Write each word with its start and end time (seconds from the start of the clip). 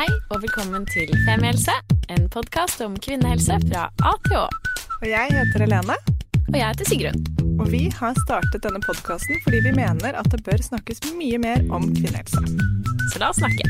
Hei 0.00 0.08
og 0.32 0.38
velkommen 0.40 0.86
til 0.88 1.10
Femihelse, 1.26 1.74
en 2.08 2.22
podkast 2.32 2.80
om 2.80 2.94
kvinnehelse 3.04 3.58
fra 3.66 3.82
A 4.08 4.12
til 4.24 4.38
Å. 4.38 4.46
Og 4.94 5.04
jeg 5.04 5.34
heter 5.34 5.60
Helene, 5.60 5.96
Og 6.46 6.56
jeg 6.56 6.64
heter 6.70 6.88
Sigrun. 6.88 7.18
og 7.60 7.68
vi 7.68 7.82
har 7.98 8.16
startet 8.22 8.64
denne 8.64 8.80
podkasten 8.80 9.36
fordi 9.44 9.60
vi 9.66 9.74
mener 9.76 10.16
at 10.16 10.30
det 10.32 10.40
bør 10.46 10.64
snakkes 10.64 11.04
mye 11.18 11.42
mer 11.44 11.60
om 11.68 11.84
kvinnehelse. 11.92 12.40
Så 13.12 13.20
la 13.20 13.28
oss 13.28 13.42
snakke. 13.42 13.68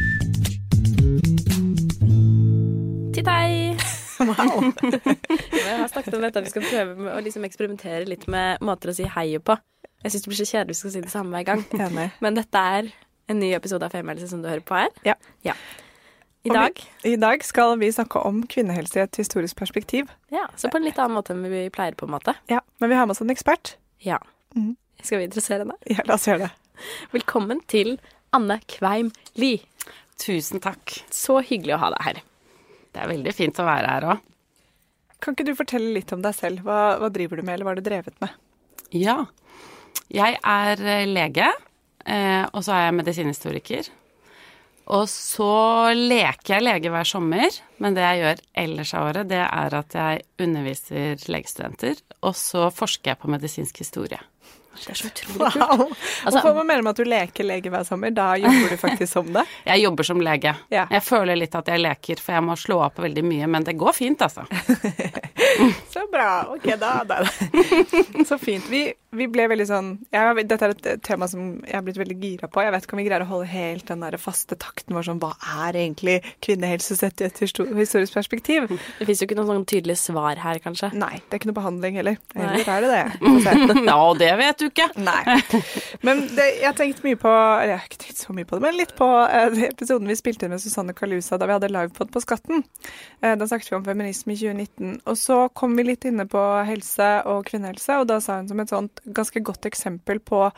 Titt 3.18 3.34
hei! 3.34 3.74
Wow. 4.20 4.70
Jeg 5.66 5.76
har 5.82 5.90
snakket 5.90 6.14
om 6.14 6.22
dette 6.22 6.46
vi 6.46 6.54
skal 6.54 6.70
prøve 6.70 6.94
med 7.08 7.14
å 7.16 7.20
liksom 7.26 7.50
eksperimentere 7.50 8.06
litt 8.06 8.30
med 8.30 8.62
måter 8.62 8.92
å 8.92 8.98
si 9.00 9.10
hei 9.18 9.40
på. 9.42 9.58
Jeg 10.04 10.14
syns 10.14 10.28
det 10.28 10.30
blir 10.30 10.44
så 10.44 10.50
kjedelig 10.54 10.76
hvis 10.76 10.84
vi 10.84 10.90
skal 10.90 10.98
si 11.00 11.06
det 11.08 11.14
samme 11.18 11.40
hver 11.40 11.50
gang. 11.50 12.10
Men 12.22 12.38
dette 12.38 12.66
er 12.78 12.96
en 13.26 13.42
ny 13.42 13.50
episode 13.58 13.82
av 13.82 13.98
Femihelse 13.98 14.30
som 14.30 14.44
du 14.44 14.52
hører 14.52 14.62
på 14.62 14.78
her. 14.78 14.92
Ja. 15.08 15.18
ja. 15.42 15.58
I 16.42 16.48
dag? 16.48 16.80
vi- 17.02 17.12
I 17.12 17.16
dag 17.20 17.44
skal 17.44 17.76
vi 17.78 17.90
snakke 17.92 18.16
om 18.24 18.42
kvinnehelse 18.46 18.96
i 18.96 19.02
et 19.02 19.16
historisk 19.16 19.56
perspektiv. 19.56 20.08
ja, 20.30 20.46
så 20.56 20.70
på 20.70 20.76
en 20.76 20.84
litt 20.84 20.96
annen 20.98 21.16
måte 21.18 21.30
enn 21.34 21.42
vi 21.42 21.68
pleier, 21.70 21.94
på 21.94 22.06
en 22.08 22.14
måte. 22.14 22.34
Ja, 22.48 22.60
Men 22.80 22.90
vi 22.90 22.96
har 22.96 23.06
med 23.06 23.12
oss 23.16 23.20
en 23.20 23.30
ekspert. 23.30 23.74
Ja. 24.00 24.18
Mm. 24.56 24.76
Skal 25.02 25.18
vi 25.18 25.24
interessere 25.28 25.58
henne? 25.64 25.74
Ja, 25.86 26.02
la 26.06 26.14
oss 26.14 26.26
gjøre 26.26 26.48
det. 26.48 26.50
Velkommen 27.12 27.60
til 27.68 27.98
Anne 28.32 28.60
Kveim 28.68 29.12
Lie. 29.36 29.60
Tusen 30.18 30.60
takk. 30.60 31.02
Så 31.10 31.42
hyggelig 31.44 31.74
å 31.76 31.78
ha 31.78 31.90
deg 31.90 32.02
her. 32.02 32.22
Det 32.92 33.02
er 33.02 33.08
veldig 33.08 33.34
fint 33.34 33.56
å 33.60 33.64
være 33.68 33.86
her 33.86 34.02
òg. 34.14 34.20
Kan 35.20 35.34
ikke 35.36 35.44
du 35.46 35.54
fortelle 35.54 35.92
litt 35.94 36.12
om 36.12 36.22
deg 36.22 36.34
selv? 36.34 36.62
Hva, 36.64 36.98
hva 36.98 37.10
driver 37.12 37.36
du 37.36 37.42
med, 37.42 37.54
eller 37.54 37.64
hva 37.64 37.74
har 37.74 37.80
du 37.80 37.84
drevet 37.88 38.16
med? 38.20 38.30
Ja. 38.96 39.26
Jeg 40.10 40.38
er 40.42 40.80
eh, 40.80 41.04
lege, 41.06 41.50
eh, 42.06 42.46
og 42.54 42.64
så 42.64 42.72
er 42.74 42.86
jeg 42.88 42.96
medisinhistoriker. 42.96 43.90
Og 44.90 45.04
så 45.06 45.46
leker 45.94 46.56
jeg 46.56 46.64
lege 46.66 46.90
hver 46.90 47.06
sommer, 47.06 47.54
men 47.78 47.94
det 47.94 48.02
jeg 48.02 48.22
gjør 48.24 48.40
ellers 48.64 48.90
av 48.98 49.06
året, 49.12 49.28
det 49.30 49.38
er 49.44 49.76
at 49.78 49.94
jeg 49.94 50.24
underviser 50.42 51.22
legestudenter, 51.30 52.00
og 52.26 52.34
så 52.38 52.66
forsker 52.74 53.12
jeg 53.12 53.20
på 53.22 53.30
medisinsk 53.30 53.78
historie. 53.84 54.18
Det 54.80 54.92
er 54.94 54.96
så 54.96 55.08
utrolig 55.10 55.50
kult. 55.52 55.56
Wow. 55.60 55.80
Altså- 56.24 56.40
Hvorfor 56.40 56.62
du 56.62 56.66
med 56.70 56.86
at 56.88 56.96
du 56.96 57.04
leker 57.04 57.44
lege 57.44 57.70
hver 57.70 57.84
sommer? 57.84 58.10
Da 58.14 58.28
jobber 58.38 58.70
du 58.70 58.76
faktisk 58.80 59.12
som 59.12 59.26
det? 59.34 59.42
Jeg 59.66 59.82
jobber 59.82 60.06
som 60.06 60.20
lege. 60.24 60.54
Ja. 60.72 60.86
Jeg 60.90 61.02
føler 61.04 61.36
litt 61.36 61.54
at 61.58 61.66
jeg 61.68 61.82
leker, 61.82 62.22
for 62.22 62.32
jeg 62.38 62.44
må 62.46 62.56
slå 62.56 62.78
opp 62.86 62.98
veldig 63.02 63.24
mye, 63.26 63.46
men 63.50 63.66
det 63.66 63.74
går 63.76 63.92
fint, 63.98 64.22
altså. 64.22 64.46
Så 65.94 66.06
bra. 66.12 66.46
Ok, 66.54 66.66
da. 66.80 67.04
da. 67.04 67.24
Så 68.26 68.38
fint. 68.38 68.64
Vi, 68.70 68.82
vi 69.16 69.26
ble 69.30 69.46
veldig 69.50 69.66
sånn 69.66 69.88
ja, 70.14 70.28
Dette 70.38 70.68
er 70.68 70.74
et 70.74 71.02
tema 71.06 71.26
som 71.30 71.58
jeg 71.66 71.74
har 71.74 71.84
blitt 71.86 71.98
veldig 72.00 72.16
gira 72.20 72.50
på. 72.50 72.62
Jeg 72.64 72.74
vet 72.74 72.86
ikke 72.86 72.96
om 72.96 73.02
vi 73.02 73.06
greier 73.08 73.24
å 73.24 73.30
holde 73.30 73.50
helt 73.50 73.86
den 73.90 74.04
der 74.04 74.16
faste 74.22 74.58
takten 74.60 74.96
vår 74.96 75.08
sånn 75.08 75.22
Hva 75.22 75.32
er 75.64 75.78
egentlig 75.82 76.20
kvinnehelse 76.44 76.96
sett 76.98 77.22
i 77.22 77.28
et 77.28 77.42
historisk 77.42 78.16
perspektiv? 78.16 78.68
Det 78.98 79.08
fins 79.08 79.22
jo 79.22 79.28
ikke 79.28 79.38
noe 79.38 79.50
sånn 79.50 79.66
tydelig 79.70 79.98
svar 80.02 80.40
her, 80.42 80.60
kanskje. 80.62 80.92
Nei, 80.98 81.16
det 81.24 81.36
er 81.36 81.42
ikke 81.42 81.50
noe 81.50 81.58
behandling 81.58 81.98
heller. 82.00 82.20
Eller 82.36 82.72
er 82.76 82.86
det 82.86 82.92
det? 82.94 83.04
Ja, 83.90 83.96
se. 84.10 84.18
Det 84.20 84.30
vet 84.38 84.60
du 84.60 84.66
ikke. 84.68 84.86
Nei. 85.00 85.36
Men 86.06 86.22
det, 86.36 86.46
jeg 86.60 86.66
har 86.68 86.76
tenkt 86.78 87.02
mye 87.04 87.18
på 87.18 87.30
Eller 87.30 87.72
jeg 87.72 87.80
har 87.80 87.88
ikke 87.88 88.02
tenkt 88.04 88.20
så 88.20 88.34
mye 88.36 88.46
på 88.48 88.58
det, 88.58 88.64
men 88.64 88.76
litt 88.78 88.92
på 88.98 89.06
eh, 89.24 89.62
episoden 89.70 90.08
vi 90.10 90.16
spilte 90.18 90.46
inn 90.46 90.54
med 90.54 90.62
Susanne 90.62 90.94
Kalusa 90.96 91.38
da 91.40 91.48
vi 91.48 91.56
hadde 91.56 91.70
livepod 91.72 92.12
på 92.12 92.22
Skatten. 92.22 92.64
Eh, 93.20 93.34
da 93.38 93.48
snakket 93.48 93.72
vi 93.72 93.78
om 93.78 93.86
feminisme 93.86 94.34
i 94.34 94.38
2019. 94.40 95.00
Og 95.10 95.18
så 95.18 95.29
kom 95.54 95.76
vi 95.78 95.84
litt 95.86 96.04
inne 96.08 96.26
på 96.30 96.40
helse 96.66 97.08
og 97.28 97.46
kvinnehelse, 97.50 98.00
og 98.00 98.08
da 98.10 98.20
sa 98.22 98.40
hun 98.40 98.48
som 98.50 98.62
et 98.62 98.72
sånt 98.72 99.02
ganske 99.16 99.42
godt 99.46 99.68
eksempel 99.68 100.20
på 100.22 100.48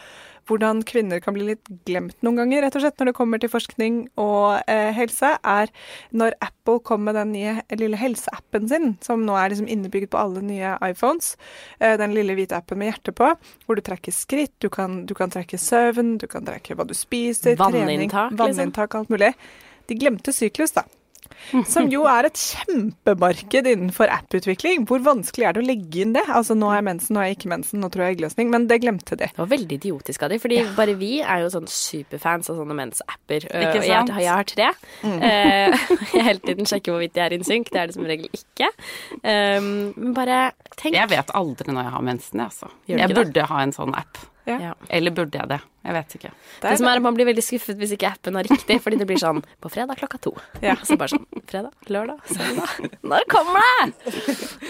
hvordan 0.51 0.81
kvinner 0.87 1.21
kan 1.23 1.37
bli 1.37 1.45
litt 1.53 1.69
glemt 1.87 2.17
noen 2.25 2.41
ganger, 2.41 2.65
rett 2.65 2.77
og 2.79 2.83
slett, 2.83 2.97
når 2.99 3.11
det 3.11 3.17
kommer 3.19 3.43
til 3.43 3.53
forskning 3.53 3.99
og 4.21 4.63
eh, 4.71 4.91
helse, 4.97 5.35
er 5.39 5.71
når 6.11 6.37
Apple 6.43 6.83
kom 6.87 7.05
med 7.07 7.17
den 7.19 7.35
nye 7.35 7.55
lille 7.79 7.99
helseappen 8.01 8.67
sin, 8.71 8.89
som 9.05 9.23
nå 9.27 9.37
er 9.39 9.53
liksom 9.53 9.71
innebygd 9.71 10.11
på 10.13 10.21
alle 10.21 10.43
nye 10.45 10.75
iPhones. 10.83 11.37
Eh, 11.79 11.95
den 12.01 12.17
lille 12.17 12.35
hvite 12.39 12.59
appen 12.59 12.81
med 12.83 12.91
hjerte 12.91 13.15
på, 13.17 13.31
hvor 13.67 13.79
du 13.79 13.85
trekker 13.87 14.15
skritt, 14.15 14.55
du 14.65 14.69
kan, 14.73 15.05
du 15.07 15.15
kan 15.19 15.31
trekke 15.33 15.61
søvn, 15.61 16.17
du 16.23 16.27
kan 16.31 16.47
trekke 16.49 16.77
hva 16.79 16.89
du 16.89 16.97
spiser, 16.99 17.55
trening, 17.55 17.87
Vanninntak, 17.87 18.35
liksom. 18.35 18.43
vanninntak, 18.43 18.99
alt 18.99 19.15
mulig. 19.15 19.33
De 19.87 19.99
glemte 19.99 20.35
syklus, 20.35 20.75
da. 20.75 20.87
Som 21.69 21.89
jo 21.93 22.05
er 22.11 22.29
et 22.29 22.39
kjempemarked 22.41 23.67
innenfor 23.71 24.11
app-utvikling. 24.13 24.87
Hvor 24.89 25.03
vanskelig 25.05 25.47
er 25.49 25.57
det 25.57 25.63
å 25.63 25.67
legge 25.67 26.03
inn 26.05 26.15
det? 26.17 26.25
Altså 26.33 26.57
nå 26.59 26.71
har 26.71 26.81
jeg 26.81 26.87
mensen, 26.89 27.15
nå 27.17 27.23
har 27.23 27.31
jeg 27.31 27.39
ikke 27.41 27.53
mensen, 27.53 27.81
nå 27.83 27.91
tror 27.93 28.07
jeg 28.07 28.17
eggløsning. 28.17 28.51
Men 28.53 28.67
det 28.71 28.81
glemte 28.85 29.17
de. 29.21 29.29
Det 29.33 29.39
var 29.43 29.51
veldig 29.53 29.79
idiotisk 29.81 30.23
av 30.27 30.33
de, 30.35 30.39
fordi 30.43 30.61
bare 30.79 30.97
vi 31.01 31.13
er 31.23 31.45
jo 31.45 31.53
sånn 31.55 31.69
superfans 31.71 32.51
av 32.53 32.59
sånne 32.61 32.77
mens-apper. 32.79 33.47
Ikke 33.49 33.83
og 33.83 33.87
Jeg, 33.87 34.11
har- 34.13 34.25
jeg 34.27 34.33
har 34.33 34.49
tre. 34.53 34.71
Mm. 35.03 35.21
jeg 36.17 36.27
hele 36.29 36.39
tiden 36.47 36.69
sjekker 36.69 36.93
hvorvidt 36.97 37.15
de 37.17 37.25
er 37.27 37.37
in 37.39 37.45
sync. 37.47 37.71
Det 37.73 37.81
er 37.83 37.91
det 37.93 37.97
som 37.99 38.09
regel 38.09 38.29
ikke. 38.33 38.69
Um, 39.23 39.71
men 39.97 40.13
bare 40.17 40.41
tenk 40.77 40.95
Jeg 40.97 41.11
vet 41.13 41.31
aldri 41.37 41.73
når 41.73 41.89
jeg 41.89 41.93
har 41.97 42.05
mensen, 42.07 42.39
jeg, 42.43 42.51
altså. 42.53 42.71
Jeg 42.91 43.15
burde 43.15 43.33
det? 43.37 43.49
ha 43.53 43.63
en 43.63 43.73
sånn 43.77 43.95
app. 43.99 44.19
Ja. 44.47 44.57
Ja. 44.59 44.73
Eller 44.91 45.13
burde 45.15 45.39
jeg 45.39 45.49
det? 45.49 45.61
Jeg 45.83 45.95
vet 45.97 46.13
ikke. 46.15 46.31
Det 46.63 46.71
Det 46.71 46.79
som 46.79 46.87
er 46.87 46.97
at 46.99 47.03
Man 47.03 47.15
blir 47.15 47.27
veldig 47.27 47.43
skuffet 47.43 47.79
hvis 47.79 47.93
ikke 47.97 48.09
appen 48.13 48.37
er 48.39 48.47
riktig, 48.47 48.77
fordi 48.83 48.99
det 48.99 49.07
blir 49.07 49.19
sånn 49.19 49.41
på 49.63 49.71
fredag 49.71 49.99
klokka 49.99 50.19
to. 50.23 50.33
Ja. 50.63 50.77
Så 50.87 50.97
bare 50.99 51.11
sånn 51.11 51.27
fredag, 51.51 51.73
lørdag, 51.91 52.21
søndag. 52.31 52.91
Når 53.03 53.27
kommer 53.31 53.59
det?! 53.63 54.15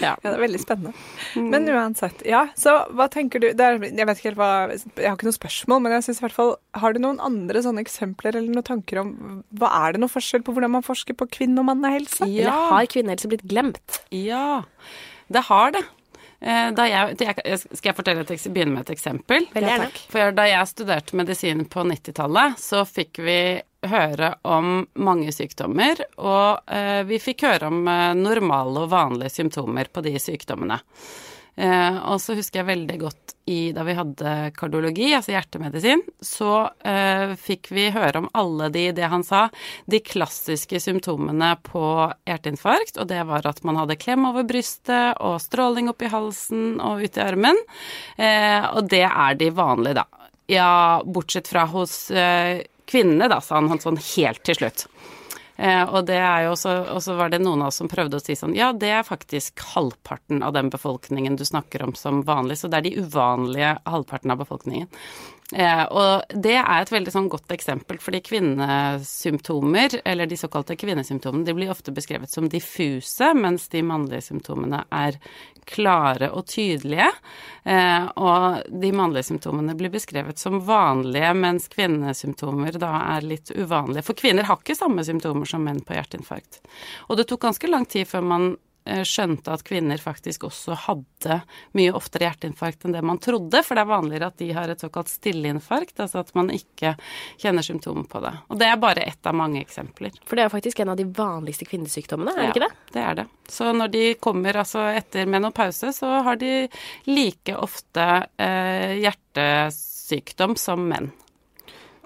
Ja. 0.01 0.13
Ja, 0.23 0.29
det 0.29 0.33
er 0.33 0.41
veldig 0.41 0.61
spennende. 0.61 0.93
Men 1.37 1.69
uansett, 1.69 2.21
ja. 2.25 2.47
Så 2.57 2.73
hva 2.93 3.07
tenker 3.13 3.39
du 3.41 3.47
det 3.53 3.61
er, 3.61 3.77
Jeg 3.81 4.07
vet 4.09 4.17
ikke 4.21 4.29
helt 4.31 4.41
hva 4.41 4.49
Jeg 4.73 5.07
har 5.09 5.17
ikke 5.17 5.29
noe 5.29 5.37
spørsmål, 5.37 5.81
men 5.85 5.95
jeg 5.97 6.07
synes 6.09 6.21
i 6.21 6.25
hvert 6.27 6.37
fall 6.37 6.53
Har 6.81 6.93
du 6.93 6.99
noen 7.03 7.21
andre 7.23 7.61
sånne 7.65 7.81
eksempler 7.85 8.35
eller 8.35 8.49
noen 8.53 8.65
tanker 8.67 9.01
om 9.03 9.43
Hva 9.53 9.69
er 9.85 9.93
det 9.93 10.01
noe 10.03 10.11
forskjell 10.13 10.43
på 10.45 10.53
hvordan 10.53 10.73
man 10.77 10.85
forsker 10.85 11.13
på 11.17 11.29
kvinne- 11.29 11.61
og 11.61 11.69
mannehelse? 11.69 12.25
Eller 12.25 12.49
har 12.73 12.85
kvinnehelse 12.89 13.29
blitt 13.29 13.45
glemt? 13.49 14.01
Ja, 14.11 14.63
det 15.31 15.45
har 15.49 15.71
det. 15.77 15.85
Eh, 16.43 16.71
Da 16.75 16.85
jeg, 16.89 17.15
skal 17.63 17.89
jeg 17.91 17.95
fortelle 17.95 18.25
et, 18.25 18.47
begynne 18.51 18.75
med 18.75 18.85
et 18.87 18.95
eksempel? 18.97 19.47
Veldig 19.53 19.69
Ja. 19.73 19.89
For 20.11 20.31
da 20.35 20.47
jeg 20.49 20.67
studerte 20.67 21.15
medisin 21.15 21.65
på 21.65 21.85
90-tallet, 21.87 22.59
så 22.59 22.83
fikk 22.85 23.21
vi 23.23 23.61
høre 23.87 24.33
om 24.47 24.87
mange 24.95 25.31
sykdommer, 25.35 25.99
og 26.17 26.71
eh, 26.71 27.03
vi 27.07 27.19
fikk 27.19 27.43
høre 27.47 27.67
om 27.71 27.87
eh, 27.87 28.13
normale 28.15 28.85
og 28.85 28.91
vanlige 28.91 29.31
symptomer 29.39 29.91
på 29.91 30.03
de 30.05 30.15
sykdommene. 30.19 30.79
Eh, 31.55 31.97
og 32.09 32.17
så 32.21 32.35
husker 32.37 32.61
jeg 32.61 32.69
veldig 32.71 32.97
godt 33.01 33.35
i, 33.45 33.73
da 33.75 33.83
vi 33.83 33.95
hadde 33.97 34.33
kardiologi, 34.55 35.09
altså 35.13 35.33
hjertemedisin, 35.35 36.01
så 36.23 36.69
eh, 36.87 37.33
fikk 37.39 37.69
vi 37.75 37.89
høre 37.93 38.23
om 38.23 38.29
alle 38.39 38.69
de, 38.73 38.87
det 38.95 39.09
han 39.11 39.25
sa, 39.27 39.45
de 39.85 39.99
klassiske 40.03 40.79
symptomene 40.81 41.51
på 41.67 41.83
hjerteinfarkt, 42.29 42.97
og 42.97 43.09
det 43.11 43.21
var 43.29 43.45
at 43.49 43.61
man 43.67 43.81
hadde 43.81 43.99
klem 43.99 44.29
over 44.29 44.47
brystet 44.47 45.19
og 45.19 45.41
stråling 45.43 45.91
opp 45.91 46.05
i 46.05 46.11
halsen 46.13 46.79
og 46.81 47.03
ut 47.03 47.19
i 47.19 47.25
armen. 47.25 47.59
Eh, 48.15 48.63
og 48.73 48.87
det 48.91 49.05
er 49.09 49.39
de 49.39 49.51
vanlige, 49.53 49.99
da. 50.01 50.29
Ja, 50.51 51.01
bortsett 51.05 51.47
fra 51.51 51.67
hos 51.71 52.07
eh, 52.11 52.63
kvinnene, 52.89 53.29
da, 53.31 53.41
sa 53.43 53.59
han, 53.59 53.79
sånn 53.83 53.99
helt 54.15 54.43
til 54.47 54.63
slutt. 54.63 54.87
Eh, 55.55 55.83
og 55.83 56.07
det 56.09 56.17
er 56.17 56.47
jo 56.47 56.55
også, 56.55 56.71
og 56.95 57.03
så 57.05 57.13
var 57.17 57.29
det 57.29 57.41
noen 57.43 57.61
av 57.61 57.69
oss 57.69 57.77
som 57.81 57.89
prøvde 57.91 58.17
å 58.17 58.23
si 58.23 58.33
sånn 58.37 58.55
Ja, 58.57 58.71
det 58.73 58.89
er 58.89 59.05
faktisk 59.05 59.61
halvparten 59.75 60.41
av 60.41 60.55
den 60.55 60.71
befolkningen 60.73 61.37
du 61.37 61.45
snakker 61.45 61.85
om 61.85 61.93
som 61.97 62.23
vanlig, 62.25 62.57
så 62.57 62.71
det 62.71 62.79
er 62.79 62.87
de 62.87 63.05
uvanlige 63.05 63.75
halvparten 63.85 64.33
av 64.33 64.41
befolkningen. 64.41 64.89
Eh, 65.53 65.83
og 65.93 66.33
det 66.33 66.55
er 66.57 66.81
et 66.81 66.91
veldig 66.93 67.13
sånn 67.13 67.29
godt 67.29 67.53
eksempel, 67.53 67.99
fordi 68.01 68.23
kvinnesymptomer, 68.25 69.99
eller 70.09 70.29
de 70.29 70.39
såkalte 70.39 70.77
kvinnesymptomene, 70.79 71.45
de 71.45 71.53
blir 71.57 71.73
ofte 71.73 71.93
beskrevet 71.93 72.31
som 72.33 72.49
diffuse, 72.49 73.29
mens 73.37 73.67
de 73.69 73.83
mannlige 73.85 74.25
symptomene 74.31 74.81
er 74.89 75.19
klare 75.69 76.29
og 76.33 76.47
tydelige. 76.51 77.09
Eh, 77.63 78.07
og 78.19 78.65
de 78.81 78.91
mannlige 78.95 79.29
symptomene 79.29 79.75
blir 79.79 79.93
beskrevet 79.93 80.41
som 80.41 80.59
vanlige, 80.67 81.31
mens 81.37 81.69
kvinnesymptomer 81.71 82.79
da 82.81 82.91
er 83.15 83.27
litt 83.27 83.53
uvanlige. 83.55 84.05
For 84.09 84.19
kvinner 84.19 84.49
har 84.49 84.59
ikke 84.59 84.77
samme 84.77 85.05
symptomer 85.07 85.49
som 85.49 85.63
menn 85.65 85.81
på 85.85 85.95
hjerteinfarkt. 85.97 86.61
Og 87.09 87.19
det 87.19 87.27
tok 87.29 87.45
ganske 87.47 87.71
lang 87.71 87.87
tid 87.89 88.09
før 88.09 88.27
man 88.33 88.53
skjønte 88.83 89.53
at 89.53 89.63
kvinner 89.65 90.01
faktisk 90.01 90.43
også 90.49 90.75
hadde 90.87 91.39
mye 91.77 91.93
oftere 91.95 92.27
hjerteinfarkt 92.27 92.85
enn 92.85 92.95
det 92.95 93.03
man 93.05 93.19
trodde, 93.23 93.61
for 93.63 93.77
det 93.77 93.83
er 93.85 93.91
vanligere 93.91 94.29
at 94.31 94.37
de 94.41 94.49
har 94.55 94.71
et 94.73 94.83
såkalt 94.83 95.11
stilleinfarkt, 95.11 95.99
altså 96.03 96.19
at 96.23 96.33
man 96.35 96.51
ikke 96.53 96.95
kjenner 97.41 97.65
symptomer 97.65 98.07
på 98.09 98.21
det. 98.23 98.33
Og 98.51 98.59
det 98.59 98.69
er 98.69 98.81
bare 98.81 99.05
ett 99.07 99.29
av 99.29 99.37
mange 99.39 99.61
eksempler. 99.63 100.15
For 100.27 100.39
det 100.39 100.45
er 100.45 100.53
faktisk 100.53 100.83
en 100.83 100.93
av 100.93 100.99
de 100.99 101.07
vanligste 101.07 101.67
kvinnesykdommene, 101.69 102.33
er 102.33 102.41
det 102.41 102.47
Ja, 102.49 102.53
ikke 102.55 102.65
det? 102.67 102.93
Det 102.93 103.03
er 103.03 103.19
det. 103.21 103.27
Så 103.49 103.71
når 103.75 103.93
de 103.93 104.03
kommer 104.23 104.61
altså 104.63 104.85
etter 104.93 105.29
menopause, 105.29 105.93
så 105.95 106.11
har 106.27 106.39
de 106.41 106.53
like 107.09 107.55
ofte 107.55 108.07
eh, 108.37 108.99
hjertesykdom 109.03 110.57
som 110.59 110.83
menn. 110.89 111.11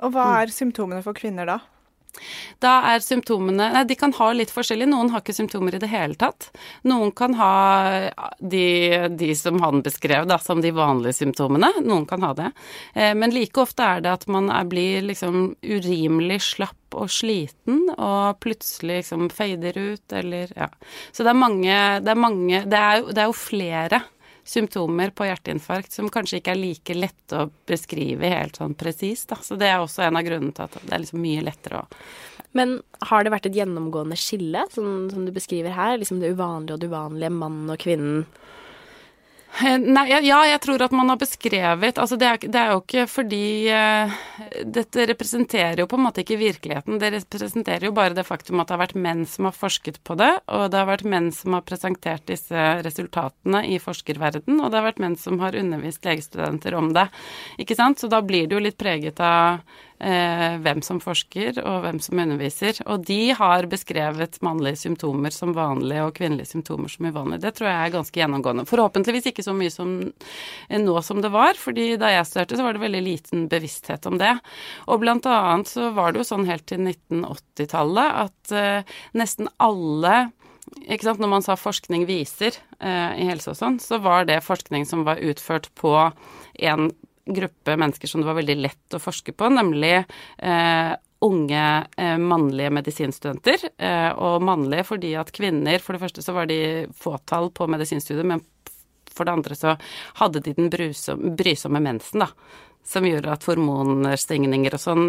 Og 0.05 0.13
hva 0.13 0.29
er 0.43 0.53
symptomene 0.53 1.01
for 1.05 1.17
kvinner 1.17 1.49
da? 1.49 1.57
Da 2.63 2.79
er 2.93 3.03
symptomene 3.05 3.71
Nei, 3.73 3.83
de 3.87 3.97
kan 3.99 4.13
ha 4.17 4.29
litt 4.35 4.51
forskjellig. 4.53 4.87
Noen 4.89 5.11
har 5.13 5.23
ikke 5.23 5.35
symptomer 5.35 5.75
i 5.75 5.81
det 5.81 5.89
hele 5.91 6.17
tatt. 6.19 6.49
Noen 6.87 7.11
kan 7.17 7.35
ha 7.37 7.53
de, 8.39 8.67
de 9.17 9.31
som 9.37 9.59
han 9.63 9.83
beskrev, 9.85 10.27
da, 10.29 10.39
som 10.41 10.61
de 10.63 10.71
vanlige 10.75 11.19
symptomene. 11.21 11.71
Noen 11.85 12.07
kan 12.09 12.23
ha 12.25 12.33
det. 12.37 12.51
Eh, 12.93 13.13
men 13.17 13.33
like 13.35 13.61
ofte 13.61 13.85
er 13.85 14.03
det 14.05 14.13
at 14.13 14.27
man 14.31 14.51
er, 14.53 14.67
blir 14.69 15.05
liksom 15.05 15.55
urimelig 15.65 16.41
slapp 16.53 16.97
og 16.97 17.09
sliten, 17.11 17.89
og 17.97 18.39
plutselig 18.43 19.01
liksom 19.01 19.27
fader 19.33 19.75
ut, 19.75 20.13
eller 20.15 20.53
ja. 20.55 20.69
Så 21.11 21.25
det 21.25 21.33
er 21.33 21.41
mange 21.41 21.75
Det 22.01 22.11
er, 22.13 22.19
mange, 22.19 22.61
det 22.63 22.79
er, 22.79 23.01
det 23.11 23.23
er 23.23 23.27
jo 23.27 23.35
flere 23.35 24.01
symptomer 24.47 25.11
på 25.11 25.27
hjerteinfarkt 25.27 25.91
som 25.91 26.09
kanskje 26.11 26.39
ikke 26.39 26.53
er 26.53 26.61
like 26.61 26.95
lette 26.95 27.41
å 27.43 27.49
beskrive 27.67 28.31
helt 28.31 28.59
sånn 28.59 28.75
presist. 28.79 29.33
Så 29.43 29.59
det 29.59 29.67
er 29.67 29.81
også 29.83 30.05
en 30.07 30.19
av 30.19 30.25
grunnene 30.25 30.55
til 30.55 30.67
at 30.67 30.77
det 30.79 30.95
er 30.95 31.03
liksom 31.03 31.21
mye 31.23 31.43
lettere 31.45 31.83
å 31.83 32.01
Men 32.55 32.77
har 33.09 33.23
det 33.23 33.31
vært 33.33 33.49
et 33.49 33.57
gjennomgående 33.59 34.15
skille, 34.17 34.63
sånn 34.73 35.09
som 35.11 35.25
du 35.27 35.33
beskriver 35.35 35.75
her? 35.75 35.97
Liksom 35.99 36.21
det 36.23 36.31
uvanlige 36.33 36.77
og 36.77 36.81
det 36.81 36.87
uvanlige, 36.89 37.33
mannen 37.35 37.73
og 37.73 37.81
kvinnen? 37.83 38.23
Eh, 39.57 39.77
nei, 39.81 40.05
ja, 40.11 40.37
jeg 40.45 40.59
tror 40.61 40.83
at 40.85 40.93
man 40.93 41.09
har 41.09 41.17
beskrevet 41.17 41.97
Altså, 41.97 42.17
det 42.19 42.27
er, 42.29 42.41
det 42.45 42.59
er 42.61 42.73
jo 42.75 42.81
ikke 42.83 43.05
fordi 43.09 43.45
uh, 43.73 44.13
Dette 44.77 45.07
representerer 45.09 45.81
jo 45.81 45.87
på 45.89 45.97
en 45.97 46.03
måte 46.05 46.21
ikke 46.21 46.37
virkeligheten. 46.37 46.99
Det 47.01 47.09
representerer 47.15 47.87
jo 47.87 47.93
bare 47.95 48.13
det 48.17 48.27
faktum 48.27 48.61
at 48.61 48.69
det 48.69 48.75
har 48.75 48.83
vært 48.83 48.99
menn 49.07 49.25
som 49.29 49.47
har 49.49 49.55
forsket 49.57 49.97
på 50.05 50.17
det, 50.19 50.29
og 50.53 50.67
det 50.71 50.79
har 50.81 50.89
vært 50.89 51.07
menn 51.09 51.31
som 51.33 51.55
har 51.57 51.65
presentert 51.65 52.27
disse 52.29 52.67
resultatene 52.85 53.63
i 53.71 53.79
forskerverden, 53.81 54.59
og 54.59 54.69
det 54.69 54.79
har 54.79 54.87
vært 54.89 55.01
menn 55.01 55.17
som 55.19 55.41
har 55.41 55.57
undervist 55.57 56.05
legestudenter 56.05 56.77
om 56.77 56.91
det. 56.97 57.07
Ikke 57.61 57.77
sant? 57.77 58.01
Så 58.01 58.11
da 58.11 58.21
blir 58.25 58.47
det 58.47 58.57
jo 58.57 58.63
litt 58.63 58.77
preget 58.79 59.21
av 59.23 59.63
hvem 59.97 60.83
som 60.85 60.99
forsker 61.01 61.57
og 61.63 61.81
hvem 61.81 61.97
som 62.03 62.19
underviser. 62.21 62.77
Og 62.85 63.05
de 63.07 63.31
har 63.33 63.65
beskrevet 63.69 64.37
mannlige 64.45 64.77
symptomer 64.83 65.33
som 65.33 65.55
vanlige 65.57 66.03
og 66.05 66.13
kvinnelige 66.17 66.51
symptomer 66.51 66.91
som 66.91 67.07
uvanlige. 67.09 67.41
Det 67.45 67.53
tror 67.57 67.69
jeg 67.69 67.79
er 67.81 67.95
ganske 67.95 68.21
gjennomgående. 68.21 68.67
Forhåpentligvis 68.69 69.31
ikke 69.31 69.45
så 69.45 69.55
mye 69.57 69.73
som 69.73 69.93
eh, 70.05 70.79
nå 70.81 70.95
som 71.05 71.21
det 71.23 71.31
var, 71.33 71.57
fordi 71.59 71.89
da 71.99 72.11
jeg 72.13 72.29
studerte 72.29 72.59
så 72.59 72.67
var 72.67 72.77
det 72.77 72.85
veldig 72.85 73.03
liten 73.05 73.45
bevissthet 73.51 74.07
om 74.09 74.19
det. 74.21 74.33
Og 74.87 75.01
blant 75.03 75.27
annet 75.29 75.71
så 75.71 75.91
var 75.95 76.13
det 76.13 76.23
jo 76.23 76.29
sånn 76.31 76.47
helt 76.49 76.67
til 76.69 76.83
1980-tallet 76.85 78.19
at 78.25 78.57
eh, 78.57 78.97
nesten 79.17 79.51
alle 79.57 80.27
ikke 80.91 81.05
sant, 81.07 81.21
Når 81.23 81.29
man 81.31 81.43
sa 81.45 81.55
forskning 81.55 82.01
viser 82.09 82.57
eh, 82.83 83.13
i 83.23 83.27
helse 83.29 83.53
og 83.53 83.55
sånn, 83.55 83.77
så 83.79 84.01
var 84.03 84.25
det 84.27 84.41
forskning 84.43 84.83
som 84.85 85.05
var 85.07 85.21
utført 85.23 85.69
på 85.79 85.93
en 86.59 86.89
gruppe 87.27 87.75
mennesker 87.77 88.07
som 88.07 88.21
det 88.21 88.29
var 88.29 88.39
veldig 88.39 88.57
lett 88.59 88.95
å 88.97 89.01
forske 89.01 89.33
på, 89.35 89.49
nemlig 89.53 89.95
eh, 89.97 90.93
unge 91.25 91.63
eh, 91.97 92.17
mannlige 92.17 92.73
medisinstudenter. 92.77 93.67
Eh, 93.77 94.11
og 94.11 94.43
mannlige 94.45 94.85
fordi 94.87 95.15
at 95.17 95.33
kvinner 95.33 95.81
For 95.83 95.95
det 95.95 96.03
første 96.05 96.23
så 96.25 96.35
var 96.35 96.49
de 96.49 96.87
fåtall 96.95 97.51
på 97.51 97.67
medisinstudiet, 97.71 98.27
men 98.27 98.43
for 99.13 99.25
det 99.25 99.33
andre 99.33 99.57
så 99.57 99.75
hadde 100.19 100.43
de 100.45 100.53
den 100.53 100.69
brysomme, 100.69 101.33
brysomme 101.37 101.81
mensen, 101.81 102.21
da. 102.21 102.29
Som 102.87 103.07
gjorde 103.07 103.33
at 103.33 103.43
hormonstigninger 103.49 104.77
og 104.77 104.79
sånn 104.79 105.07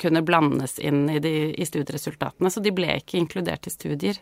kunne 0.00 0.24
blandes 0.26 0.78
inn 0.82 1.04
i, 1.12 1.20
de, 1.22 1.52
i 1.52 1.66
studieresultatene. 1.68 2.50
Så 2.50 2.62
de 2.64 2.72
ble 2.74 2.96
ikke 2.98 3.20
inkludert 3.20 3.68
i 3.68 3.74
studier. 3.74 4.18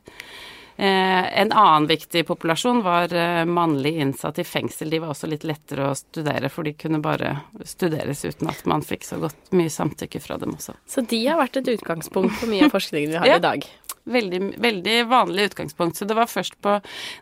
Eh, 0.81 1.41
en 1.41 1.53
annen 1.53 1.87
viktig 1.87 2.27
populasjon 2.27 2.79
var 2.83 3.13
eh, 3.13 3.45
mannlig 3.45 3.99
innsatt 4.01 4.39
i 4.39 4.45
fengsel. 4.45 4.89
De 4.91 4.99
var 4.99 5.11
også 5.13 5.29
litt 5.29 5.45
lettere 5.45 5.91
å 5.91 5.97
studere, 5.99 6.49
for 6.49 6.65
de 6.65 6.73
kunne 6.73 7.03
bare 7.05 7.35
studeres 7.69 8.25
uten 8.25 8.49
at 8.49 8.63
man 8.65 8.81
fikk 8.81 9.05
så 9.05 9.19
godt 9.21 9.53
mye 9.53 9.69
samtykke 9.69 10.23
fra 10.25 10.39
dem 10.41 10.55
også. 10.57 10.79
Så 10.89 11.05
de 11.11 11.21
har 11.27 11.37
vært 11.37 11.61
et 11.61 11.69
utgangspunkt 11.75 12.33
for 12.41 12.49
mye 12.49 12.65
av 12.65 12.73
forskningen 12.73 13.13
vi 13.13 13.21
har 13.21 13.29
ja. 13.29 13.37
i 13.37 13.45
dag? 13.45 13.69
Veldig, 14.09 14.41
veldig, 14.57 14.97
vanlig 15.11 15.51
utgangspunkt. 15.51 16.01
Så 16.01 16.09
det 16.09 16.17
var 16.17 16.33
først 16.33 16.57
på 16.65 16.79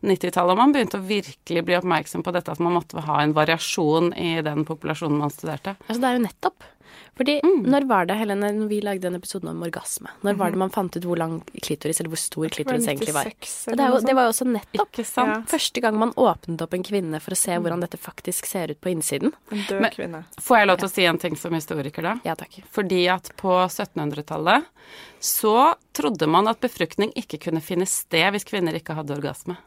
90-tallet 0.06 0.62
man 0.62 0.76
begynte 0.76 1.02
å 1.02 1.08
virkelig 1.10 1.66
bli 1.66 1.80
oppmerksom 1.80 2.22
på 2.22 2.38
dette 2.38 2.54
at 2.54 2.62
man 2.62 2.78
måtte 2.78 3.02
ha 3.10 3.18
en 3.24 3.34
variasjon 3.34 4.12
i 4.14 4.36
den 4.46 4.62
populasjonen 4.70 5.18
man 5.18 5.34
studerte. 5.34 5.74
Altså 5.88 5.98
det 6.04 6.12
er 6.12 6.20
jo 6.20 6.26
nettopp. 6.28 6.70
Fordi 7.18 7.38
mm. 7.44 7.64
når 7.66 7.86
var 7.90 8.06
det, 8.06 8.16
Helene, 8.20 8.50
når 8.54 8.70
vi 8.70 8.80
lagde 8.84 9.02
den 9.08 9.18
episoden 9.18 9.50
om 9.50 9.62
orgasme, 9.66 10.12
når 10.22 10.38
var 10.38 10.52
det 10.52 10.58
mhm. 10.58 10.64
man 10.66 10.74
fant 10.74 10.96
ut 10.96 11.06
hvor 11.08 11.18
lang 11.18 11.38
klitoris, 11.62 12.00
eller 12.00 12.12
hvor 12.12 12.22
stor 12.22 12.52
klitoris 12.54 12.86
egentlig 12.86 13.14
var? 13.16 13.28
Det, 13.28 13.74
jo, 13.74 14.00
det, 14.06 14.14
var 14.14 14.28
jo 14.28 14.34
også 14.34 14.46
nettopp 14.48 15.00
ja. 15.02 15.26
første 15.50 15.82
gang 15.84 15.98
man 15.98 16.14
åpnet 16.16 16.62
opp 16.64 16.76
en 16.78 16.86
kvinne 16.86 17.20
for 17.24 17.34
å 17.34 17.40
se 17.40 17.56
mm. 17.56 17.64
hvordan 17.64 17.84
dette 17.84 18.00
faktisk 18.00 18.46
ser 18.46 18.74
ut 18.74 18.80
på 18.80 18.92
innsiden. 18.92 19.34
En 19.50 19.64
død 19.68 19.82
Men, 19.82 19.94
kvinne. 19.94 20.22
Får 20.42 20.62
jeg 20.62 20.70
lov 20.70 20.80
til 20.82 20.90
å 20.90 20.94
si 20.94 21.08
en 21.10 21.22
ting 21.22 21.38
som 21.40 21.56
historiker, 21.56 22.06
da? 22.06 22.16
Ja, 22.28 22.38
takk. 22.38 22.60
Fordi 22.74 23.02
at 23.12 23.32
på 23.40 23.54
1700-tallet 23.66 24.68
så 25.20 25.74
trodde 25.96 26.28
man 26.30 26.48
at 26.50 26.62
befruktning 26.62 27.10
ikke 27.18 27.40
kunne 27.48 27.62
finne 27.64 27.88
sted 27.90 28.30
hvis 28.34 28.46
kvinner 28.48 28.76
ikke 28.78 28.96
hadde 28.98 29.16
orgasme. 29.18 29.58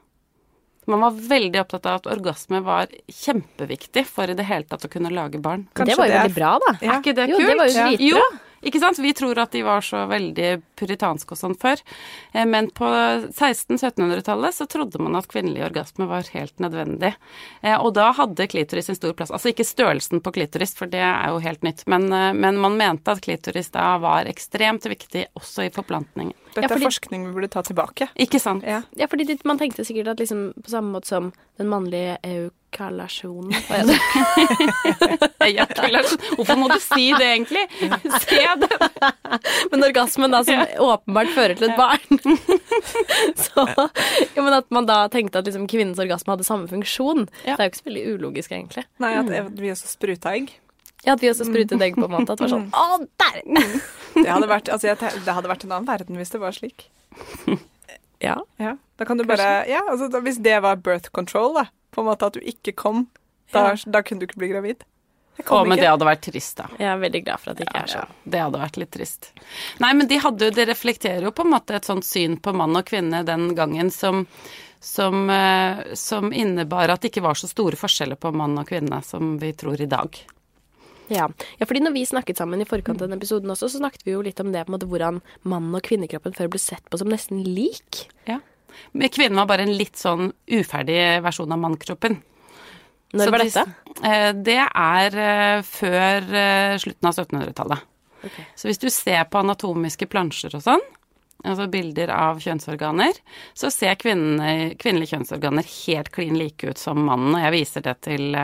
Man 0.90 1.04
var 1.04 1.18
veldig 1.30 1.60
opptatt 1.62 1.86
av 1.86 2.00
at 2.00 2.08
orgasme 2.10 2.62
var 2.66 2.94
kjempeviktig 3.06 4.06
for 4.10 4.32
i 4.32 4.38
det 4.38 4.48
hele 4.50 4.66
tatt 4.70 4.88
å 4.88 4.90
kunne 4.92 5.12
lage 5.14 5.42
barn. 5.42 5.68
Kanskje 5.78 5.94
det 5.94 6.00
var 6.00 6.10
jo 6.10 6.16
veldig 6.16 6.38
bra, 6.40 6.54
da. 6.66 6.72
Ja. 6.82 6.96
Er 6.96 7.04
ikke 7.04 7.14
det 7.20 7.28
kult? 7.30 7.36
Jo, 7.38 7.48
det 7.52 7.58
var 7.60 7.70
jo 7.70 7.76
dritbra. 7.78 8.24
Ja. 8.24 8.51
Ikke 8.62 8.82
sant? 8.82 9.00
Vi 9.02 9.14
tror 9.18 9.40
at 9.42 9.54
de 9.56 9.64
var 9.66 9.82
så 9.86 10.04
veldig 10.10 10.50
puritanske 10.78 11.34
og 11.34 11.40
sånn 11.40 11.56
før. 11.62 11.82
Eh, 12.34 12.46
men 12.46 12.70
på 12.76 12.88
1600-1700-tallet 12.88 14.58
så 14.58 14.68
trodde 14.70 15.02
man 15.02 15.18
at 15.18 15.30
kvinnelig 15.32 15.66
orgasme 15.70 16.08
var 16.10 16.30
helt 16.36 16.62
nødvendig. 16.62 17.14
Eh, 17.62 17.78
og 17.78 17.96
da 17.98 18.12
hadde 18.18 18.50
klitoris 18.52 18.92
en 18.92 19.00
stor 19.00 19.16
plass. 19.18 19.34
Altså 19.34 19.52
ikke 19.52 19.66
størrelsen 19.68 20.22
på 20.24 20.36
klitoris, 20.38 20.76
for 20.78 20.92
det 20.92 21.02
er 21.02 21.34
jo 21.34 21.42
helt 21.44 21.66
nytt, 21.66 21.86
men, 21.92 22.08
eh, 22.14 22.32
men 22.38 22.62
man 22.62 22.78
mente 22.80 23.16
at 23.16 23.24
klitoris 23.26 23.74
da 23.74 23.96
var 24.02 24.30
ekstremt 24.30 24.86
viktig 24.90 25.28
også 25.38 25.68
i 25.68 25.74
forplantningen. 25.74 26.38
Dette 26.56 26.76
er 26.76 26.84
forskning 26.84 27.26
vi 27.30 27.36
burde 27.36 27.52
ta 27.52 27.64
tilbake. 27.66 28.12
Ikke 28.20 28.40
sant. 28.44 28.66
Ja, 28.68 28.82
ja 29.00 29.08
fordi 29.10 29.40
man 29.48 29.60
tenkte 29.62 29.86
sikkert 29.88 30.14
at 30.14 30.22
liksom 30.22 30.52
på 30.60 30.74
samme 30.74 30.98
måte 30.98 31.10
som 31.10 31.32
den 31.58 31.72
mannlige 31.72 32.18
eukalasjonen 32.72 33.54
Ejakulasjon. 35.46 36.20
Hvorfor 36.38 36.56
må 36.60 36.70
du 36.72 36.80
si 36.80 37.12
det, 37.18 37.28
egentlig? 37.28 37.68
Se 38.24 38.48
det! 38.62 38.70
men 39.72 39.84
orgasmen, 39.84 40.32
da, 40.32 40.44
som 40.44 40.54
ja. 40.56 40.68
åpenbart 40.80 41.34
fører 41.36 41.56
til 41.60 41.70
et 41.70 41.78
barn. 41.78 42.22
så 43.46 43.66
ja, 44.36 44.42
Men 44.42 44.54
at 44.62 44.70
man 44.72 44.88
da 44.88 45.04
tenkte 45.12 45.42
at 45.42 45.50
liksom, 45.50 45.68
kvinnens 45.72 46.00
orgasme 46.00 46.36
hadde 46.36 46.48
samme 46.48 46.70
funksjon. 46.72 47.28
Ja. 47.46 47.56
Det 47.56 47.60
er 47.60 47.68
jo 47.68 47.74
ikke 47.74 47.82
så 47.82 47.90
veldig 47.90 48.06
ulogisk, 48.16 48.52
egentlig. 48.52 48.86
Nei, 49.04 49.16
at 49.20 49.60
vi 49.60 49.74
også 49.74 49.92
spruta 49.92 50.36
egg. 50.38 50.54
Ja, 51.02 51.16
at 51.16 51.24
vi 51.24 51.32
også 51.32 51.48
sprutet 51.50 51.82
egg, 51.82 51.98
på 51.98 52.06
en 52.06 52.14
måte. 52.14 52.30
At 52.32 52.40
det 52.40 52.46
var 52.46 52.54
sånn 52.54 52.70
Å, 52.78 53.02
der! 53.24 53.42
det, 54.16 54.30
hadde 54.30 54.50
vært, 54.52 54.70
altså, 54.70 54.94
det 54.96 55.36
hadde 55.36 55.52
vært 55.52 55.66
en 55.66 55.76
annen 55.76 55.90
verden 55.90 56.20
hvis 56.22 56.34
det 56.34 56.42
var 56.44 56.56
slik. 56.56 56.88
Ja. 58.22 58.36
ja. 58.62 58.76
Da 59.02 59.06
kan 59.10 59.18
du 59.18 59.26
bare 59.26 59.64
Ja, 59.66 59.82
altså, 59.90 60.22
hvis 60.22 60.38
det 60.46 60.60
var 60.62 60.78
birth 60.78 61.10
control, 61.10 61.56
da, 61.58 61.64
på 61.92 62.02
en 62.02 62.10
måte 62.10 62.32
at 62.32 62.38
du 62.38 62.42
ikke 62.42 62.74
kom, 62.78 63.06
da, 63.52 63.72
ja. 63.72 63.92
da 63.92 64.02
kunne 64.06 64.24
du 64.24 64.30
ikke 64.30 64.42
bli 64.42 64.52
gravid. 64.54 64.88
Å, 65.42 65.62
men 65.66 65.80
det 65.80 65.88
hadde 65.88 66.06
vært 66.06 66.26
trist, 66.28 66.58
da. 66.60 66.68
Jeg 66.78 66.90
er 66.92 67.00
veldig 67.02 67.22
glad 67.24 67.42
for 67.42 67.54
at 67.54 67.60
det 67.60 67.66
ikke 67.66 67.80
ja, 67.80 67.86
er 67.86 67.94
sånn. 67.96 68.18
Det 68.34 68.42
hadde 68.44 68.60
vært 68.62 68.78
litt 68.78 68.92
trist. 68.94 69.30
Nei, 69.82 69.94
men 69.98 70.10
de 70.12 70.20
hadde 70.22 70.50
Det 70.54 70.66
reflekterer 70.70 71.26
jo 71.26 71.32
på 71.34 71.46
en 71.48 71.54
måte 71.56 71.78
et 71.78 71.88
sånt 71.88 72.06
syn 72.06 72.36
på 72.44 72.54
mann 72.54 72.78
og 72.78 72.86
kvinne 72.92 73.24
den 73.28 73.54
gangen 73.58 73.90
som 73.96 74.26
som, 74.82 75.30
eh, 75.30 75.94
som 75.94 76.32
innebar 76.34 76.90
at 76.90 77.04
det 77.04 77.12
ikke 77.12 77.22
var 77.22 77.38
så 77.38 77.46
store 77.46 77.78
forskjeller 77.78 78.18
på 78.18 78.32
mann 78.34 78.58
og 78.58 78.66
kvinne 78.66 78.98
som 79.06 79.36
vi 79.38 79.52
tror 79.54 79.78
i 79.82 79.86
dag. 79.86 80.18
Ja. 81.12 81.28
ja, 81.60 81.68
fordi 81.68 81.84
når 81.84 81.94
vi 81.94 82.06
snakket 82.08 82.40
sammen 82.40 82.64
i 82.64 82.66
forkant 82.66 83.02
av 83.02 83.10
den 83.10 83.20
episoden 83.20 83.52
også, 83.54 83.70
så 83.70 83.82
snakket 83.82 84.08
vi 84.08 84.16
jo 84.16 84.24
litt 84.26 84.40
om 84.42 84.50
det 84.54 84.64
på 84.66 84.72
en 84.72 84.78
måte 84.78 84.88
hvordan 84.90 85.20
mann- 85.44 85.76
og 85.76 85.84
kvinnekroppen 85.86 86.34
før 86.34 86.50
ble 86.50 86.62
sett 86.64 86.88
på 86.90 86.98
som 86.98 87.12
nesten 87.12 87.44
lik. 87.46 88.08
Ja. 88.26 88.40
Kvinnen 88.94 89.40
var 89.42 89.50
bare 89.50 89.66
en 89.68 89.76
litt 89.78 90.00
sånn 90.00 90.32
uferdig 90.52 91.00
versjon 91.26 91.54
av 91.54 91.62
mannkroppen. 91.62 92.20
Når 93.18 93.32
var 93.34 93.44
dette? 93.44 93.66
Eh, 94.08 94.30
det 94.40 94.62
er 94.64 95.18
eh, 95.20 95.60
før 95.68 96.32
eh, 96.32 96.78
slutten 96.80 97.10
av 97.10 97.18
1700-tallet. 97.18 97.88
Okay. 98.22 98.46
Så 98.56 98.70
hvis 98.70 98.80
du 98.80 98.88
ser 98.94 99.26
på 99.28 99.42
anatomiske 99.42 100.08
plansjer 100.08 100.56
og 100.56 100.64
sånn, 100.64 100.84
altså 101.42 101.66
bilder 101.74 102.14
av 102.14 102.40
kjønnsorganer, 102.40 103.18
så 103.58 103.72
ser 103.74 103.98
kvinne, 104.00 104.78
kvinnelige 104.80 105.16
kjønnsorganer 105.16 105.68
helt 105.68 106.12
klin 106.14 106.38
like 106.40 106.72
ut 106.72 106.80
som 106.80 107.02
mannen. 107.04 107.34
Og 107.36 107.44
jeg 107.44 107.56
viser 107.58 107.88
det 107.88 107.98
til 108.06 108.38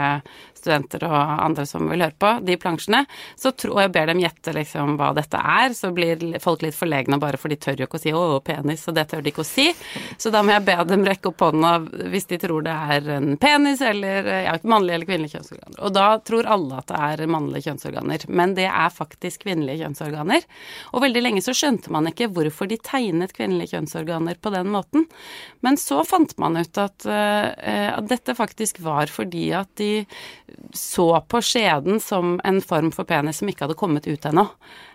studenter 0.57 1.05
og 1.07 1.15
andre 1.15 1.65
som 1.69 1.87
vil 1.89 2.03
høre 2.05 2.17
på, 2.17 2.33
de 2.47 2.57
plansjene, 2.59 3.03
så 3.39 3.53
tro, 3.53 3.75
og 3.75 3.83
jeg 3.85 3.93
ber 3.95 4.11
dem 4.11 4.21
gjette 4.23 4.53
liksom 4.55 4.95
hva 4.99 5.11
dette 5.17 5.39
er, 5.39 5.75
så 5.77 5.91
blir 5.95 6.39
folk 6.43 6.65
litt 6.65 6.77
forlegne 6.77 7.19
bare 7.21 7.39
for 7.39 7.53
de 7.53 7.59
tør 7.61 7.77
jo 7.81 7.87
ikke 7.87 7.99
å 7.99 8.03
si 8.03 8.13
'å, 8.13 8.39
penis', 8.43 8.87
og 8.89 8.97
det 8.97 9.07
tør 9.11 9.23
de 9.23 9.31
ikke 9.31 9.45
å 9.45 9.47
si. 9.47 9.69
Så 10.17 10.31
da 10.33 10.43
må 10.43 10.55
jeg 10.55 10.65
be 10.67 10.77
dem 10.87 11.05
rekke 11.05 11.31
opp 11.31 11.45
hånda 11.47 11.73
hvis 12.11 12.29
de 12.31 12.39
tror 12.41 12.65
det 12.65 12.73
er 12.73 13.09
en 13.17 13.37
penis 13.37 13.81
eller 13.81 14.29
ja, 14.47 14.57
mannlige 14.63 14.99
eller 14.99 15.09
kvinnelige 15.09 15.37
kjønnsorganer. 15.37 15.79
Og 15.83 15.93
da 15.93 16.07
tror 16.19 16.49
alle 16.57 16.81
at 16.81 16.91
det 16.91 17.01
er 17.07 17.31
mannlige 17.31 17.67
kjønnsorganer, 17.67 18.27
men 18.29 18.55
det 18.57 18.67
er 18.69 18.93
faktisk 18.93 19.45
kvinnelige 19.45 19.83
kjønnsorganer. 19.83 20.45
Og 20.93 21.03
veldig 21.05 21.23
lenge 21.23 21.43
så 21.45 21.55
skjønte 21.57 21.91
man 21.93 22.09
ikke 22.09 22.29
hvorfor 22.33 22.69
de 22.69 22.79
tegnet 22.81 23.35
kvinnelige 23.37 23.75
kjønnsorganer 23.75 24.39
på 24.41 24.53
den 24.53 24.71
måten. 24.73 25.07
Men 25.65 25.79
så 25.81 26.03
fant 26.07 26.35
man 26.41 26.57
ut 26.59 26.81
at, 26.81 27.07
uh, 27.07 27.47
at 27.97 28.09
dette 28.09 28.35
faktisk 28.37 28.81
var 28.85 29.11
fordi 29.11 29.49
at 29.57 29.69
de 29.79 30.05
så 30.73 31.21
på 31.27 31.41
skjeden 31.43 31.99
som 32.03 32.37
en 32.47 32.59
form 32.61 32.91
for 32.95 33.07
penis 33.07 33.41
som 33.41 33.49
ikke 33.51 33.65
hadde 33.65 33.77
kommet 33.79 34.07
ut 34.07 34.27
ennå. 34.29 34.45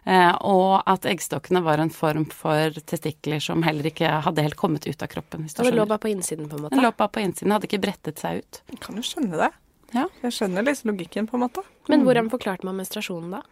Uh, 0.07 0.35
og 0.49 0.71
at 0.91 1.07
eggstokkene 1.09 1.63
var 1.65 1.83
en 1.83 1.93
form 1.95 2.27
for 2.35 2.75
testikler 2.89 3.43
som 3.43 3.63
heller 3.67 3.91
ikke 3.93 4.11
hadde 4.27 4.45
helt 4.47 4.59
kommet 4.59 4.89
ut 4.89 5.03
av 5.05 5.11
kroppen. 5.13 5.47
Og 5.47 5.67
det 5.69 5.75
lå 5.77 5.87
bare 5.89 6.03
på 6.03 6.13
innsiden, 6.13 6.49
på 6.51 6.59
en 6.59 6.67
måte? 6.67 6.77
Det 6.77 6.85
lå 6.85 6.93
bare 6.97 7.13
på 7.13 7.25
innsiden, 7.25 7.55
hadde 7.55 7.69
ikke 7.71 7.83
brettet 7.85 8.23
seg 8.23 8.43
ut. 8.43 8.63
Jeg 8.73 8.81
kan 8.83 8.99
jo 8.99 9.05
skjønne 9.07 9.43
det. 9.45 9.53
Ja. 9.93 10.07
Jeg 10.25 10.39
skjønner 10.39 10.65
liksom 10.67 10.95
logikken, 10.95 11.29
på 11.29 11.37
en 11.37 11.45
måte. 11.45 11.67
Men 11.93 12.07
hvordan 12.07 12.33
forklarte 12.33 12.67
man 12.69 12.79
menstruasjonen 12.81 13.37
da? 13.37 13.43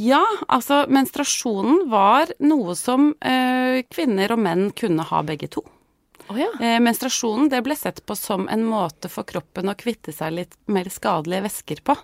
Ja, 0.00 0.22
altså 0.48 0.86
menstruasjonen 0.88 1.86
var 1.92 2.32
noe 2.40 2.74
som 2.78 3.12
eh, 3.20 3.82
kvinner 3.92 4.32
og 4.32 4.40
menn 4.40 4.70
kunne 4.76 5.04
ha 5.10 5.20
begge 5.26 5.50
to. 5.52 5.64
Oh, 6.28 6.38
ja. 6.38 6.48
eh, 6.60 6.78
menstruasjonen 6.80 7.50
det 7.52 7.62
ble 7.66 7.76
sett 7.76 8.04
på 8.06 8.16
som 8.16 8.48
en 8.48 8.64
måte 8.66 9.10
for 9.12 9.26
kroppen 9.28 9.70
å 9.70 9.78
kvitte 9.78 10.14
seg 10.14 10.36
litt 10.38 10.56
mer 10.70 10.90
skadelige 10.92 11.46
væsker 11.48 11.84
på. 11.84 11.96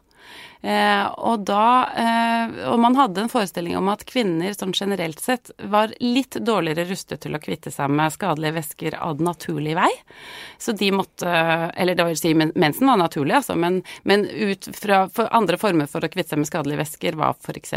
Eh, 0.60 1.04
og 1.22 1.44
da 1.46 1.66
eh, 1.94 2.56
Og 2.66 2.80
man 2.82 2.96
hadde 2.98 3.22
en 3.22 3.30
forestilling 3.30 3.76
om 3.78 3.86
at 3.92 4.02
kvinner 4.08 4.50
sånn 4.56 4.74
generelt 4.74 5.22
sett 5.22 5.52
var 5.70 5.94
litt 6.02 6.34
dårligere 6.42 6.88
rustet 6.88 7.22
til 7.22 7.38
å 7.38 7.40
kvitte 7.40 7.70
seg 7.70 7.92
med 7.94 8.12
skadelige 8.12 8.56
væsker 8.58 8.98
av 8.98 9.16
den 9.20 9.30
naturlige 9.30 9.78
vei. 9.78 9.92
Så 10.58 10.74
de 10.74 10.90
måtte 10.92 11.30
Eller 11.78 11.94
det 11.94 12.08
vil 12.10 12.18
si, 12.18 12.34
mensen 12.34 12.90
var 12.90 12.98
naturlig, 13.00 13.38
altså, 13.38 13.54
men, 13.54 13.80
men 14.02 14.26
ut 14.26 14.68
fra 14.74 15.04
for 15.14 15.30
andre 15.32 15.60
former 15.60 15.88
for 15.88 16.04
å 16.04 16.10
kvitte 16.12 16.34
seg 16.34 16.42
med 16.42 16.50
skadelige 16.50 16.82
væsker 16.82 17.20
var 17.22 17.38
f.eks. 17.38 17.76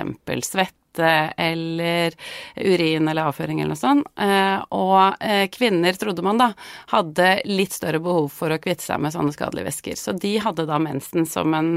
svett 0.50 0.81
eller 1.00 2.16
urin 2.56 3.08
eller 3.08 3.30
avføring 3.30 3.62
eller 3.62 3.76
noe 3.76 3.80
sånt. 3.80 4.08
Eh, 4.20 4.58
og 4.76 5.22
eh, 5.24 5.46
kvinner, 5.54 5.94
trodde 5.94 6.26
man 6.26 6.42
da, 6.42 6.52
hadde 6.92 7.30
litt 7.46 7.76
større 7.76 8.02
behov 8.04 8.32
for 8.34 8.52
å 8.52 8.60
kvitte 8.62 8.86
seg 8.86 9.02
med 9.04 9.16
sånne 9.16 9.36
skadelige 9.36 9.70
væsker. 9.70 10.00
Så 10.00 10.16
de 10.18 10.36
hadde 10.44 10.68
da 10.70 10.80
mensen 10.82 11.26
som 11.30 11.54
en 11.58 11.72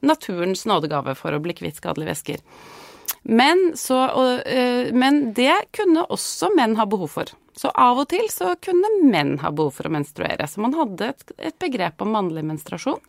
naturens 0.00 0.66
nådegave 0.68 1.16
for 1.18 1.34
å 1.34 1.42
bli 1.42 1.56
kvitt 1.58 1.80
skadelige 1.80 2.14
væsker. 2.14 2.46
Men, 3.22 3.72
så, 3.78 3.98
og, 4.18 4.42
eh, 4.46 4.90
men 4.94 5.32
det 5.36 5.54
kunne 5.76 6.06
også 6.10 6.52
menn 6.56 6.76
ha 6.78 6.86
behov 6.86 7.12
for. 7.18 7.32
Så 7.56 7.70
av 7.76 8.00
og 8.00 8.08
til 8.10 8.26
så 8.32 8.54
kunne 8.64 8.88
menn 9.04 9.36
ha 9.42 9.52
behov 9.52 9.76
for 9.76 9.88
å 9.88 9.92
menstruere. 9.92 10.48
Så 10.48 10.62
man 10.64 10.74
hadde 10.76 11.12
et, 11.12 11.32
et 11.38 11.58
begrep 11.60 12.02
om 12.02 12.14
mannlig 12.16 12.44
menstruasjon. 12.48 13.00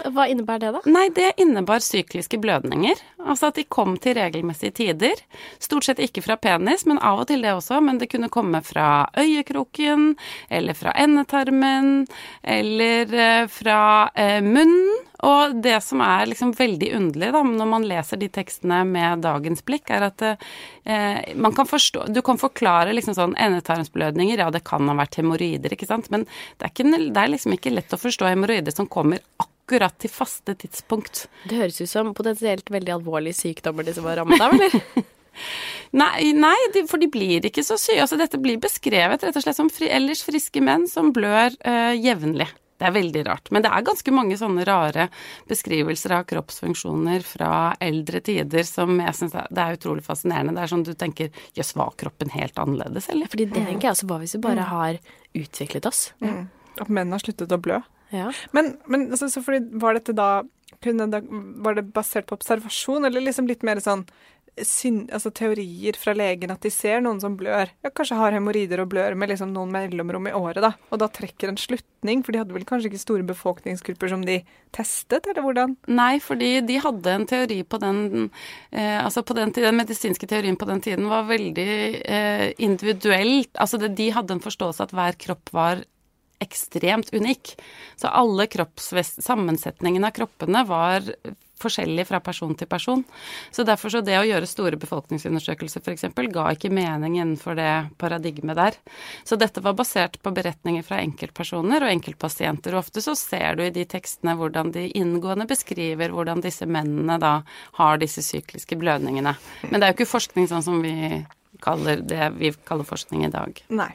Hva 0.00 0.24
innebar 0.28 0.58
det, 0.58 0.72
da? 0.72 0.80
Nei, 0.88 1.08
det 1.14 1.34
innebar 1.42 1.82
sykliske 1.84 2.38
blødninger. 2.40 2.98
Altså 3.22 3.50
at 3.50 3.58
de 3.60 3.66
kom 3.68 3.94
til 4.02 4.16
regelmessige 4.16 4.74
tider. 4.80 5.20
Stort 5.62 5.86
sett 5.86 6.00
ikke 6.02 6.24
fra 6.24 6.38
penis, 6.40 6.86
men 6.88 7.00
av 7.04 7.22
og 7.22 7.28
til 7.30 7.44
det 7.44 7.52
også. 7.54 7.78
Men 7.84 8.00
det 8.00 8.08
kunne 8.12 8.32
komme 8.32 8.62
fra 8.64 9.06
øyekroken, 9.18 10.14
eller 10.50 10.78
fra 10.78 10.96
endetarmen, 10.98 12.06
eller 12.42 13.14
eh, 13.14 13.46
fra 13.52 13.80
eh, 14.16 14.40
munnen. 14.42 15.02
Og 15.22 15.54
det 15.62 15.76
som 15.86 16.00
er 16.02 16.26
liksom 16.32 16.50
veldig 16.58 16.88
underlig 16.96 17.28
da, 17.30 17.44
når 17.46 17.68
man 17.70 17.84
leser 17.86 18.18
de 18.18 18.26
tekstene 18.32 18.80
med 18.88 19.22
dagens 19.22 19.62
blikk, 19.62 19.92
er 19.94 20.08
at 20.08 20.24
eh, 20.26 21.36
man 21.38 21.54
kan 21.54 21.68
forstå 21.68 22.08
Du 22.10 22.18
kan 22.26 22.40
forklare 22.42 22.96
liksom 22.96 23.14
sånn 23.14 23.36
endetarmsblødninger, 23.38 24.42
ja 24.42 24.50
det 24.50 24.64
kan 24.66 24.90
ha 24.90 24.98
vært 24.98 25.20
hemoroider, 25.20 25.76
ikke 25.76 25.86
sant, 25.86 26.10
men 26.10 26.26
det 26.58 26.66
er, 26.66 26.74
ikke, 26.74 26.90
det 26.90 27.22
er 27.22 27.34
liksom 27.36 27.54
ikke 27.54 27.76
lett 27.76 27.94
å 27.94 28.02
forstå 28.02 28.32
hemoroider 28.32 28.74
som 28.74 28.90
kommer 28.90 29.22
akkurat 29.36 29.51
akkurat 29.62 29.94
til 29.98 30.10
faste 30.10 30.54
tidspunkt. 30.58 31.26
Det 31.48 31.56
høres 31.56 31.80
ut 31.80 31.90
som 31.90 32.12
potensielt 32.14 32.70
veldig 32.70 32.96
alvorlige 32.98 33.38
sykdommer 33.38 33.86
de 33.86 33.94
som 33.94 34.04
var 34.04 34.18
rammet 34.20 34.42
av, 34.42 34.54
eller? 34.56 35.04
nei, 36.02 36.32
nei, 36.36 36.56
for 36.90 37.00
de 37.00 37.08
blir 37.12 37.46
ikke 37.46 37.64
så 37.64 37.78
syke. 37.80 38.02
Altså, 38.04 38.18
dette 38.20 38.40
blir 38.42 38.60
beskrevet 38.62 39.22
rett 39.22 39.38
og 39.38 39.44
slett 39.44 39.58
som 39.58 39.70
fri, 39.72 39.88
ellers 39.88 40.24
friske 40.26 40.60
menn 40.64 40.88
som 40.90 41.12
blør 41.14 41.54
uh, 41.64 41.94
jevnlig. 41.96 42.48
Det 42.82 42.88
er 42.88 42.94
veldig 42.96 43.20
rart. 43.28 43.50
Men 43.54 43.62
det 43.62 43.70
er 43.70 43.84
ganske 43.86 44.12
mange 44.12 44.36
sånne 44.40 44.64
rare 44.66 45.06
beskrivelser 45.46 46.16
av 46.16 46.24
kroppsfunksjoner 46.26 47.22
fra 47.22 47.52
eldre 47.78 48.18
tider 48.26 48.66
som 48.66 48.98
jeg 48.98 49.14
syns 49.14 49.36
er, 49.38 49.46
er, 49.54 49.76
utrolig 49.78 50.02
fascinerende. 50.02 50.56
Det 50.56 50.64
er 50.64 50.72
sånn 50.72 50.82
du 50.88 50.90
tenker 50.98 51.30
jøss, 51.54 51.76
var 51.78 51.94
kroppen 52.00 52.34
helt 52.34 52.58
annerledes, 52.58 53.06
eller? 53.14 53.30
Fordi 53.30 53.46
det 53.52 53.62
tenker 53.70 53.86
jeg 53.86 53.94
også, 53.94 54.10
hva 54.10 54.18
hvis 54.24 54.34
vi 54.34 54.42
bare 54.48 54.66
mm. 54.66 54.72
har 54.74 54.98
utviklet 55.44 55.86
oss? 55.86 56.08
Mm. 56.24 56.48
At 56.82 56.90
menn 56.90 57.14
har 57.14 57.22
sluttet 57.22 57.54
å 57.54 57.60
blø? 57.62 57.78
Ja. 58.12 58.30
Men, 58.52 58.76
men 58.86 59.08
altså, 59.10 59.42
var 59.80 59.96
dette 59.96 60.14
da, 60.16 60.42
det, 60.82 61.22
Var 61.64 61.78
det 61.78 61.88
basert 61.96 62.28
på 62.28 62.36
observasjon, 62.38 63.08
eller 63.08 63.24
liksom 63.24 63.48
litt 63.50 63.64
mer 63.66 63.80
sånn 63.82 64.06
syn, 64.60 65.06
altså 65.12 65.30
teorier 65.32 65.96
fra 65.96 66.12
legen 66.16 66.52
at 66.52 66.64
de 66.64 66.70
ser 66.72 67.00
noen 67.00 67.20
som 67.22 67.36
blør, 67.40 67.70
ja, 67.84 67.90
kanskje 67.94 68.18
har 68.18 68.34
hemoroider 68.36 68.82
og 68.82 68.90
blør 68.92 69.16
med 69.16 69.30
liksom 69.32 69.52
noen 69.54 69.72
mellomrom 69.72 70.28
i 70.28 70.34
året, 70.36 70.60
da, 70.64 70.74
og 70.92 71.00
da 71.00 71.08
trekker 71.08 71.48
en 71.48 71.60
slutning, 71.60 72.20
for 72.24 72.34
de 72.34 72.42
hadde 72.42 72.56
vel 72.56 72.66
kanskje 72.68 72.90
ikke 72.90 73.00
store 73.00 73.26
befolkningsgrupper 73.30 74.12
som 74.12 74.26
de 74.28 74.42
testet, 74.76 75.24
eller 75.30 75.46
hvordan? 75.46 75.76
Nei, 75.88 76.18
fordi 76.22 76.50
de 76.68 76.76
hadde 76.84 77.16
en 77.16 77.26
teori 77.28 77.62
på 77.64 77.80
den 77.80 78.02
eh, 78.70 78.98
Altså 79.02 79.22
på 79.26 79.34
den, 79.36 79.52
den 79.56 79.78
medisinske 79.78 80.28
teorien 80.28 80.58
på 80.60 80.68
den 80.68 80.82
tiden 80.84 81.08
var 81.10 81.26
veldig 81.28 81.72
eh, 82.04 82.46
individuelt. 82.62 83.50
Altså 83.60 83.80
det, 83.80 83.94
de 83.98 84.10
hadde 84.14 84.36
en 84.36 84.44
forståelse 84.44 84.84
at 84.84 84.94
hver 84.96 85.16
kropp 85.20 85.52
var 85.56 85.82
ekstremt 86.42 87.12
unik. 87.14 87.54
Så 87.96 88.10
alle 88.10 88.48
sammensetningen 89.02 90.04
av 90.04 90.14
kroppene 90.16 90.66
var 90.68 91.06
forskjellig 91.62 92.06
fra 92.08 92.20
person 92.24 92.54
til 92.58 92.68
person. 92.70 93.02
Så 93.50 93.64
derfor 93.66 93.92
så 93.92 94.02
det 94.04 94.16
å 94.18 94.26
gjøre 94.26 94.48
store 94.50 94.78
befolkningsundersøkelser 94.82 95.82
f.eks. 95.84 96.08
ga 96.34 96.46
ikke 96.54 96.72
mening 96.74 97.18
innenfor 97.18 97.58
det 97.58 97.72
paradigmet 98.02 98.58
der. 98.58 98.78
Så 99.24 99.38
dette 99.40 99.62
var 99.64 99.76
basert 99.78 100.18
på 100.22 100.32
beretninger 100.34 100.86
fra 100.86 101.00
enkeltpersoner 101.02 101.84
og 101.84 101.92
enkeltpasienter. 101.92 102.74
Og 102.74 102.84
ofte 102.84 103.04
så 103.04 103.14
ser 103.18 103.58
du 103.58 103.66
i 103.66 103.74
de 103.74 103.86
tekstene 103.88 104.36
hvordan 104.38 104.74
de 104.74 104.88
inngående 104.98 105.46
beskriver 105.50 106.14
hvordan 106.14 106.42
disse 106.44 106.66
mennene 106.66 107.18
da 107.22 107.38
har 107.78 108.02
disse 108.02 108.24
sykliske 108.26 108.78
blødningene. 108.80 109.36
Men 109.70 109.78
det 109.78 109.86
er 109.86 109.94
jo 109.94 110.00
ikke 110.00 110.14
forskning 110.16 110.50
sånn 110.50 110.66
som 110.66 110.82
vi 110.84 111.22
kaller 111.62 112.02
det 112.04 112.30
vi 112.36 112.52
kaller 112.68 112.86
forskning 112.88 113.26
i 113.26 113.32
dag. 113.32 113.64
Nei. 113.72 113.90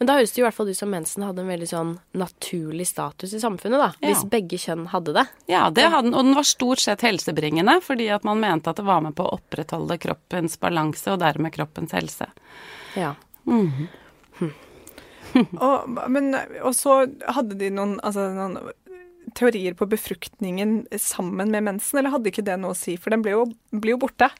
Men 0.00 0.08
da 0.08 0.14
høres 0.16 0.30
det 0.32 0.40
jo 0.40 0.46
i 0.46 0.46
hvert 0.46 0.56
fall 0.56 0.70
ut 0.72 0.78
som 0.78 0.88
mensen 0.88 1.24
hadde 1.26 1.42
en 1.42 1.50
veldig 1.52 1.66
sånn 1.68 1.90
naturlig 2.16 2.86
status 2.88 3.34
i 3.36 3.40
samfunnet, 3.42 3.82
da. 3.82 3.88
Ja. 4.00 4.06
Hvis 4.08 4.22
begge 4.32 4.56
kjønn 4.56 4.86
hadde 4.94 5.12
det. 5.12 5.26
Ja, 5.52 5.66
det 5.68 5.90
hadde 5.92 6.08
den. 6.08 6.16
Og 6.16 6.24
den 6.24 6.38
var 6.38 6.46
stort 6.48 6.80
sett 6.80 7.04
helsebringende, 7.04 7.74
fordi 7.84 8.06
at 8.14 8.24
man 8.24 8.40
mente 8.40 8.72
at 8.72 8.80
det 8.80 8.86
var 8.88 9.02
med 9.04 9.12
på 9.18 9.26
å 9.26 9.34
opprettholde 9.36 9.98
kroppens 10.00 10.56
balanse, 10.62 11.04
og 11.12 11.20
dermed 11.20 11.52
kroppens 11.52 11.92
helse. 11.92 12.30
Ja. 12.96 13.12
Mm 13.44 13.68
-hmm. 13.68 13.88
hm. 14.38 15.46
og, 15.68 16.00
men, 16.08 16.36
og 16.62 16.74
så 16.74 17.04
hadde 17.28 17.60
de 17.60 17.70
noen, 17.70 18.00
altså, 18.00 18.30
noen 18.32 18.56
teorier 19.34 19.74
på 19.74 19.86
befruktningen 19.86 20.86
sammen 20.98 21.50
med 21.50 21.62
mensen, 21.62 21.98
eller 21.98 22.10
hadde 22.10 22.32
ikke 22.32 22.46
det 22.46 22.56
noe 22.56 22.72
å 22.72 22.78
si? 22.78 22.96
For 22.96 23.10
den 23.10 23.22
ble 23.22 23.36
jo, 23.36 23.44
blir 23.70 23.98
jo 23.98 24.04
borte. 24.06 24.30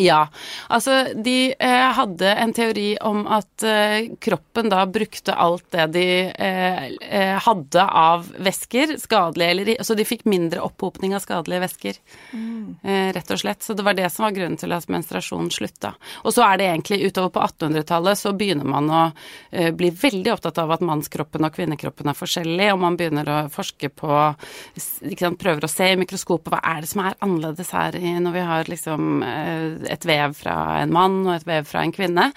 Ja. 0.00 0.26
Altså, 0.72 1.12
de 1.12 1.52
eh, 1.52 1.88
hadde 1.92 2.30
en 2.40 2.52
teori 2.56 2.94
om 3.04 3.26
at 3.28 3.64
eh, 3.66 4.08
kroppen 4.24 4.70
da 4.72 4.86
brukte 4.88 5.34
alt 5.36 5.66
det 5.74 5.86
de 5.92 6.06
eh, 6.32 6.86
eh 7.02 7.36
hadde 7.42 7.82
av 7.84 8.28
væsker, 8.40 8.96
skadelige 9.00 9.50
eller 9.50 9.82
Så 9.84 9.94
de 9.94 10.06
fikk 10.08 10.24
mindre 10.24 10.62
opphopning 10.64 11.14
av 11.14 11.20
skadelige 11.24 11.60
væsker, 11.66 11.98
mm. 12.32 12.78
Eh, 12.82 13.12
rett 13.12 13.30
og 13.30 13.38
slett. 13.38 13.62
Så 13.62 13.74
det 13.74 13.84
var 13.84 13.94
det 13.94 14.08
som 14.10 14.24
var 14.24 14.32
grunnen 14.32 14.56
til 14.56 14.72
at 14.72 14.88
menstruasjonen 14.88 15.50
slutta. 15.52 15.94
Og 16.24 16.32
så 16.32 16.44
er 16.46 16.58
det 16.58 16.68
egentlig 16.70 17.10
utover 17.10 17.34
på 17.34 17.42
1800-tallet 17.44 18.18
så 18.18 18.32
begynner 18.32 18.68
man 18.68 18.88
å 18.90 19.02
eh, 19.50 19.72
bli 19.76 19.90
veldig 19.90 20.32
opptatt 20.32 20.58
av 20.62 20.72
at 20.72 20.84
mannskroppen 20.86 21.44
og 21.44 21.52
kvinnekroppen 21.52 22.08
er 22.08 22.16
forskjellig, 22.16 22.70
og 22.72 22.80
man 22.86 22.96
begynner 22.96 23.28
å 23.28 23.38
forske 23.52 23.92
på 23.92 24.12
sant, 24.76 25.40
Prøver 25.42 25.64
å 25.64 25.70
se 25.70 25.88
i 25.90 25.98
mikroskopet 25.98 26.52
hva 26.52 26.60
er 26.72 26.82
det 26.84 26.88
som 26.92 27.00
er 27.02 27.16
annerledes 27.24 27.72
her 27.74 27.96
når 28.22 28.34
vi 28.34 28.42
har 28.46 28.68
liksom 28.70 29.22
et 29.90 30.06
vev 30.08 30.34
fra 30.36 30.56
en 30.82 30.92
mann 30.94 31.20
og 31.26 31.34
et 31.34 31.46
vev 31.48 31.66
fra 31.68 31.82
en 31.84 31.94
kvinne. 31.94 32.28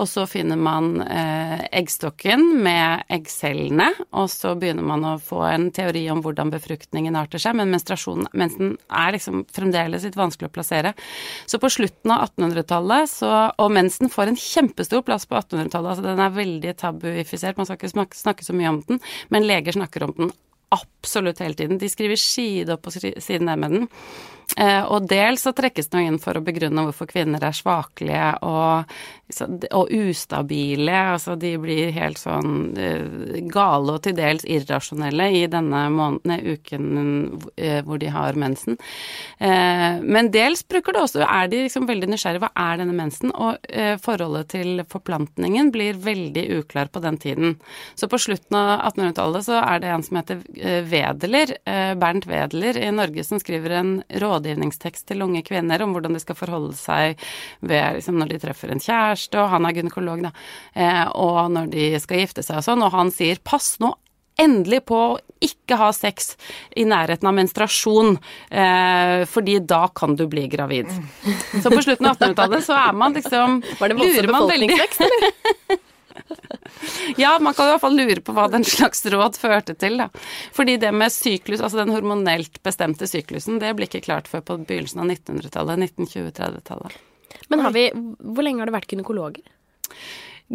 Og 0.00 0.08
så 0.10 0.26
finner 0.30 0.60
man 0.60 1.00
eh, 1.04 1.64
eggstokken 1.80 2.46
med 2.64 3.04
eggcellene, 3.12 3.90
og 4.14 4.28
så 4.32 4.54
begynner 4.58 4.86
man 4.86 5.06
å 5.08 5.14
få 5.22 5.42
en 5.48 5.68
teori 5.74 6.06
om 6.12 6.22
hvordan 6.24 6.52
befruktningen 6.54 7.18
arter 7.18 7.42
seg, 7.42 7.56
men 7.58 7.72
menstruasjonen 7.74 8.30
mensen 8.36 8.76
er 8.92 9.14
liksom 9.16 9.44
fremdeles 9.54 10.06
litt 10.06 10.18
vanskelig 10.18 10.50
å 10.50 10.54
plassere. 10.54 10.94
Så 11.50 11.60
på 11.62 11.72
slutten 11.72 12.14
av 12.14 12.28
1800-tallet 12.28 13.10
så 13.10 13.32
Og 13.60 13.70
mensen 13.72 14.10
får 14.10 14.30
en 14.30 14.38
kjempestor 14.38 15.02
plass 15.06 15.26
på 15.28 15.36
1800-tallet, 15.36 15.90
altså 15.90 16.04
den 16.04 16.22
er 16.22 16.34
veldig 16.34 16.72
tabuifisert, 16.80 17.58
man 17.58 17.68
skal 17.68 17.78
ikke 17.78 18.06
snakke 18.16 18.46
så 18.46 18.56
mye 18.56 18.72
om 18.72 18.80
den, 18.88 19.00
men 19.34 19.46
leger 19.46 19.76
snakker 19.76 20.06
om 20.06 20.14
den 20.16 20.32
absolutt 20.74 21.38
hele 21.38 21.54
tiden. 21.54 21.78
De 21.78 21.90
skriver 21.90 22.18
side 22.20 22.74
opp 22.74 22.88
og 22.88 22.96
side 22.96 23.42
ned 23.44 23.60
med 23.60 23.76
den. 23.76 23.90
Eh, 24.56 24.84
og 24.86 25.08
dels 25.10 25.42
så 25.44 25.52
trekkes 25.56 25.90
det 25.90 26.04
inn 26.06 26.20
for 26.22 26.36
å 26.38 26.44
begrunne 26.44 26.86
hvorfor 26.86 27.08
kvinner 27.10 27.42
er 27.42 27.56
svakelige 27.56 28.28
og, 28.46 28.92
og 29.74 29.90
ustabile. 29.94 30.98
Altså 31.14 31.34
de 31.40 31.54
blir 31.58 31.94
helt 31.96 32.20
sånn 32.20 32.76
eh, 32.78 33.40
gale 33.50 33.96
og 33.96 34.04
til 34.04 34.16
dels 34.18 34.46
irrasjonelle 34.46 35.30
i 35.40 35.44
denne 35.50 35.86
måneden, 35.94 36.44
uken 36.54 36.86
eh, 37.56 37.80
hvor 37.86 37.98
de 38.02 38.12
har 38.14 38.38
mensen. 38.38 38.78
Men 39.38 40.28
dels 40.32 40.62
bruker 40.68 40.94
det 40.94 41.02
også, 41.02 41.22
er 41.24 41.48
de 41.50 41.64
liksom 41.64 41.86
veldig 41.88 42.08
nysgjerrige. 42.10 42.42
Hva 42.44 42.50
er 42.72 42.78
denne 42.80 42.94
mensen? 42.96 43.32
Og 43.34 43.58
forholdet 44.02 44.50
til 44.54 44.82
forplantningen 44.90 45.70
blir 45.74 45.98
veldig 46.00 46.44
uklar 46.58 46.90
på 46.92 47.02
den 47.04 47.18
tiden. 47.20 47.56
Så 47.98 48.08
på 48.10 48.18
slutten 48.20 48.56
av 48.58 48.84
1800-tallet 48.90 49.46
så 49.46 49.58
er 49.60 49.82
det 49.82 49.90
en 49.92 50.04
som 50.06 50.18
heter 50.20 50.42
Wedeler, 50.90 51.54
Bernt 52.00 52.28
Wedeler 52.30 52.78
i 52.80 52.90
Norge, 52.94 53.26
som 53.26 53.42
skriver 53.42 53.76
en 53.80 53.92
råd 54.22 54.33
rådgivningstekst 54.34 55.06
til 55.08 55.24
unge 55.24 55.44
kvinner 55.46 55.82
om 55.84 55.94
hvordan 55.94 56.16
de 56.16 56.22
skal 56.22 56.38
forholde 56.38 56.74
seg 56.78 57.18
ved, 57.60 58.00
liksom, 58.00 58.20
når 58.20 58.34
de 58.34 58.40
treffer 58.42 58.74
en 58.74 58.82
kjæreste, 58.82 59.40
og 59.40 59.52
han 59.54 59.68
er 59.68 59.76
gynekolog, 59.78 60.24
da, 60.28 60.32
eh, 60.74 61.04
og 61.14 61.52
når 61.54 61.70
de 61.72 61.92
skal 62.02 62.24
gifte 62.24 62.44
seg 62.44 62.60
og 62.60 62.66
sånn, 62.66 62.84
og 62.84 62.94
han 62.94 63.14
sier 63.14 63.40
pass 63.44 63.76
nå 63.82 63.94
endelig 64.40 64.80
på 64.88 64.98
å 64.98 65.18
ikke 65.44 65.76
ha 65.78 65.92
sex 65.94 66.32
i 66.74 66.86
nærheten 66.88 67.28
av 67.28 67.36
menstruasjon, 67.36 68.16
eh, 68.50 69.22
fordi 69.30 69.60
da 69.62 69.84
kan 69.94 70.16
du 70.18 70.26
bli 70.30 70.48
gravid. 70.50 70.90
Så 71.62 71.70
på 71.70 71.82
slutten 71.84 72.08
av 72.10 72.16
1800-tallet 72.18 72.66
så 72.66 72.78
er 72.80 72.98
man 72.98 73.14
liksom 73.14 73.60
Var 73.78 73.92
det 73.92 73.98
masse 74.00 74.26
befolkningsvekst, 74.26 75.04
eller? 75.06 75.82
ja, 77.16 77.38
man 77.38 77.54
kan 77.54 77.68
i 77.68 77.72
hvert 77.74 77.82
fall 77.82 77.96
lure 77.96 78.20
på 78.24 78.34
hva 78.36 78.46
den 78.52 78.64
slags 78.66 79.04
råd 79.12 79.38
førte 79.40 79.76
til, 79.78 79.98
da. 80.02 80.08
Fordi 80.56 80.76
det 80.82 80.92
med 80.94 81.12
syklus, 81.12 81.60
altså 81.60 81.80
den 81.82 81.94
hormonelt 81.94 82.60
bestemte 82.66 83.08
syklusen, 83.10 83.60
det 83.62 83.74
blir 83.78 83.90
ikke 83.90 84.04
klart 84.06 84.30
før 84.30 84.44
på 84.46 84.58
begynnelsen 84.62 85.04
av 85.04 85.10
1900-tallet, 85.14 85.88
1920-30-tallet. 85.96 87.00
Men 87.50 87.60
har 87.64 87.74
vi 87.74 87.88
Hvor 87.92 88.46
lenge 88.46 88.62
har 88.62 88.70
det 88.70 88.76
vært 88.76 88.92
gynekologer? 88.94 89.42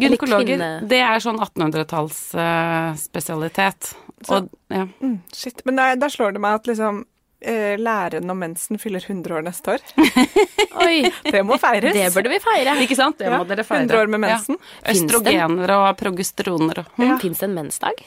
Gynekologer, 0.00 0.62
det 0.88 1.00
er 1.02 1.22
sånn 1.22 1.40
1800-talls 1.42 2.18
uh, 2.38 2.92
spesialitet. 2.98 3.92
Så, 4.22 4.38
og, 4.38 4.50
ja. 4.70 4.86
Mm, 5.02 5.18
shit. 5.34 5.64
Men 5.66 5.80
da 6.00 6.10
slår 6.12 6.36
det 6.36 6.42
meg 6.42 6.60
at 6.60 6.70
liksom 6.70 7.04
eh, 7.40 7.74
læren 7.80 8.30
om 8.30 8.38
mensen 8.38 8.78
fyller 8.78 9.04
100 9.06 9.34
år 9.36 9.42
neste 9.46 9.76
år. 9.76 9.84
Oi! 10.86 11.10
Det 11.24 11.42
må 11.46 11.58
feires. 11.60 11.94
Det 11.96 12.08
burde 12.14 12.32
vi 12.32 12.40
feire. 12.44 12.76
Ikke 12.84 12.96
sant? 12.98 13.18
Det 13.18 13.32
må 13.32 13.42
dere 13.48 13.64
feire. 13.66 13.88
100 13.88 14.00
år 14.00 14.14
med 14.14 14.24
mensen. 14.26 14.60
Ja. 14.60 14.94
Østrogener 14.94 15.74
og 15.78 15.90
progesteroner 16.00 16.84
og 16.84 17.04
ja. 17.04 17.18
Fins 17.22 17.42
det 17.42 17.50
en 17.50 17.58
mensdag? 17.58 18.04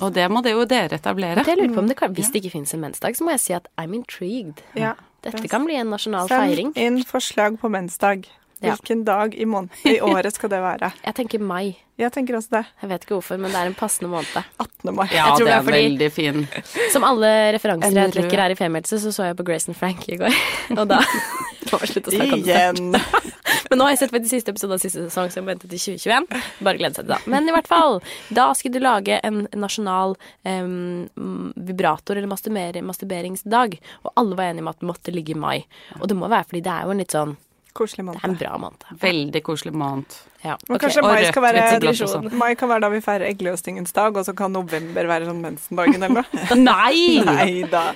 Og 0.00 0.12
det 0.16 0.24
må 0.32 0.40
det 0.44 0.54
jo 0.54 0.64
dere 0.64 0.96
etablere. 0.96 1.44
Det 1.44 1.56
lurer 1.58 1.74
på 1.74 1.82
om 1.82 1.88
det 1.90 1.96
kan, 1.98 2.14
Hvis 2.16 2.32
det 2.32 2.40
ikke 2.40 2.54
fins 2.56 2.74
en 2.74 2.80
mensdag, 2.80 3.16
så 3.16 3.26
må 3.26 3.34
jeg 3.36 3.42
si 3.44 3.52
at 3.56 3.68
I'm 3.76 3.94
intrigued. 3.96 4.62
Ja. 4.78 4.94
Dette 5.20 5.48
kan 5.52 5.66
bli 5.68 5.76
en 5.76 5.90
nasjonal 5.92 6.30
Send 6.30 6.40
feiring. 6.40 6.70
Send 6.72 6.86
inn 6.86 7.04
forslag 7.04 7.58
på 7.60 7.68
mensdag. 7.68 8.24
Hvilken 8.60 9.04
dag 9.04 9.34
i, 9.34 9.46
i, 9.88 10.00
året 10.12 10.36
skal 10.36 10.52
det 10.52 10.60
være? 10.60 10.90
Jeg 11.04 11.16
tenker 11.16 11.40
mai. 11.40 11.78
Jeg 12.00 12.12
tenker 12.14 12.36
også 12.36 12.54
det. 12.54 12.62
Jeg 12.80 12.90
vet 12.92 13.04
ikke 13.04 13.16
hvorfor, 13.18 13.40
men 13.40 13.52
det 13.52 13.60
er 13.60 13.68
en 13.70 13.76
passende 13.76 14.08
måned. 14.12 14.28
18. 14.60 14.92
mai. 14.96 15.06
Ja, 15.12 15.30
det 15.36 15.44
er, 15.44 15.46
det 15.46 15.54
er 15.54 15.64
fordi, 15.66 15.80
veldig 15.84 16.08
fin. 16.12 16.46
Som 16.92 17.04
alle 17.08 17.30
referanser 17.56 17.96
jeg 17.96 18.14
trekker 18.16 18.40
her 18.44 18.54
i 18.54 18.56
Femihelse, 18.56 19.00
så 19.02 19.12
så 19.12 19.30
jeg 19.30 19.36
på 19.40 19.46
Grace 19.48 19.68
and 19.68 19.76
Frank 19.76 20.06
i 20.08 20.16
går. 20.20 20.36
Og 20.78 20.86
da 20.88 21.00
var 21.70 21.84
det 21.84 21.90
slutt 21.92 22.08
å 22.08 22.14
snakke. 22.14 22.38
Igjen. 22.40 22.94
men 22.94 23.80
nå 23.80 23.86
har 23.86 23.94
jeg 23.94 24.02
sett 24.02 24.14
faktisk 24.14 24.32
siste 24.32 24.54
episode 24.54 24.76
av 24.76 24.84
siste 24.84 25.04
sesong, 25.08 25.28
så 25.32 25.40
jeg 25.40 25.46
må 25.46 25.52
vente 25.52 25.68
til 25.68 25.84
2021. 25.96 26.30
Bare 26.68 26.80
glede 26.80 27.00
seg 27.00 27.04
til 27.04 27.12
da. 27.12 27.20
Men 27.32 27.48
i 27.48 27.56
hvert 27.56 27.68
fall, 27.70 28.00
da 28.32 28.48
skulle 28.56 28.80
du 28.80 28.84
lage 28.84 29.20
en 29.24 29.44
nasjonal 29.56 30.16
um, 30.48 31.52
vibrator- 31.68 32.20
eller 32.20 32.32
masturberingsdag. 32.32 33.76
Og 34.04 34.16
alle 34.16 34.40
var 34.40 34.50
enige 34.50 34.64
om 34.64 34.72
at 34.72 34.80
det 34.80 34.90
måtte 34.92 35.16
ligge 35.16 35.36
i 35.36 35.44
mai. 35.48 35.60
Og 36.00 36.08
det 36.08 36.16
må 36.16 36.32
være 36.32 36.48
fordi 36.48 36.64
det 36.64 36.74
er 36.76 36.88
jo 36.88 36.96
en 36.96 37.04
litt 37.04 37.16
sånn 37.16 37.38
Koselig 37.76 38.04
måned. 38.04 38.20
Det 38.20 38.28
er 38.28 38.32
en 38.32 38.38
bra 38.40 38.56
måned. 38.58 38.84
Veldig 39.00 39.42
koselig 39.46 39.72
måned. 39.76 40.16
Ja. 40.42 40.56
Men 40.66 40.76
okay. 40.76 40.86
kanskje 40.86 41.02
mai 41.04 41.24
skal 41.28 41.44
være 41.44 42.30
Mai 42.40 42.54
kan 42.58 42.70
være 42.72 42.84
da 42.86 42.90
vi 42.92 43.00
feirer 43.04 43.28
eggløsningens 43.28 43.92
dag, 43.96 44.16
og 44.16 44.26
så 44.26 44.34
kan 44.36 44.52
november 44.52 45.06
være 45.10 45.28
sånn 45.28 45.42
mensendagen 45.44 46.02
eller 46.02 46.22
noe. 46.22 46.44
Nei! 46.70 47.20
Nei 47.26 47.50
da. 47.70 47.90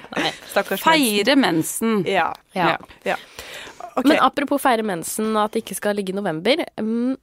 Stakkars 0.53 0.85
Feire 0.85 1.37
mensen. 1.41 2.03
Ja. 2.09 2.31
ja. 2.55 2.77
ja. 3.07 3.19
Okay. 3.95 4.11
Men 4.11 4.23
apropos 4.27 4.63
feire 4.63 4.83
mensen 4.83 5.31
og 5.37 5.45
at 5.45 5.55
det 5.55 5.63
ikke 5.63 5.77
skal 5.79 5.99
ligge 5.99 6.11
i 6.15 6.17
november. 6.17 6.65
Um, 6.83 7.15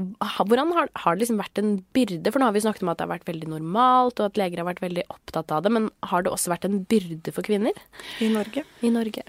hvordan 0.00 0.72
har, 0.76 0.90
har, 1.02 1.16
det 1.16 1.24
liksom 1.24 1.40
vært 1.40 1.60
en 1.60 1.72
byrde? 1.96 2.32
For 2.32 2.40
nå 2.40 2.48
har 2.48 2.56
vi 2.56 2.62
snakket 2.64 2.84
om 2.84 2.92
at 2.92 3.00
det 3.00 3.06
har 3.06 3.12
vært 3.12 3.28
veldig 3.28 3.50
normalt, 3.52 4.20
og 4.20 4.30
at 4.30 4.40
leger 4.40 4.62
har 4.62 4.68
vært 4.68 4.82
veldig 4.84 5.04
opptatt 5.12 5.52
av 5.54 5.64
det. 5.64 5.72
Men 5.76 5.88
har 6.10 6.24
det 6.24 6.32
også 6.32 6.52
vært 6.52 6.66
en 6.68 6.80
byrde 6.90 7.34
for 7.34 7.46
kvinner? 7.46 7.76
I 8.20 8.30
Norge. 8.32 8.64
I 8.80 8.92
Norge, 8.92 9.24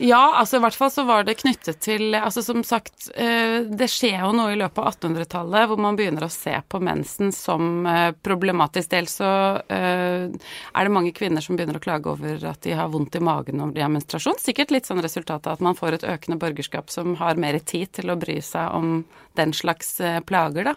Ja, 0.00 0.20
altså 0.38 0.58
i 0.58 0.64
hvert 0.64 0.76
fall 0.76 0.92
så 0.92 1.04
var 1.08 1.24
det 1.28 1.38
knyttet 1.40 1.80
til 1.84 2.14
Altså 2.16 2.42
som 2.44 2.62
sagt, 2.64 3.10
eh, 3.14 3.60
det 3.66 3.88
skjer 3.90 4.22
jo 4.22 4.30
noe 4.36 4.54
i 4.54 4.58
løpet 4.58 4.80
av 4.80 4.94
1800-tallet 4.94 5.68
hvor 5.70 5.80
man 5.80 5.96
begynner 5.98 6.24
å 6.24 6.32
se 6.32 6.54
på 6.68 6.80
mensen 6.82 7.32
som 7.34 7.86
eh, 7.86 8.10
problematisk. 8.24 8.90
Dels 8.92 9.18
så 9.20 9.30
eh, 9.68 10.26
er 10.30 10.88
det 10.88 10.94
mange 10.94 11.14
kvinner 11.16 11.44
som 11.44 11.58
begynner 11.58 11.78
å 11.78 11.84
klage 11.84 12.10
over 12.12 12.44
at 12.50 12.62
de 12.66 12.74
har 12.76 12.90
vondt 12.92 13.16
i 13.18 13.24
magen 13.24 13.60
når 13.60 13.74
de 13.76 13.84
har 13.84 13.92
menstruasjon. 13.92 14.40
Sikkert 14.40 14.74
litt 14.74 14.88
sånn 14.88 15.02
resultat 15.04 15.46
av 15.46 15.58
at 15.58 15.64
man 15.64 15.78
får 15.78 15.98
et 15.98 16.08
økende 16.14 16.40
borgerskap 16.40 16.92
som 16.92 17.16
har 17.20 17.40
mer 17.40 17.58
tid 17.60 17.92
til 17.96 18.12
å 18.12 18.18
bry 18.20 18.40
seg 18.44 18.72
om 18.76 19.02
den 19.38 19.52
slags 19.54 19.98
plager, 20.26 20.72
da. 20.72 20.74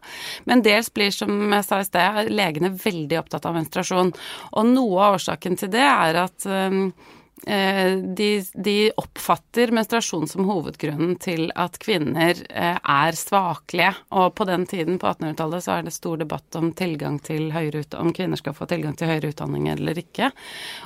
Men 0.50 0.64
dels 0.66 0.92
blir, 0.94 1.12
som 1.16 1.34
jeg 1.54 1.68
sa 1.68 1.82
i 1.82 1.88
sted, 1.88 2.32
legene 2.34 2.74
veldig 2.78 3.20
opptatt 3.24 3.50
av 3.50 3.58
menstruasjon. 3.58 4.14
Og 4.54 4.72
noe 4.72 5.10
av 5.10 5.20
årsaken 5.20 5.60
til 5.60 5.74
det 5.74 5.86
er 5.88 6.24
at 6.26 6.48
um, 6.50 6.88
Eh, 6.94 7.23
de, 7.46 8.30
de, 8.54 8.92
oppfatter 8.98 9.72
menstruasjon 9.76 10.28
som 10.32 10.48
hovedgrunnen 10.48 11.18
til 11.22 11.50
at 11.60 11.76
kvinner 11.84 12.40
eh, 12.50 12.78
er 12.78 13.18
svakelige. 13.18 13.92
Og 14.16 14.32
på 14.38 14.48
den 14.48 14.66
tiden, 14.70 15.00
på 15.02 15.10
1800-tallet, 15.10 15.66
så 15.66 15.76
er 15.76 15.88
det 15.88 15.96
stor 15.96 16.22
debatt 16.22 16.56
om, 16.60 16.72
til 16.74 17.50
høyere 17.54 17.84
om 18.00 18.14
kvinner 18.16 18.40
skal 18.40 18.56
få 18.56 18.68
tilgang 18.70 18.96
til 19.00 19.12
høyere 19.12 19.34
utdanning 19.34 19.68
eller 19.74 20.00
ikke. 20.00 20.32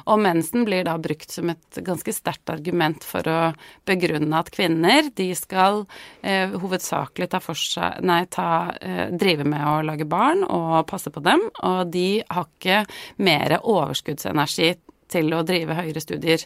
Og 0.10 0.22
mensen 0.24 0.66
blir 0.68 0.88
da 0.88 0.98
brukt 1.02 1.34
som 1.34 1.52
et 1.54 1.82
ganske 1.86 2.14
sterkt 2.16 2.50
argument 2.54 3.06
for 3.06 3.28
å 3.30 3.40
begrunne 3.88 4.42
at 4.42 4.52
kvinner, 4.54 5.12
de 5.16 5.30
skal 5.38 5.84
eh, 6.22 6.50
hovedsakelig 6.58 7.30
ta 7.32 7.42
for 7.44 7.58
seg 7.58 8.02
Nei, 8.08 8.24
ta, 8.32 8.74
eh, 8.82 9.08
drive 9.14 9.46
med 9.48 9.64
å 9.68 9.80
lage 9.86 10.08
barn 10.10 10.44
og 10.44 10.86
passe 10.90 11.12
på 11.14 11.22
dem, 11.26 11.42
og 11.66 11.92
de 11.94 12.22
har 12.30 12.48
ikke 12.48 12.84
mer 13.24 13.58
overskuddsenergi 13.62 14.74
til 15.12 15.34
å 15.34 15.44
drive 15.48 15.78
høyere 15.78 16.04
studier. 16.04 16.46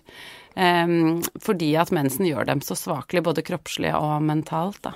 Um, 0.55 1.21
fordi 1.43 1.73
at 1.79 1.93
mensen 1.95 2.27
gjør 2.27 2.49
dem 2.49 2.63
så 2.65 2.75
svakelige, 2.75 3.27
både 3.29 3.45
kroppslig 3.47 3.93
og 3.95 4.19
mentalt, 4.27 4.81
da. 4.87 4.95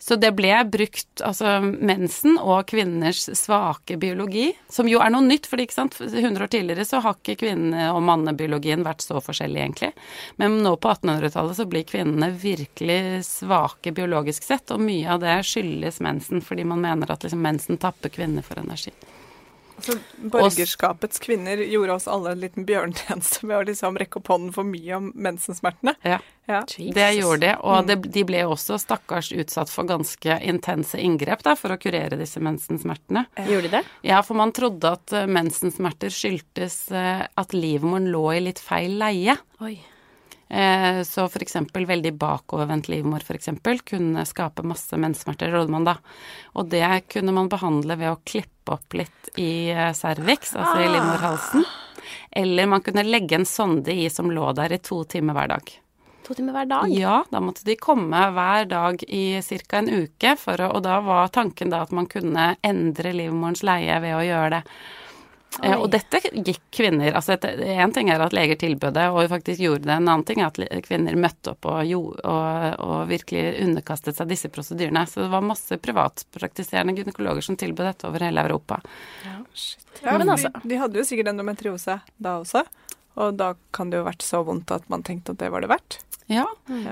Så 0.00 0.14
det 0.16 0.30
ble 0.38 0.52
brukt, 0.70 1.20
altså 1.26 1.58
mensen 1.60 2.36
og 2.38 2.68
kvinners 2.70 3.24
svake 3.34 3.96
biologi, 3.98 4.52
som 4.70 4.86
jo 4.86 5.00
er 5.02 5.10
noe 5.10 5.26
nytt, 5.26 5.48
sant, 5.74 5.98
100 5.98 6.44
år 6.44 6.52
tidligere 6.52 6.86
så 6.86 7.00
har 7.02 7.16
ikke 7.18 7.34
kvinne- 7.40 7.88
og 7.90 8.04
mannebiologien 8.06 8.86
vært 8.86 9.02
så 9.02 9.18
forskjellig, 9.18 9.58
egentlig. 9.58 9.90
Men 10.38 10.60
nå 10.62 10.76
på 10.78 10.92
1800-tallet 10.94 11.58
så 11.58 11.66
blir 11.66 11.88
kvinnene 11.88 12.30
virkelig 12.30 13.26
svake 13.26 13.92
biologisk 13.92 14.46
sett, 14.46 14.70
og 14.70 14.86
mye 14.86 15.16
av 15.16 15.24
det 15.24 15.40
skyldes 15.50 15.98
mensen, 16.06 16.46
fordi 16.46 16.64
man 16.64 16.84
mener 16.86 17.10
at 17.10 17.26
liksom 17.26 17.42
mensen 17.42 17.82
tapper 17.82 18.14
kvinner 18.14 18.46
for 18.46 18.62
energi. 18.62 18.94
Altså, 19.78 19.94
borgerskapets 20.18 21.20
kvinner 21.22 21.60
gjorde 21.62 21.94
oss 21.94 22.08
alle 22.10 22.32
en 22.34 22.40
liten 22.42 22.64
bjørntjeneste 22.66 23.46
med 23.46 23.60
å 23.60 23.66
liksom 23.68 23.98
rekke 24.00 24.18
opp 24.18 24.30
hånden 24.32 24.50
for 24.56 24.66
mye 24.66 24.96
om 24.96 25.12
mensensmertene. 25.14 25.94
Ja, 26.02 26.18
ja. 26.50 26.64
det 26.66 27.06
gjorde 27.14 27.44
de. 27.44 27.52
Og 27.62 27.76
mm. 27.84 27.86
det, 27.86 27.96
de 28.16 28.24
ble 28.26 28.40
også 28.50 28.80
stakkars 28.82 29.30
utsatt 29.38 29.70
for 29.70 29.86
ganske 29.86 30.40
intense 30.50 30.98
inngrep 30.98 31.44
da, 31.46 31.54
for 31.58 31.74
å 31.74 31.78
kurere 31.78 32.18
disse 32.18 32.42
mensensmertene. 32.42 33.28
Gjorde 33.46 33.68
de 33.68 33.76
det? 33.76 33.84
Ja, 34.10 34.18
for 34.26 34.40
man 34.40 34.54
trodde 34.56 34.96
at 34.98 35.14
uh, 35.14 35.28
mensensmerter 35.30 36.10
skyldtes 36.10 36.80
uh, 36.90 37.22
at 37.28 37.54
livmoren 37.54 38.10
lå 38.10 38.24
i 38.34 38.42
litt 38.48 38.62
feil 38.62 38.98
leie. 38.98 39.38
Oi. 39.62 39.76
Eh, 40.48 41.02
så 41.04 41.24
f.eks. 41.28 41.56
veldig 41.74 42.12
bakovervendt 42.16 42.88
livmor 42.88 43.24
f.eks. 43.24 43.50
kunne 43.84 44.24
skape 44.26 44.64
masse 44.64 44.96
menssmerter, 44.96 45.52
trodde 45.52 45.72
man 45.72 45.88
da. 45.88 45.98
Og 46.56 46.70
det 46.72 46.86
kunne 47.12 47.34
man 47.36 47.50
behandle 47.52 47.98
ved 48.00 48.12
å 48.12 48.20
klippe 48.24 48.78
opp 48.78 48.96
litt 48.96 49.32
i 49.36 49.68
eh, 49.70 49.92
cervix, 49.96 50.54
altså 50.56 50.80
i 50.80 50.88
livmorhalsen. 50.88 51.66
Eller 52.30 52.68
man 52.70 52.84
kunne 52.84 53.04
legge 53.04 53.36
en 53.36 53.46
sonde 53.48 53.92
i 53.92 54.08
som 54.10 54.30
lå 54.32 54.52
der 54.56 54.72
i 54.72 54.80
to 54.84 55.02
timer 55.04 55.36
hver 55.36 55.52
dag. 55.52 55.74
To 56.28 56.34
timer 56.36 56.56
hver 56.56 56.68
dag? 56.68 56.92
Ja, 56.92 57.22
da 57.32 57.40
måtte 57.40 57.64
de 57.64 57.76
komme 57.80 58.20
hver 58.36 58.66
dag 58.68 59.02
i 59.04 59.40
ca. 59.40 59.78
en 59.78 59.88
uke, 59.88 60.34
å, 60.36 60.66
og 60.68 60.82
da 60.84 60.98
var 61.04 61.32
tanken 61.32 61.72
da 61.72 61.82
at 61.84 61.92
man 61.96 62.08
kunne 62.08 62.50
endre 62.60 63.14
livmorens 63.16 63.64
leie 63.64 64.00
ved 64.04 64.16
å 64.16 64.24
gjøre 64.26 64.50
det. 64.58 64.62
Oi. 65.58 65.72
Og 65.74 65.88
dette 65.90 66.20
gikk 66.22 66.60
kvinner 66.76 67.16
altså 67.18 67.34
En 67.42 67.92
ting 67.94 68.10
er 68.12 68.20
at 68.22 68.34
leger 68.36 68.58
tilbød 68.60 68.94
det 68.94 69.06
og 69.10 69.30
faktisk 69.32 69.62
gjorde 69.64 69.88
det, 69.88 69.94
en 69.96 70.10
annen 70.10 70.24
ting 70.28 70.42
er 70.42 70.52
at 70.52 70.84
kvinner 70.86 71.16
møtte 71.18 71.54
opp 71.54 71.66
og, 71.66 71.80
og, 71.88 72.66
og, 72.84 72.98
virkelig 73.10 73.42
underkastet 73.64 74.18
seg 74.18 74.30
disse 74.30 74.50
prosedyrene. 74.54 75.02
Så 75.08 75.24
det 75.24 75.30
var 75.32 75.42
masse 75.42 75.80
privatpraktiserende 75.82 76.94
gynekologer 77.00 77.48
som 77.48 77.58
tilbød 77.58 77.90
dette 77.90 78.10
over 78.10 78.26
hele 78.28 78.44
Europa. 78.44 78.78
Ja, 79.24 79.38
shit. 79.54 79.88
Ja, 80.04 80.18
men 80.20 80.30
altså. 80.30 80.52
de, 80.60 80.68
de 80.70 80.78
hadde 80.84 81.00
jo 81.00 81.06
sikkert 81.08 81.32
endometriose 81.32 81.98
da 82.22 82.36
også. 82.44 82.62
Og 83.18 83.34
da 83.34 83.54
kan 83.74 83.90
det 83.90 83.98
jo 83.98 84.04
ha 84.04 84.12
vært 84.12 84.22
så 84.22 84.44
vondt 84.46 84.70
at 84.74 84.86
man 84.92 85.02
tenkte 85.06 85.34
at 85.34 85.42
det 85.42 85.50
var 85.50 85.64
det 85.64 85.72
verdt. 85.72 85.98
Ja, 86.28 86.44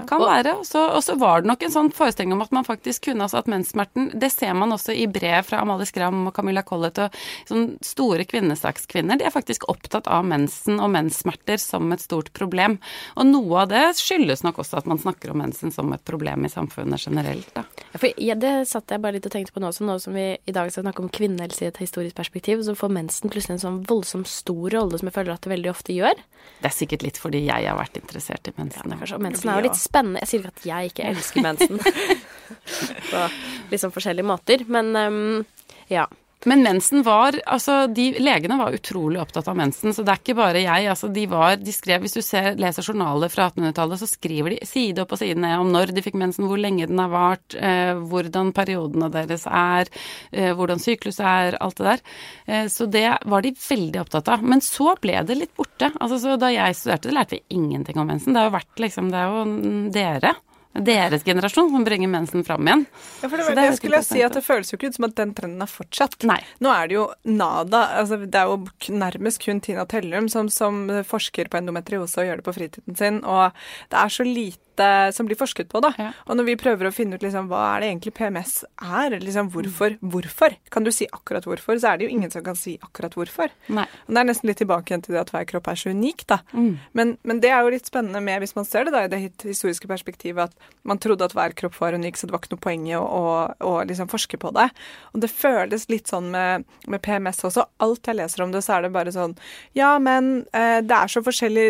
kan 0.08 0.22
være. 0.22 0.54
Og 0.62 1.02
så 1.04 1.14
var 1.20 1.42
det 1.42 1.50
nok 1.50 1.64
en 1.66 1.72
sånn 1.72 1.90
forestilling 1.94 2.32
om 2.32 2.44
at 2.44 2.54
man 2.56 2.64
faktisk 2.64 3.10
kunne 3.10 3.26
altså 3.26 3.42
at 3.42 3.50
menssmerten 3.50 4.08
Det 4.16 4.30
ser 4.32 4.54
man 4.56 4.72
også 4.72 4.94
i 4.96 5.04
brev 5.12 5.44
fra 5.44 5.60
Amalie 5.60 5.88
Skram 5.88 6.22
og 6.30 6.32
Camilla 6.36 6.62
Collett 6.64 6.98
og 7.04 7.18
sånne 7.48 7.76
store 7.84 8.24
kvinnesakskvinner. 8.28 9.20
De 9.20 9.26
er 9.28 9.34
faktisk 9.34 9.68
opptatt 9.68 10.08
av 10.08 10.24
mensen 10.24 10.80
og 10.80 10.88
menssmerter 10.94 11.60
som 11.60 11.92
et 11.92 12.00
stort 12.00 12.32
problem. 12.36 12.78
Og 13.20 13.28
noe 13.28 13.66
av 13.66 13.70
det 13.74 13.84
skyldes 14.00 14.44
nok 14.46 14.62
også 14.64 14.80
at 14.80 14.88
man 14.88 15.00
snakker 15.02 15.34
om 15.34 15.42
mensen 15.44 15.74
som 15.74 15.92
et 15.92 16.04
problem 16.08 16.48
i 16.48 16.52
samfunnet 16.52 17.04
generelt, 17.04 17.52
da. 17.56 17.66
Ja, 17.92 18.00
for 18.00 18.22
ja, 18.22 18.38
det 18.40 18.54
satt 18.70 18.92
jeg 18.92 19.04
bare 19.04 19.18
litt 19.18 19.28
og 19.28 19.34
tenkte 19.36 19.52
på 19.52 19.60
nå 19.62 19.68
også, 19.68 19.84
nå 19.84 19.98
som 20.02 20.16
vi 20.16 20.30
i 20.36 20.56
dag 20.56 20.72
skal 20.72 20.86
snakke 20.86 21.04
om 21.04 21.12
kvinnehelse 21.12 21.66
i 21.66 21.70
et 21.70 21.82
historisk 21.82 22.16
perspektiv, 22.16 22.64
så 22.64 22.76
får 22.78 22.94
mensen 22.96 23.32
plutselig 23.32 23.58
en 23.58 23.64
sånn 23.66 23.78
voldsomt 23.88 24.30
stor 24.30 24.72
rolle 24.72 24.96
som 24.96 25.10
jeg 25.10 25.18
føler 25.18 25.36
at 25.36 25.44
det 25.44 25.52
veldig 25.52 25.72
ofte 25.72 25.96
gjør. 25.96 26.24
Det 26.62 26.70
er 26.70 26.74
sikkert 26.74 27.04
litt 27.04 27.20
fordi 27.20 27.44
jeg 27.44 27.68
har 27.68 27.76
vært 27.78 27.98
interessert 28.00 28.48
i 28.48 28.54
mensen. 28.56 28.96
Ja, 28.96 29.18
mensen 29.26 29.50
er 29.50 29.60
jo 29.60 29.66
litt 29.68 29.80
spennende. 29.80 30.22
Jeg 30.24 30.32
sier 30.32 30.46
ikke 30.46 30.54
at 30.54 30.68
jeg 30.70 30.92
ikke 30.92 31.10
elsker 31.12 31.46
mensen. 31.46 31.82
På 33.10 33.26
liksom 33.70 33.92
forskjellige 33.94 34.26
måter. 34.26 34.64
Men 34.66 34.96
um, 34.96 35.44
ja. 35.92 36.06
Men 36.46 36.62
mensen 36.62 37.02
var 37.06 37.36
Altså, 37.46 37.86
de 37.90 38.08
legene 38.22 38.58
var 38.60 38.74
utrolig 38.76 39.20
opptatt 39.20 39.48
av 39.50 39.56
mensen, 39.58 39.94
så 39.94 40.04
det 40.06 40.12
er 40.12 40.20
ikke 40.22 40.36
bare 40.38 40.62
jeg. 40.62 40.88
Altså, 40.92 41.10
de 41.12 41.26
var 41.30 41.58
De 41.60 41.74
skrev 41.74 42.04
Hvis 42.04 42.16
du 42.16 42.22
ser, 42.24 42.54
leser 42.60 42.86
journaler 42.86 43.32
fra 43.32 43.48
1800-tallet, 43.50 44.00
så 44.00 44.08
skriver 44.10 44.54
de 44.54 44.60
side 44.68 45.02
opp 45.02 45.14
og 45.16 45.20
side 45.20 45.38
ned 45.42 45.58
om 45.60 45.72
når 45.74 45.92
de 45.96 46.04
fikk 46.04 46.18
mensen, 46.20 46.46
hvor 46.48 46.60
lenge 46.60 46.86
den 46.88 47.00
har 47.02 47.10
vart, 47.12 47.56
eh, 47.58 47.94
hvordan 48.10 48.52
periodene 48.56 49.10
deres 49.12 49.46
er, 49.50 49.90
eh, 50.32 50.52
hvordan 50.56 50.80
syklus 50.82 51.18
er, 51.20 51.58
alt 51.62 51.80
det 51.80 51.88
der. 51.88 52.02
Eh, 52.46 52.66
så 52.72 52.86
det 52.90 53.06
var 53.26 53.44
de 53.44 53.54
veldig 53.56 54.02
opptatt 54.04 54.30
av. 54.32 54.44
Men 54.46 54.62
så 54.64 54.94
ble 55.02 55.18
det 55.26 55.38
litt 55.40 55.54
borte. 55.58 55.90
Altså, 55.98 56.20
så 56.22 56.38
da 56.40 56.52
jeg 56.54 56.78
studerte, 56.78 57.14
lærte 57.14 57.38
vi 57.38 57.58
ingenting 57.58 57.98
om 58.00 58.08
mensen. 58.10 58.32
Det 58.32 58.42
har 58.42 58.50
jo 58.50 58.58
vært 58.58 58.84
liksom 58.86 59.10
Det 59.10 59.22
er 59.22 59.32
jo 59.32 59.90
dere 59.94 60.36
deres 60.84 61.24
generasjon 61.26 61.70
som 61.72 61.84
bringer 61.86 62.10
mensen 62.10 62.44
fram 62.44 62.66
igjen. 62.66 62.84
Ja, 63.22 63.28
for 63.28 63.36
det, 63.40 63.54
det, 63.56 63.66
jeg 63.70 63.78
skulle 63.80 64.02
si 64.06 64.22
at 64.26 64.36
det 64.36 64.44
føles 64.46 64.72
jo 64.72 64.78
ikke 64.78 64.90
ut 64.90 64.98
som 64.98 65.08
at 65.08 65.16
den 65.18 65.34
trenden 65.36 65.64
har 65.64 65.70
fortsatt. 65.70 66.18
Nei. 66.28 66.40
Nå 66.64 66.72
er 66.72 66.90
det 66.90 66.98
jo 66.98 67.06
nada. 67.28 67.82
Altså, 68.02 68.20
det 68.24 68.42
er 68.42 68.52
jo 68.52 68.96
nærmest 68.96 69.42
kun 69.44 69.62
Tina 69.64 69.86
Tellum 69.88 70.30
som, 70.32 70.50
som 70.52 70.86
forsker 71.06 71.50
på 71.52 71.60
endometriose 71.60 72.22
og 72.22 72.30
gjør 72.30 72.42
det 72.42 72.46
på 72.48 72.56
fritiden 72.58 72.98
sin. 72.98 73.22
Og 73.24 73.56
det 73.92 74.02
er 74.02 74.16
så 74.18 74.26
lite 74.26 74.65
dette 74.76 75.12
som 75.12 75.26
blir 75.26 75.36
forsket 75.36 75.68
på. 75.68 75.80
da. 75.80 75.92
Ja. 75.98 76.10
Og 76.26 76.36
når 76.36 76.48
vi 76.50 76.56
prøver 76.60 76.88
å 76.88 76.94
finne 76.94 77.16
ut 77.16 77.24
liksom, 77.24 77.48
hva 77.50 77.62
er 77.74 77.82
det 77.82 77.90
egentlig 77.90 78.14
PMS 78.16 78.64
er, 78.82 79.18
liksom, 79.22 79.50
hvorfor, 79.54 79.96
hvorfor, 80.00 80.56
kan 80.70 80.84
du 80.84 80.92
si 80.92 81.06
akkurat 81.12 81.46
hvorfor, 81.46 81.78
så 81.80 81.92
er 81.92 81.98
det 81.98 82.08
jo 82.08 82.16
ingen 82.16 82.30
som 82.32 82.44
kan 82.44 82.56
si 82.58 82.76
akkurat 82.82 83.14
hvorfor. 83.16 83.52
Nei. 83.68 83.86
Og 84.06 84.14
Det 84.14 84.22
er 84.22 84.28
nesten 84.30 84.50
litt 84.50 84.60
tilbake 84.62 84.92
igjen 84.92 85.04
til 85.04 85.16
det 85.16 85.24
at 85.24 85.32
hver 85.34 85.46
kropp 85.48 85.70
er 85.72 85.80
så 85.80 85.92
unik. 85.94 86.26
da. 86.26 86.40
Mm. 86.52 86.78
Men, 86.92 87.16
men, 87.22 87.40
det 87.40 87.52
er 87.52 87.62
jo 87.62 87.72
litt 87.74 87.88
spennende 87.88 88.22
med, 88.24 88.40
hvis 88.42 88.56
man 88.56 88.68
ser 88.68 88.86
det 88.86 88.94
da 88.94 89.04
i 89.04 89.10
det 89.12 89.22
historiske 89.44 89.88
perspektivet, 89.88 90.50
at 90.50 90.86
man 90.86 91.00
trodde 91.02 91.24
at 91.24 91.36
hver 91.36 91.56
kropp 91.56 91.78
var 91.80 91.96
unik, 91.96 92.16
så 92.16 92.26
det 92.26 92.36
var 92.36 92.44
ikke 92.44 92.56
noe 92.56 92.64
poeng 92.66 92.86
i 92.88 92.96
å, 92.98 93.02
å, 93.02 93.24
å 93.66 93.74
liksom 93.88 94.10
forske 94.12 94.40
på 94.40 94.52
det. 94.56 94.68
Og 95.14 95.22
det 95.24 95.32
føles 95.32 95.88
litt 95.92 96.10
sånn 96.12 96.30
med, 96.32 96.66
med, 96.86 97.02
PMS 97.06 97.44
også. 97.46 97.66
Alt 97.84 98.08
jeg 98.08 98.18
leser 98.18 98.44
om 98.44 98.52
det, 98.54 98.64
så 98.64 98.76
er 98.76 98.86
det 98.86 98.94
bare 98.94 99.12
sånn 99.14 99.36
Ja, 99.76 99.96
men 100.02 100.46
eh, 100.56 100.80
det 100.82 100.96
er 100.96 101.10
så 101.10 101.22
forskjellig 101.24 101.66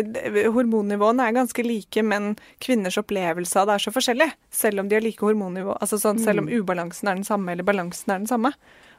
Hormonnivåene 0.53 1.27
er 1.27 1.35
ganske 1.35 1.63
like, 1.65 2.01
men 2.05 2.35
kvinners 2.97 3.05
opplevelse 3.05 3.59
av 3.59 3.67
det 3.67 3.75
er 3.75 3.79
så 3.79 3.91
forskjellig. 3.91 4.31
Selv 4.51 4.79
om 4.79 4.89
de 4.89 4.95
har 4.95 5.01
like 5.01 5.23
hormonnivå. 5.23 5.77
Altså 5.79 5.97
sånn, 5.97 6.19
selv 6.19 6.39
om 6.39 6.47
mm. 6.47 6.61
ubalansen 6.61 7.07
er 7.07 7.15
den 7.15 7.25
samme, 7.25 7.51
eller 7.51 7.63
balansen 7.63 8.11
er 8.11 8.19
den 8.19 8.27
samme. 8.27 8.51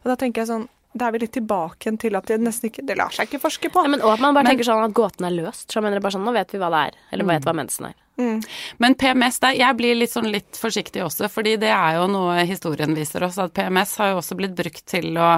Og 0.02 0.10
da 0.10 0.16
tenker 0.16 0.42
jeg 0.42 0.48
sånn 0.48 0.68
da 0.94 1.06
er 1.10 1.12
vi 1.12 1.18
litt 1.20 1.34
tilbake 1.36 1.90
til 2.00 2.16
at 2.16 2.26
det 2.26 2.38
nesten 2.40 2.70
ikke 2.70 2.82
Det 2.82 2.94
lar 2.96 3.12
seg 3.12 3.28
ikke 3.28 3.42
forske 3.42 3.68
på. 3.70 3.82
Ja, 3.84 3.90
men, 3.92 4.00
og 4.00 4.14
at 4.14 4.20
man 4.20 4.32
bare 4.34 4.46
men, 4.46 4.56
tenker 4.56 4.64
sånn 4.64 4.82
at 4.82 4.94
gåten 4.96 5.26
er 5.28 5.34
løst. 5.34 5.70
Så 5.70 5.82
mener 5.84 5.98
det 5.98 6.02
bare 6.02 6.16
sånn 6.16 6.24
Nå 6.24 6.32
vet 6.32 6.54
vi 6.54 6.58
hva 6.58 6.70
det 6.72 6.80
er. 6.88 6.96
Eller 7.12 7.28
mm. 7.28 7.32
vet 7.34 7.48
hva 7.48 7.54
mensen 7.54 7.90
er. 7.90 7.96
Mm. 8.18 8.40
Men 8.76 8.94
PMS 8.94 9.38
der, 9.38 9.52
Jeg 9.54 9.76
blir 9.78 9.94
litt 9.94 10.10
sånn 10.10 10.26
litt 10.32 10.58
forsiktig 10.58 11.04
også, 11.04 11.28
fordi 11.30 11.52
det 11.62 11.70
er 11.70 12.00
jo 12.00 12.08
noe 12.10 12.42
historien 12.48 12.90
viser 12.96 13.22
oss. 13.22 13.36
At 13.38 13.52
PMS 13.54 13.92
har 14.00 14.10
jo 14.10 14.16
også 14.18 14.34
blitt 14.38 14.56
brukt 14.58 14.82
til 14.90 15.14
å 15.22 15.28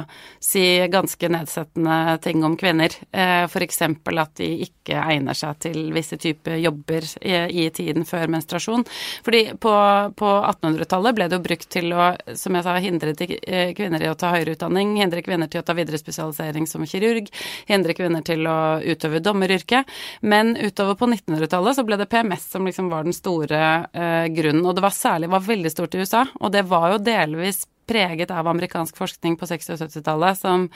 si 0.40 0.62
ganske 0.88 1.28
nedsettende 1.28 2.16
ting 2.24 2.40
om 2.46 2.56
kvinner. 2.56 2.94
Eh, 3.12 3.44
F.eks. 3.44 3.82
at 3.84 4.32
de 4.40 4.48
ikke 4.64 4.96
egner 4.96 5.36
seg 5.36 5.58
til 5.60 5.90
visse 5.92 6.16
typer 6.20 6.56
jobber 6.56 7.04
i, 7.20 7.66
i 7.66 7.66
tiden 7.76 8.08
før 8.08 8.32
menstruasjon. 8.32 8.86
Fordi 9.28 9.42
på, 9.60 9.74
på 10.16 10.32
1800-tallet 10.38 11.18
ble 11.18 11.28
det 11.28 11.36
jo 11.36 11.44
brukt 11.44 11.68
til 11.76 11.92
å, 11.92 12.08
som 12.32 12.56
jeg 12.56 12.64
sa, 12.64 12.78
hindre 12.80 13.12
eh, 13.28 13.74
kvinner 13.76 14.06
i 14.06 14.08
å 14.08 14.16
ta 14.16 14.32
høyere 14.32 14.56
utdanning, 14.56 14.96
hindre 15.02 15.20
kvinner 15.26 15.52
til 15.52 15.60
å 15.60 15.68
ta 15.68 15.76
videre 15.76 16.00
spesialisering 16.00 16.64
som 16.70 16.88
kirurg, 16.88 17.28
hindre 17.68 17.98
kvinner 17.98 18.24
til 18.24 18.48
å 18.48 18.80
utøve 18.80 19.20
dommeryrket. 19.20 19.84
Men 20.24 20.56
utover 20.56 20.96
på 20.96 21.12
1900-tallet 21.12 21.76
så 21.76 21.84
ble 21.84 22.00
det 22.00 22.08
PMS 22.08 22.48
som 22.54 22.69
liksom 22.70 22.88
var 22.92 23.04
den 23.06 23.16
store 23.16 23.60
eh, 23.92 24.30
grunnen. 24.32 24.64
Og 24.64 24.78
det 24.78 24.86
var 24.86 24.94
særlig 24.96 25.30
var 25.34 25.44
veldig 25.44 25.74
stort 25.74 25.94
i 25.94 26.02
USA, 26.04 26.24
og 26.40 26.54
det 26.54 26.64
var 26.70 26.94
jo 26.94 27.04
delvis 27.10 27.66
preget 27.90 28.30
av 28.30 28.48
amerikansk 28.48 28.96
forskning 28.96 29.34
på 29.36 29.46
60- 29.50 29.72
og 29.74 29.80
70-tallet 29.80 30.38
som, 30.38 30.68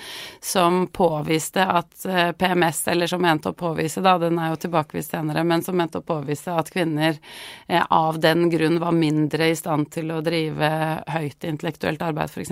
som, 0.43 0.81
påviste 0.91 1.63
at 1.63 2.07
eh, 2.11 2.33
PMS, 2.35 2.81
eller 2.91 3.07
som 3.07 3.23
mente 3.23 3.53
å 3.53 3.55
påvise, 3.55 4.03
da, 4.03 4.17
den 4.19 4.41
er 4.43 4.51
jo 4.51 4.59
tilbakevist 4.65 5.15
senere, 5.15 5.45
men 5.47 5.63
som 5.63 5.79
mente 5.79 6.03
å 6.03 6.07
påvise 6.07 6.51
at 6.59 6.73
kvinner 6.75 7.21
eh, 7.69 7.85
av 7.87 8.19
den 8.19 8.49
grunn 8.51 8.81
var 8.83 8.99
mindre 8.99 9.53
i 9.53 9.55
stand 9.55 9.93
til 9.95 10.11
å 10.11 10.23
drive 10.27 10.73
høyt 11.15 11.47
intellektuelt 11.47 12.03
arbeid, 12.03 12.35
f.eks. 12.35 12.51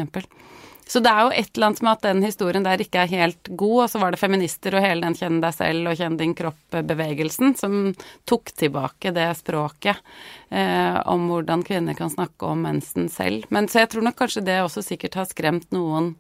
Så 0.88 1.01
det 1.01 1.12
er 1.12 1.25
jo 1.25 1.35
et 1.35 1.51
eller 1.55 1.68
annet 1.68 1.83
med 1.85 1.92
at 1.92 2.07
den 2.07 2.25
historien 2.27 2.66
der 2.66 2.83
ikke 2.83 3.05
er 3.05 3.12
helt 3.12 3.49
god, 3.49 3.77
og 3.85 3.90
så 3.92 4.01
var 4.03 4.12
det 4.12 4.21
feminister 4.21 4.77
og 4.77 4.85
hele 4.85 5.07
den 5.07 5.16
kjenn 5.18 5.38
deg 5.45 5.55
selv 5.57 5.92
og 5.92 6.01
kjenn 6.01 6.18
din 6.21 6.35
kropp-bevegelsen 6.38 7.55
som 7.59 7.79
tok 8.29 8.53
tilbake 8.59 9.14
det 9.14 9.29
språket 9.38 10.03
eh, 10.51 10.99
om 11.09 11.29
hvordan 11.31 11.64
kvinner 11.66 11.97
kan 11.99 12.12
snakke 12.12 12.51
om 12.51 12.66
mensen 12.66 13.09
selv. 13.12 13.47
Men 13.55 13.71
så 13.71 13.85
jeg 13.85 13.95
tror 13.95 14.09
nok 14.09 14.18
kanskje 14.18 14.45
det 14.47 14.61
også 14.64 14.85
sikkert 14.85 15.21
har 15.21 15.31
skremt 15.31 15.71
noen 15.75 16.14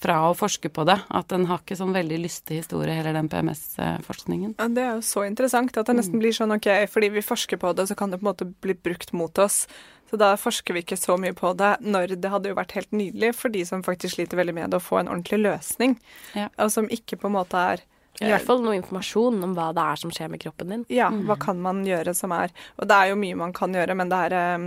fra 0.00 0.16
å 0.30 0.36
forske 0.36 0.70
på 0.72 0.84
det. 0.88 0.96
At 1.12 1.28
den 1.32 1.46
har 1.50 1.60
ikke 1.60 1.76
sånn 1.78 1.92
veldig 1.94 2.22
lystig 2.22 2.62
historie, 2.62 2.94
heller 2.96 3.16
den 3.16 3.28
PMS-forskningen. 3.32 4.56
Ja, 4.56 4.68
Det 4.68 4.84
er 4.84 4.94
jo 4.96 5.04
så 5.04 5.26
interessant 5.28 5.76
at 5.76 5.90
det 5.90 5.96
nesten 5.98 6.22
blir 6.22 6.32
sånn 6.36 6.54
ok, 6.56 6.68
fordi 6.90 7.12
vi 7.18 7.24
forsker 7.24 7.60
på 7.60 7.74
det, 7.76 7.88
så 7.90 7.96
kan 7.98 8.10
det 8.10 8.20
på 8.20 8.24
en 8.24 8.32
måte 8.32 8.48
bli 8.48 8.74
brukt 8.74 9.12
mot 9.12 9.38
oss. 9.38 9.66
Så 10.10 10.18
da 10.18 10.32
forsker 10.40 10.74
vi 10.74 10.82
ikke 10.82 10.98
så 10.98 11.14
mye 11.20 11.34
på 11.38 11.52
det, 11.58 11.76
når 11.86 12.16
det 12.18 12.32
hadde 12.32 12.50
jo 12.50 12.58
vært 12.58 12.74
helt 12.74 12.90
nydelig 12.90 13.30
for 13.38 13.54
de 13.54 13.62
som 13.68 13.84
faktisk 13.86 14.16
sliter 14.16 14.40
veldig 14.40 14.56
med 14.56 14.72
det, 14.72 14.80
å 14.80 14.82
få 14.82 14.98
en 15.00 15.10
ordentlig 15.12 15.38
løsning, 15.44 15.94
ja. 16.34 16.48
og 16.58 16.72
som 16.74 16.90
ikke 16.90 17.20
på 17.20 17.30
en 17.30 17.36
måte 17.38 17.62
er 17.74 17.86
i 18.20 18.28
hvert 18.28 18.44
fall 18.44 18.58
noe 18.60 18.74
informasjon 18.76 19.38
om 19.46 19.52
hva 19.56 19.70
det 19.72 19.84
er 19.86 20.00
som 20.00 20.10
skjer 20.12 20.28
med 20.32 20.42
kroppen 20.42 20.72
din. 20.74 20.82
Ja, 20.92 21.08
hva 21.08 21.38
kan 21.40 21.60
man 21.62 21.84
gjøre 21.86 22.12
som 22.16 22.34
er 22.36 22.50
Og 22.76 22.88
det 22.90 22.96
er 22.96 23.12
jo 23.12 23.20
mye 23.20 23.38
man 23.38 23.54
kan 23.56 23.72
gjøre, 23.72 23.96
men 23.96 24.10
det 24.10 24.18
er 24.26 24.34
eh, 24.36 24.66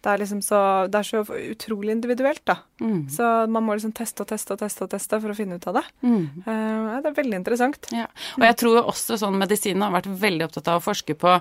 det 0.00 0.08
er 0.08 0.20
liksom 0.22 0.40
så, 0.40 0.58
det 0.88 1.00
er 1.00 1.06
så 1.06 1.20
utrolig 1.52 1.92
individuelt, 1.92 2.40
da. 2.48 2.56
Mm. 2.80 3.02
Så 3.12 3.24
man 3.52 3.66
må 3.66 3.74
liksom 3.76 3.92
teste 3.92 4.24
og 4.24 4.30
teste 4.30 4.54
og 4.54 4.62
teste 4.62 4.86
og 4.86 4.92
teste 4.94 5.18
for 5.20 5.32
å 5.32 5.36
finne 5.36 5.58
ut 5.60 5.66
av 5.68 5.76
det. 5.76 5.82
Mm. 6.00 6.22
Uh, 6.46 6.94
det 7.04 7.10
er 7.10 7.16
veldig 7.18 7.36
interessant. 7.36 7.88
Ja. 7.92 8.06
Og 8.38 8.46
jeg 8.46 8.56
tror 8.62 8.78
også 8.80 9.18
sånn 9.20 9.36
medisinen 9.40 9.84
har 9.84 9.92
vært 9.98 10.08
veldig 10.22 10.46
opptatt 10.46 10.70
av 10.72 10.80
å 10.80 10.84
forske 10.84 11.16
på 11.20 11.34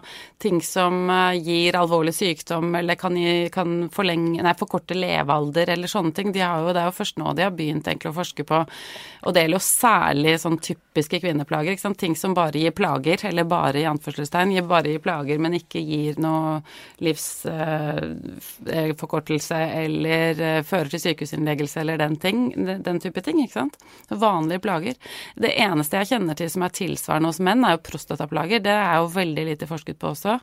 ting 0.43 0.59
som 0.65 1.07
uh, 1.07 1.31
gir 1.37 1.77
alvorlig 1.79 2.13
sykdom 2.17 2.75
eller 2.81 2.99
kan, 2.99 3.15
gi, 3.15 3.47
kan 3.53 3.87
forlenge, 3.95 4.43
nei, 4.43 4.55
forkorte 4.59 4.97
levealder 4.99 5.71
eller 5.77 5.91
sånne 5.91 6.11
ting. 6.19 6.35
De 6.35 6.43
jo, 6.43 6.75
det 6.75 6.83
er 6.83 6.91
jo 6.91 6.97
først 6.99 7.23
nå 7.23 7.31
de 7.39 7.47
har 7.47 7.55
begynt 7.55 7.87
egentlig 7.87 8.11
å 8.11 8.17
forske 8.19 8.43
på, 8.49 8.61
og 9.23 9.35
det 9.35 9.45
gjelder 9.45 9.61
jo 9.61 9.63
særlig 9.69 10.35
sånn 10.43 10.59
typiske 10.67 11.23
kvinneplager. 11.23 11.79
Ting 11.99 12.19
som 12.19 12.35
bare 12.35 12.59
gir 12.59 12.75
plager, 12.75 13.23
eller 13.31 13.47
bare 13.47 13.79
i 13.79 13.87
anførselstegn, 13.87 14.51
gir 14.57 14.67
bare 14.67 14.91
gir 14.91 15.03
plager, 15.03 15.39
men 15.39 15.55
ikke 15.63 15.79
gir 15.79 16.19
noe 16.19 16.59
livs... 16.99 17.31
Uh, 17.47 18.48
forkortelse 18.99 19.59
eller 19.83 20.41
uh, 20.41 20.63
fører 20.67 20.91
til 20.93 21.03
sykehusinnleggelse 21.03 21.83
eller 21.83 22.01
den, 22.01 22.17
ting, 22.21 22.49
den 22.55 22.99
type 23.03 23.23
ting. 23.25 23.41
ikke 23.43 23.59
sant? 23.59 23.79
Vanlige 24.09 24.63
plager. 24.65 24.99
Det 25.35 25.53
eneste 25.55 26.01
jeg 26.01 26.13
kjenner 26.13 26.37
til 26.39 26.51
som 26.51 26.67
er 26.67 26.75
tilsvarende 26.75 27.31
hos 27.31 27.41
menn, 27.43 27.65
er 27.65 27.77
jo 27.77 27.85
prostataplager. 27.89 28.63
Det 28.65 28.75
er 28.75 28.99
jo 28.99 29.09
veldig 29.15 29.49
lite 29.53 29.69
forsket 29.69 29.99
på 30.01 30.13
også. 30.13 30.39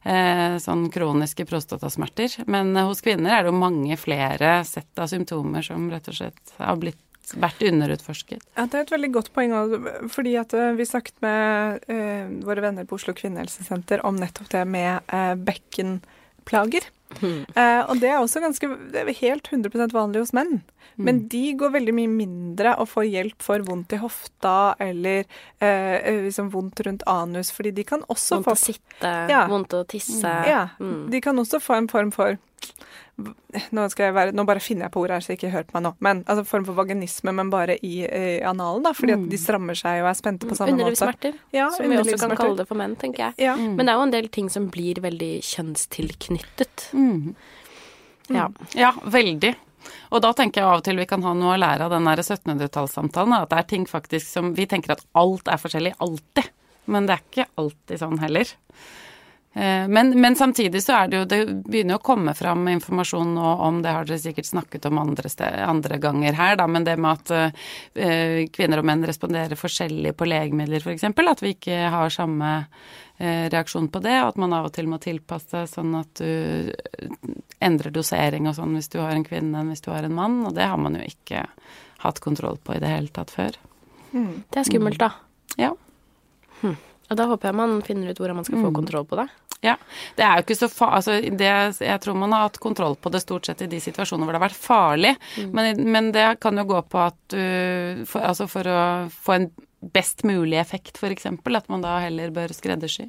Eh, 0.00 0.56
sånn 0.56 0.86
kroniske 0.92 1.44
prostatasmerter. 1.44 2.38
Men 2.48 2.72
eh, 2.72 2.88
hos 2.88 3.02
kvinner 3.04 3.36
er 3.36 3.44
det 3.44 3.52
jo 3.52 3.60
mange 3.60 3.96
flere 4.00 4.60
sett 4.64 5.00
av 5.00 5.10
symptomer 5.12 5.64
som 5.66 5.90
rett 5.92 6.08
og 6.08 6.16
slett 6.16 6.54
har 6.56 6.78
blitt 6.80 7.34
vært 7.36 7.60
underutforsket. 7.62 8.40
Ja, 8.56 8.64
Det 8.64 8.78
er 8.78 8.86
et 8.86 8.94
veldig 8.94 9.10
godt 9.14 9.28
poeng. 9.36 9.52
fordi 10.10 10.36
at 10.40 10.50
Vi 10.50 10.86
snakket 10.88 11.20
med 11.22 11.84
uh, 11.86 12.26
våre 12.42 12.64
venner 12.64 12.88
på 12.88 12.96
Oslo 12.96 13.14
kvinnehelsesenter 13.14 14.02
om 14.04 14.16
nettopp 14.18 14.48
det 14.50 14.64
med 14.66 14.98
uh, 15.12 15.36
bekkenplager. 15.38 16.88
Mm. 17.18 17.42
Uh, 17.56 17.82
og 17.90 18.00
det 18.00 18.10
er 18.10 18.20
også 18.20 18.40
ganske 18.42 18.68
det 18.92 19.02
er 19.02 19.10
helt 19.18 19.48
100% 19.50 19.94
vanlig 19.96 20.22
hos 20.22 20.34
menn. 20.36 20.60
Mm. 20.94 21.04
Men 21.06 21.20
de 21.32 21.42
går 21.58 21.72
veldig 21.74 21.94
mye 21.96 22.10
mindre 22.12 22.74
og 22.80 22.90
får 22.92 23.08
hjelp 23.08 23.44
for 23.44 23.64
vondt 23.66 23.94
i 23.96 24.00
hofta 24.02 24.74
eller 24.82 25.24
uh, 25.62 25.96
liksom 26.26 26.52
vondt 26.54 26.84
rundt 26.86 27.06
anus, 27.10 27.52
fordi 27.54 27.74
de 27.80 27.86
kan 27.88 28.04
også 28.08 28.40
vondt 28.40 28.48
få 28.48 28.54
Vondt 28.54 28.60
å 28.60 28.72
sitte, 28.72 29.14
ja. 29.32 29.42
vondt 29.50 29.76
å 29.76 29.82
tisse. 29.88 30.36
Ja. 30.48 30.68
Mm. 30.78 31.08
De 31.12 31.22
kan 31.24 31.38
også 31.40 31.62
få 31.62 31.78
en 31.80 31.90
form 31.90 32.14
for 32.14 32.38
nå, 33.74 33.84
være, 33.96 34.32
nå, 34.36 34.44
bare 34.48 34.62
finner 34.62 34.86
jeg 34.86 34.94
på 34.94 35.02
ordet 35.02 35.18
her, 35.18 35.24
så 35.24 35.32
jeg 35.32 35.40
ikke 35.40 35.52
hør 35.52 35.66
på 35.68 35.76
meg 35.76 35.84
nå. 35.86 35.92
Men 36.06 36.22
altså 36.26 36.44
form 36.48 36.66
for 36.68 36.78
vaginisme, 36.78 37.34
men 37.36 37.52
bare 37.52 37.76
i, 37.86 37.94
i 38.04 38.34
analen, 38.46 38.84
da. 38.86 38.94
Fordi 38.96 39.16
mm. 39.16 39.24
at 39.24 39.32
de 39.34 39.40
strammer 39.40 39.78
seg 39.78 40.02
og 40.04 40.10
er 40.10 40.18
spente 40.18 40.48
på 40.48 40.58
samme 40.58 40.74
måte. 40.74 40.86
Underlivssmerter, 40.86 41.40
ja, 41.56 41.70
som 41.74 41.90
vi 41.90 41.98
også 42.00 42.20
kan 42.22 42.36
kalle 42.38 42.60
det 42.62 42.68
for 42.70 42.80
menn, 42.80 42.96
tenker 43.00 43.28
jeg. 43.28 43.48
Ja. 43.50 43.56
Mm. 43.58 43.74
Men 43.78 43.86
det 43.86 43.94
er 43.94 43.98
jo 43.98 44.06
en 44.08 44.14
del 44.16 44.30
ting 44.36 44.52
som 44.52 44.68
blir 44.72 45.02
veldig 45.04 45.32
kjønnstilknyttet. 45.50 46.86
Mm. 46.96 47.34
Ja. 48.30 48.46
ja, 48.78 48.94
veldig. 49.10 49.56
Og 50.14 50.22
da 50.22 50.30
tenker 50.36 50.62
jeg 50.62 50.68
av 50.68 50.80
og 50.80 50.86
til 50.86 50.98
vi 51.00 51.08
kan 51.08 51.24
ha 51.24 51.34
noe 51.36 51.56
å 51.56 51.60
lære 51.60 51.86
av 51.86 51.94
den 51.94 52.06
1700-tallssamtalen. 52.06 53.36
At 53.36 53.52
det 53.52 53.60
er 53.60 53.68
ting 53.74 53.86
faktisk 53.90 54.26
som 54.28 54.52
Vi 54.58 54.66
tenker 54.70 54.94
at 54.96 55.04
alt 55.18 55.50
er 55.50 55.60
forskjellig 55.60 55.96
alltid. 56.02 56.50
Men 56.90 57.06
det 57.06 57.16
er 57.16 57.24
ikke 57.24 57.48
alltid 57.60 58.02
sånn 58.02 58.20
heller. 58.22 58.50
Eh, 59.54 59.88
men, 59.88 60.20
men, 60.20 60.36
samtidig 60.36 60.82
så 60.82 60.92
er 60.94 61.08
det 61.10 61.18
jo 61.18 61.24
Det 61.26 61.38
begynner 61.66 61.98
å 61.98 62.02
komme 62.06 62.36
fram 62.38 62.68
informasjon 62.70 63.32
nå 63.34 63.46
om 63.66 63.80
Det 63.82 63.94
har 63.96 64.06
dere 64.06 64.22
sikkert 64.22 64.46
snakket 64.46 64.86
om 64.86 65.00
andre, 65.02 65.26
sted, 65.32 65.56
andre 65.66 65.98
ganger 65.98 66.36
her, 66.38 66.54
da, 66.60 66.68
men 66.70 66.86
det 66.86 66.94
med 67.00 67.18
at 67.18 67.32
uh, 67.34 68.44
kvinner 68.54 68.78
og 68.78 68.86
menn 68.86 69.02
responderer 69.08 69.58
forskjellig 69.58 70.12
på 70.14 70.28
legemidler, 70.30 70.84
f.eks. 70.84 71.02
At 71.02 71.42
vi 71.42 71.54
ikke 71.56 71.80
har 71.90 72.14
samme 72.14 72.50
uh, 72.62 73.46
reaksjon 73.50 73.88
på 73.90 74.02
det, 74.04 74.14
og 74.22 74.30
at 74.30 74.38
man 74.44 74.54
av 74.54 74.68
og 74.68 74.74
til 74.76 74.86
må 74.90 75.00
tilpasse 75.02 75.64
sånn 75.72 75.96
at 75.98 76.22
du 76.22 76.70
endrer 77.58 77.94
dosering 77.94 78.46
og 78.46 78.54
sånn 78.58 78.76
hvis 78.78 78.90
du 78.92 79.00
har 79.02 79.16
en 79.16 79.26
kvinne 79.26 79.64
enn 79.64 79.72
hvis 79.74 79.82
du 79.82 79.90
har 79.90 80.06
en 80.06 80.14
mann, 80.14 80.44
og 80.46 80.54
det 80.58 80.68
har 80.70 80.78
man 80.78 80.98
jo 81.00 81.02
ikke 81.10 81.42
hatt 82.04 82.22
kontroll 82.22 82.60
på 82.62 82.76
i 82.76 82.82
det 82.82 82.92
hele 82.92 83.10
tatt 83.18 83.34
før. 83.34 83.58
Mm. 84.12 84.44
Det 84.46 84.62
er 84.62 84.70
skummelt, 84.70 85.02
da. 85.02 85.10
Ja. 85.58 85.74
Hm. 86.62 86.78
Og 87.10 87.18
da 87.18 87.26
håper 87.30 87.50
jeg 87.50 87.58
man 87.58 87.78
finner 87.86 88.10
ut 88.10 88.20
hvordan 88.20 88.38
man 88.38 88.46
skal 88.46 88.60
få 88.60 88.70
mm. 88.70 88.76
kontroll 88.76 89.06
på 89.10 89.18
det. 89.18 89.26
Ja. 89.60 89.74
Det 90.16 90.24
er 90.24 90.38
jo 90.38 90.44
ikke 90.46 90.56
så 90.56 90.70
fa 90.72 90.86
altså 90.96 91.18
det, 91.20 91.48
Jeg 91.84 92.00
tror 92.00 92.16
man 92.16 92.32
har 92.32 92.46
hatt 92.46 92.60
kontroll 92.62 92.94
på 92.96 93.10
det 93.12 93.20
stort 93.20 93.48
sett 93.48 93.64
i 93.66 93.68
de 93.68 93.80
situasjonene 93.82 94.24
hvor 94.24 94.32
det 94.32 94.40
har 94.40 94.46
vært 94.46 94.62
farlig, 94.62 95.10
mm. 95.36 95.50
men, 95.56 95.82
men, 95.92 96.12
det 96.16 96.28
kan 96.40 96.56
jo 96.56 96.64
gå 96.70 96.80
på 96.88 97.02
at 97.02 97.18
du 97.34 98.06
for, 98.08 98.24
Altså 98.24 98.46
for 98.50 98.70
å 98.70 98.84
få 99.12 99.36
en 99.36 99.50
best 99.80 100.24
mulig 100.28 100.58
effekt, 100.60 100.98
f.eks. 101.00 101.26
At 101.26 101.68
man 101.72 101.82
da 101.84 101.96
heller 102.04 102.32
bør 102.34 102.52
skreddersy. 102.52 103.08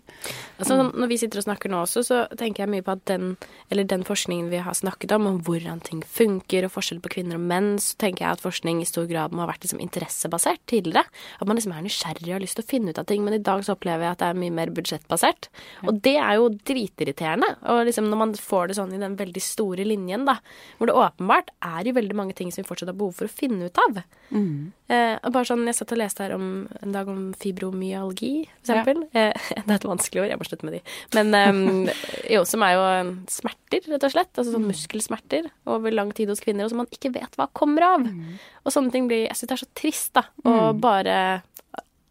Altså, 0.59 0.77
når 0.87 1.09
vi 1.11 1.17
sitter 1.19 1.41
og 1.41 1.45
snakker 1.45 1.71
nå 1.71 1.81
også, 1.83 2.03
så 2.07 2.19
tenker 2.39 2.63
jeg 2.63 2.71
mye 2.71 2.85
på 2.85 2.95
at 2.95 3.03
den, 3.11 3.35
eller 3.73 3.87
den 3.89 4.05
forskningen 4.07 4.47
vi 4.51 4.61
har 4.63 4.77
snakket 4.77 5.11
om, 5.17 5.27
om 5.27 5.39
hvordan 5.43 5.81
ting 5.83 6.01
funker 6.07 6.67
og 6.67 6.73
forskjell 6.77 7.01
på 7.03 7.11
kvinner 7.17 7.39
og 7.39 7.45
menn, 7.51 7.73
så 7.83 7.99
tenker 8.01 8.25
jeg 8.25 8.37
at 8.37 8.43
forskning 8.43 8.81
i 8.81 8.87
stor 8.87 9.09
grad 9.09 9.35
må 9.35 9.43
ha 9.43 9.49
vært 9.51 9.67
liksom 9.67 9.83
interessebasert 9.83 10.63
tidligere. 10.71 11.03
At 11.39 11.49
man 11.49 11.59
liksom 11.59 11.75
er 11.75 11.85
nysgjerrig 11.85 12.29
og 12.29 12.37
har 12.37 12.45
lyst 12.45 12.59
til 12.59 12.65
å 12.65 12.71
finne 12.71 12.95
ut 12.95 13.01
av 13.01 13.09
ting. 13.11 13.25
Men 13.27 13.35
i 13.37 13.43
dag 13.43 13.65
så 13.67 13.75
opplever 13.75 14.07
jeg 14.07 14.15
at 14.15 14.23
det 14.23 14.31
er 14.31 14.41
mye 14.45 14.57
mer 14.61 14.73
budsjettbasert. 14.75 15.51
Og 15.85 15.99
det 16.07 16.17
er 16.23 16.39
jo 16.39 16.49
dritirriterende. 16.71 17.51
Og 17.73 17.83
liksom 17.89 18.07
når 18.11 18.23
man 18.23 18.35
får 18.39 18.71
det 18.71 18.79
sånn 18.79 18.95
i 18.95 19.01
den 19.01 19.19
veldig 19.19 19.43
store 19.43 19.87
linjen, 19.87 20.23
da, 20.29 20.39
hvor 20.79 20.89
det 20.89 20.97
åpenbart 20.97 21.51
er 21.67 21.89
jo 21.89 21.97
veldig 21.99 22.17
mange 22.17 22.37
ting 22.37 22.51
som 22.53 22.63
vi 22.63 22.69
fortsatt 22.69 22.93
har 22.93 22.99
behov 22.99 23.17
for 23.19 23.27
å 23.27 23.33
finne 23.41 23.67
ut 23.67 23.83
av. 23.89 24.03
Mm. 24.31 24.71
Eh, 24.91 25.29
bare 25.31 25.47
sånn, 25.47 25.63
Jeg 25.69 25.77
satt 25.77 25.93
og 25.95 25.99
leste 26.01 26.25
her 26.25 26.33
om, 26.35 26.47
en 26.83 26.95
dag 26.95 27.07
om 27.07 27.29
fibromyalgi, 27.39 28.33
for 28.59 28.73
eksempel. 28.73 29.05
Ja. 29.15 29.29
Eh, 29.29 29.49
det 29.65 29.69
er 29.69 29.77
et 29.77 29.87
vanskelig 29.87 30.23
ord, 30.23 30.31
jeg 30.33 30.41
må 30.41 30.47
slutte 30.49 30.67
med 30.67 30.75
de. 30.77 30.81
Men 31.15 31.37
eh, 31.37 31.93
jo, 32.35 32.43
som 32.49 32.65
er 32.67 32.75
jo 32.75 32.83
smerter, 33.31 33.87
rett 33.93 34.07
og 34.07 34.15
slett. 34.15 34.33
Altså 34.35 34.49
sånn 34.51 34.65
mm. 34.65 34.73
muskelsmerter 34.73 35.47
over 35.71 35.95
lang 35.95 36.11
tid 36.17 36.33
hos 36.33 36.43
kvinner, 36.43 36.67
og 36.67 36.73
som 36.73 36.83
man 36.83 36.91
ikke 36.91 37.13
vet 37.15 37.39
hva 37.39 37.47
kommer 37.55 37.87
av. 37.93 38.05
Mm. 38.09 38.35
Og 38.65 38.75
sånne 38.75 38.93
ting 38.93 39.07
blir 39.07 39.29
Jeg 39.29 39.39
syns 39.39 39.53
det 39.53 39.57
er 39.57 39.63
så 39.63 39.71
trist, 39.79 40.11
da. 40.17 40.27
Og 40.43 40.61
mm. 40.75 40.83
bare 40.83 41.17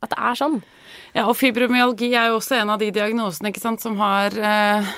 at 0.01 0.13
det 0.15 0.17
er 0.17 0.39
sånn. 0.39 0.61
Ja, 1.13 1.27
og 1.27 1.35
fibromyalgi 1.37 2.15
er 2.15 2.31
jo 2.31 2.39
også 2.39 2.57
en 2.57 2.73
av 2.73 2.81
de 2.81 2.89
diagnosene 2.95 3.51
ikke 3.53 3.61
sant, 3.61 3.83
som 3.85 3.99
har 4.01 4.33
eh, 4.33 4.95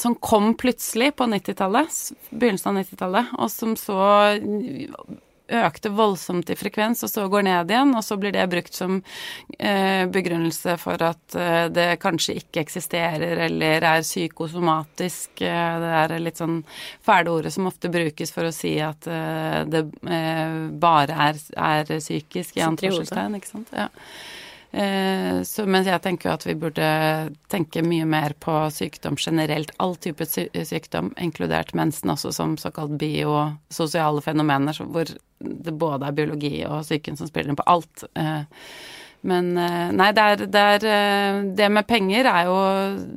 som 0.00 0.14
kom 0.16 0.54
plutselig 0.56 1.12
på 1.18 1.26
90-tallet, 1.28 1.98
begynnelsen 2.30 2.70
av 2.70 2.80
90-tallet, 2.80 3.34
og 3.36 3.50
som 3.52 3.74
så 3.76 3.98
økte 5.50 5.90
voldsomt 5.94 6.50
i 6.50 6.56
frekvens, 6.58 7.02
og 7.06 7.10
så 7.12 7.26
går 7.30 7.44
ned 7.46 7.72
igjen, 7.72 7.94
og 7.96 8.04
så 8.06 8.16
blir 8.20 8.34
det 8.34 8.46
brukt 8.52 8.76
som 8.76 9.00
eh, 9.58 10.06
begrunnelse 10.10 10.76
for 10.80 11.02
at 11.04 11.36
eh, 11.38 11.66
det 11.72 11.88
kanskje 12.02 12.38
ikke 12.40 12.64
eksisterer 12.64 13.44
eller 13.46 13.86
er 13.92 14.04
psykosomatisk. 14.06 15.42
Eh, 15.42 15.78
det 15.84 15.94
er 16.02 16.16
litt 16.22 16.40
sånn 16.40 16.60
fæle 17.06 17.34
ordet 17.34 17.54
som 17.54 17.68
ofte 17.70 17.92
brukes 17.92 18.34
for 18.34 18.48
å 18.48 18.54
si 18.54 18.76
at 18.84 19.08
det 19.70 19.82
bare 20.80 21.16
er, 21.28 21.40
er 21.56 21.88
psykisk, 21.98 22.56
i 22.58 22.64
anførselstegn, 22.64 23.36
ikke 23.40 23.50
sant. 23.50 23.74
Ja. 23.76 23.88
Eh, 24.72 25.42
så, 25.42 25.64
men 25.66 25.86
jeg 25.86 26.02
tenker 26.04 26.28
jo 26.28 26.34
at 26.36 26.46
vi 26.46 26.54
burde 26.58 26.90
tenke 27.50 27.82
mye 27.82 28.06
mer 28.06 28.36
på 28.38 28.54
sykdom 28.74 29.18
generelt. 29.18 29.72
All 29.82 29.96
type 29.98 30.26
sykdom, 30.26 31.10
inkludert 31.18 31.74
mensen 31.74 32.14
også 32.14 32.32
som 32.34 32.56
såkalt 32.60 32.94
biososiale 33.00 34.22
fenomener, 34.22 34.78
hvor 34.86 35.10
det 35.40 35.74
både 35.80 36.06
er 36.06 36.16
biologi 36.16 36.54
og 36.68 36.84
psyken 36.84 37.18
som 37.18 37.30
spiller 37.30 37.50
inn 37.50 37.58
på 37.58 37.66
alt. 37.70 38.04
Eh, 38.14 38.42
men 39.26 39.50
eh, 39.58 39.88
nei, 39.92 40.12
det, 40.16 40.22
er, 40.22 40.44
det, 40.46 40.60
er, 40.76 41.40
det 41.58 41.66
med 41.68 41.84
penger 41.84 42.24
er 42.24 42.46
jo 42.48 42.60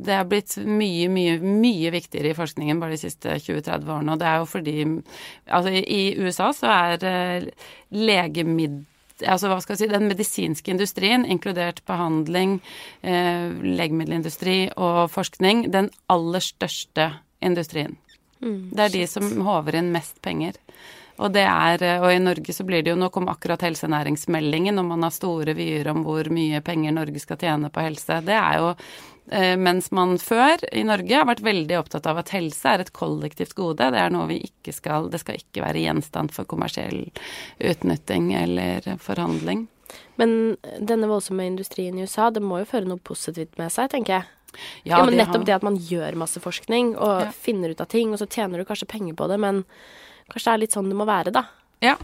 Det 0.04 0.12
er 0.12 0.26
blitt 0.28 0.58
mye, 0.60 1.06
mye, 1.08 1.38
mye 1.39 1.94
viktigere 1.94 2.34
i 2.34 2.36
forskningen 2.36 2.82
bare 2.82 2.98
de 2.98 3.04
siste 3.06 3.38
20-30 3.38 3.94
årene. 3.94 4.18
Og 4.18 4.20
det 4.20 4.28
er 4.28 4.42
jo 4.42 4.50
fordi 4.50 4.76
Altså, 4.84 5.72
i 5.72 6.02
USA 6.20 6.50
så 6.58 6.74
er 6.74 7.48
legemiddel 7.94 8.82
altså 9.27 9.51
hva 9.51 9.59
skal 9.63 9.75
jeg 9.75 9.83
si, 9.83 9.91
den 9.91 10.09
medisinske 10.09 10.73
industrien, 10.73 11.25
inkludert 11.25 11.83
behandling, 11.89 12.59
eh, 13.01 13.51
legemiddelindustri 13.63 14.57
og 14.77 15.12
forskning, 15.13 15.69
den 15.73 15.89
aller 16.12 16.43
største 16.43 17.12
industrien. 17.43 17.97
Mm, 18.43 18.73
det 18.75 18.83
er 18.86 18.93
de 18.97 19.05
som 19.07 19.29
håver 19.45 19.79
inn 19.79 19.93
mest 19.93 20.21
penger. 20.21 20.59
Og 21.21 21.29
det 21.31 21.45
er, 21.45 21.83
eh, 21.83 22.01
og 22.01 22.12
i 22.12 22.19
Norge 22.19 22.53
så 22.53 22.65
blir 22.65 22.83
det 22.83 22.91
jo 22.91 22.99
Nå 22.99 23.09
kom 23.13 23.29
akkurat 23.29 23.62
helsenæringsmeldingen, 23.62 24.79
og 24.79 24.86
man 24.86 25.03
har 25.03 25.13
store 25.13 25.53
vyer 25.53 25.88
om 25.91 26.03
hvor 26.03 26.29
mye 26.33 26.62
penger 26.62 26.91
Norge 26.91 27.19
skal 27.21 27.38
tjene 27.38 27.69
på 27.69 27.86
helse. 27.86 28.21
Det 28.25 28.33
er 28.36 28.59
jo 28.59 28.73
mens 29.31 29.88
man 29.95 30.17
før 30.19 30.62
i 30.75 30.81
Norge 30.83 31.15
har 31.15 31.27
vært 31.29 31.43
veldig 31.45 31.77
opptatt 31.79 32.07
av 32.12 32.17
at 32.19 32.33
helse 32.36 32.67
er 32.69 32.83
et 32.83 32.91
kollektivt 32.95 33.55
gode. 33.55 33.88
Det 33.93 34.01
er 34.01 34.12
noe 34.12 34.27
vi 34.29 34.41
ikke 34.49 34.73
skal 34.75 35.07
Det 35.13 35.21
skal 35.21 35.39
ikke 35.39 35.63
være 35.63 35.86
gjenstand 35.86 36.33
for 36.36 36.49
kommersiell 36.49 37.05
utnytting 37.63 38.33
eller 38.36 38.89
forhandling. 38.99 39.67
Men 40.15 40.57
denne 40.79 41.09
voldsomme 41.09 41.45
industrien 41.47 41.97
i 41.97 42.05
USA, 42.05 42.29
det 42.33 42.43
må 42.43 42.62
jo 42.62 42.69
føre 42.69 42.89
noe 42.89 43.01
positivt 43.01 43.57
med 43.62 43.73
seg, 43.73 43.91
tenker 43.93 44.19
jeg. 44.19 44.29
Ja, 44.86 44.97
ja 44.97 45.03
men 45.05 45.17
nettopp 45.17 45.41
har... 45.41 45.47
det 45.49 45.57
at 45.57 45.65
man 45.65 45.79
gjør 45.81 46.19
masse 46.21 46.41
forskning 46.43 46.93
og 46.93 47.25
ja. 47.25 47.33
finner 47.33 47.73
ut 47.73 47.81
av 47.81 47.89
ting, 47.89 48.13
og 48.13 48.21
så 48.21 48.29
tjener 48.29 48.62
du 48.62 48.67
kanskje 48.69 48.89
penger 48.89 49.17
på 49.17 49.27
det, 49.31 49.39
men 49.41 49.63
kanskje 50.29 50.49
det 50.49 50.53
er 50.53 50.63
litt 50.65 50.77
sånn 50.77 50.91
det 50.91 50.99
må 50.99 51.09
være, 51.09 51.33
da. 51.33 51.47
Ja. 51.84 51.98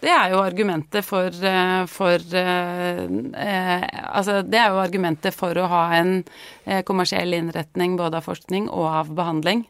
Det 0.00 0.08
er 0.10 0.32
jo 0.32 0.40
argumentet 0.40 1.04
for, 1.04 1.28
eh, 1.28 1.84
for 1.86 2.36
eh, 2.36 3.02
eh, 3.04 3.88
Altså, 4.10 4.40
det 4.42 4.58
er 4.58 4.72
jo 4.72 4.80
argumentet 4.80 5.36
for 5.36 5.56
å 5.60 5.68
ha 5.70 5.82
en 5.98 6.24
eh, 6.64 6.80
kommersiell 6.88 7.36
innretning 7.36 7.98
både 8.00 8.18
av 8.18 8.26
forskning 8.26 8.70
og 8.72 8.86
av 8.88 9.12
behandling. 9.14 9.66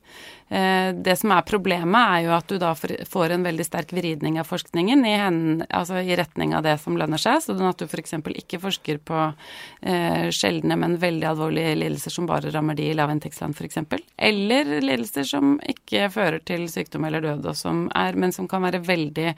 Eh, 0.50 0.94
det 0.94 1.14
som 1.16 1.30
er 1.30 1.44
problemet, 1.46 1.94
er 1.94 2.24
jo 2.24 2.32
at 2.34 2.48
du 2.50 2.56
da 2.58 2.72
får 2.74 3.34
en 3.36 3.44
veldig 3.46 3.66
sterk 3.68 3.92
vridning 3.94 4.40
av 4.40 4.48
forskningen 4.48 5.04
i, 5.06 5.12
hen, 5.20 5.38
altså 5.68 6.00
i 6.02 6.16
retning 6.18 6.56
av 6.58 6.64
det 6.66 6.72
som 6.82 6.96
lønner 6.98 7.22
seg, 7.22 7.38
sånn 7.44 7.62
at 7.68 7.78
du 7.78 7.86
f.eks. 7.86 8.16
ikke 8.42 8.58
forsker 8.64 8.98
på 9.06 9.20
eh, 9.28 10.26
sjeldne, 10.34 10.74
men 10.80 10.98
veldig 10.98 11.28
alvorlige 11.30 11.76
lidelser 11.78 12.16
som 12.16 12.26
bare 12.26 12.50
rammer 12.50 12.74
de 12.74 12.88
i 12.90 12.98
lavinntektsland, 12.98 13.54
f.eks. 13.54 13.78
Eller 14.18 14.74
lidelser 14.82 15.30
som 15.30 15.54
ikke 15.62 16.10
fører 16.10 16.42
til 16.42 16.66
sykdom 16.72 17.06
eller 17.06 17.22
død, 17.28 17.46
som 17.54 17.86
er, 17.94 18.18
men 18.18 18.34
som 18.34 18.50
kan 18.50 18.66
være 18.66 18.82
veldig 18.90 19.30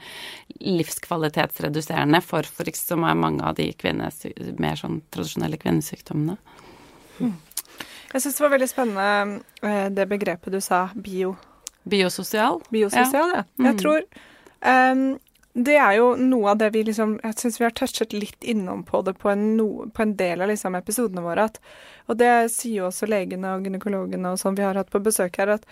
livskvalitetsreduserende 0.65 2.25
for 2.25 2.49
f.eks. 2.49 2.87
som 2.89 3.05
er 3.05 3.21
mange 3.21 3.45
av 3.45 3.61
de 3.61 3.69
kvinnes, 3.77 4.25
mer 4.57 4.81
sånn 4.81 5.03
tradisjonelle 5.13 5.61
kvinnesykdommene. 5.61 6.41
Mm. 7.21 7.37
Jeg 8.13 8.21
syns 8.21 8.37
det 8.37 8.45
var 8.45 8.53
veldig 8.53 8.69
spennende 8.69 9.41
eh, 9.65 9.89
det 9.89 10.05
begrepet 10.11 10.53
du 10.53 10.61
sa, 10.61 10.85
bio. 10.93 11.35
Biososial? 11.83 12.61
Biososial, 12.69 13.35
ja. 13.35 13.43
ja. 13.43 13.45
Mm. 13.59 13.69
Jeg 13.69 13.79
tror 13.81 14.03
um, 14.93 15.05
det 15.53 15.75
er 15.77 15.97
jo 15.99 16.05
noe 16.17 16.53
av 16.53 16.57
det 16.57 16.71
vi 16.73 16.81
liksom 16.87 17.19
Jeg 17.21 17.35
syns 17.37 17.59
vi 17.59 17.65
har 17.67 17.73
touchet 17.77 18.13
litt 18.15 18.45
innom 18.49 18.81
på 18.87 19.03
det 19.05 19.13
på 19.21 19.29
en, 19.29 19.43
no, 19.57 19.67
på 19.93 20.05
en 20.05 20.15
del 20.17 20.41
av 20.41 20.49
liksom 20.49 20.77
episodene 20.79 21.25
våre. 21.25 21.45
At, 21.49 21.59
og 22.09 22.17
det 22.21 22.31
sier 22.53 22.83
jo 22.83 22.87
også 22.89 23.09
legene 23.09 23.53
og 23.53 23.67
gynekologene 23.67 24.33
og 24.33 24.41
sånn 24.41 24.57
vi 24.57 24.65
har 24.65 24.79
hatt 24.79 24.93
på 24.93 25.01
besøk 25.03 25.37
her, 25.41 25.57
at 25.59 25.67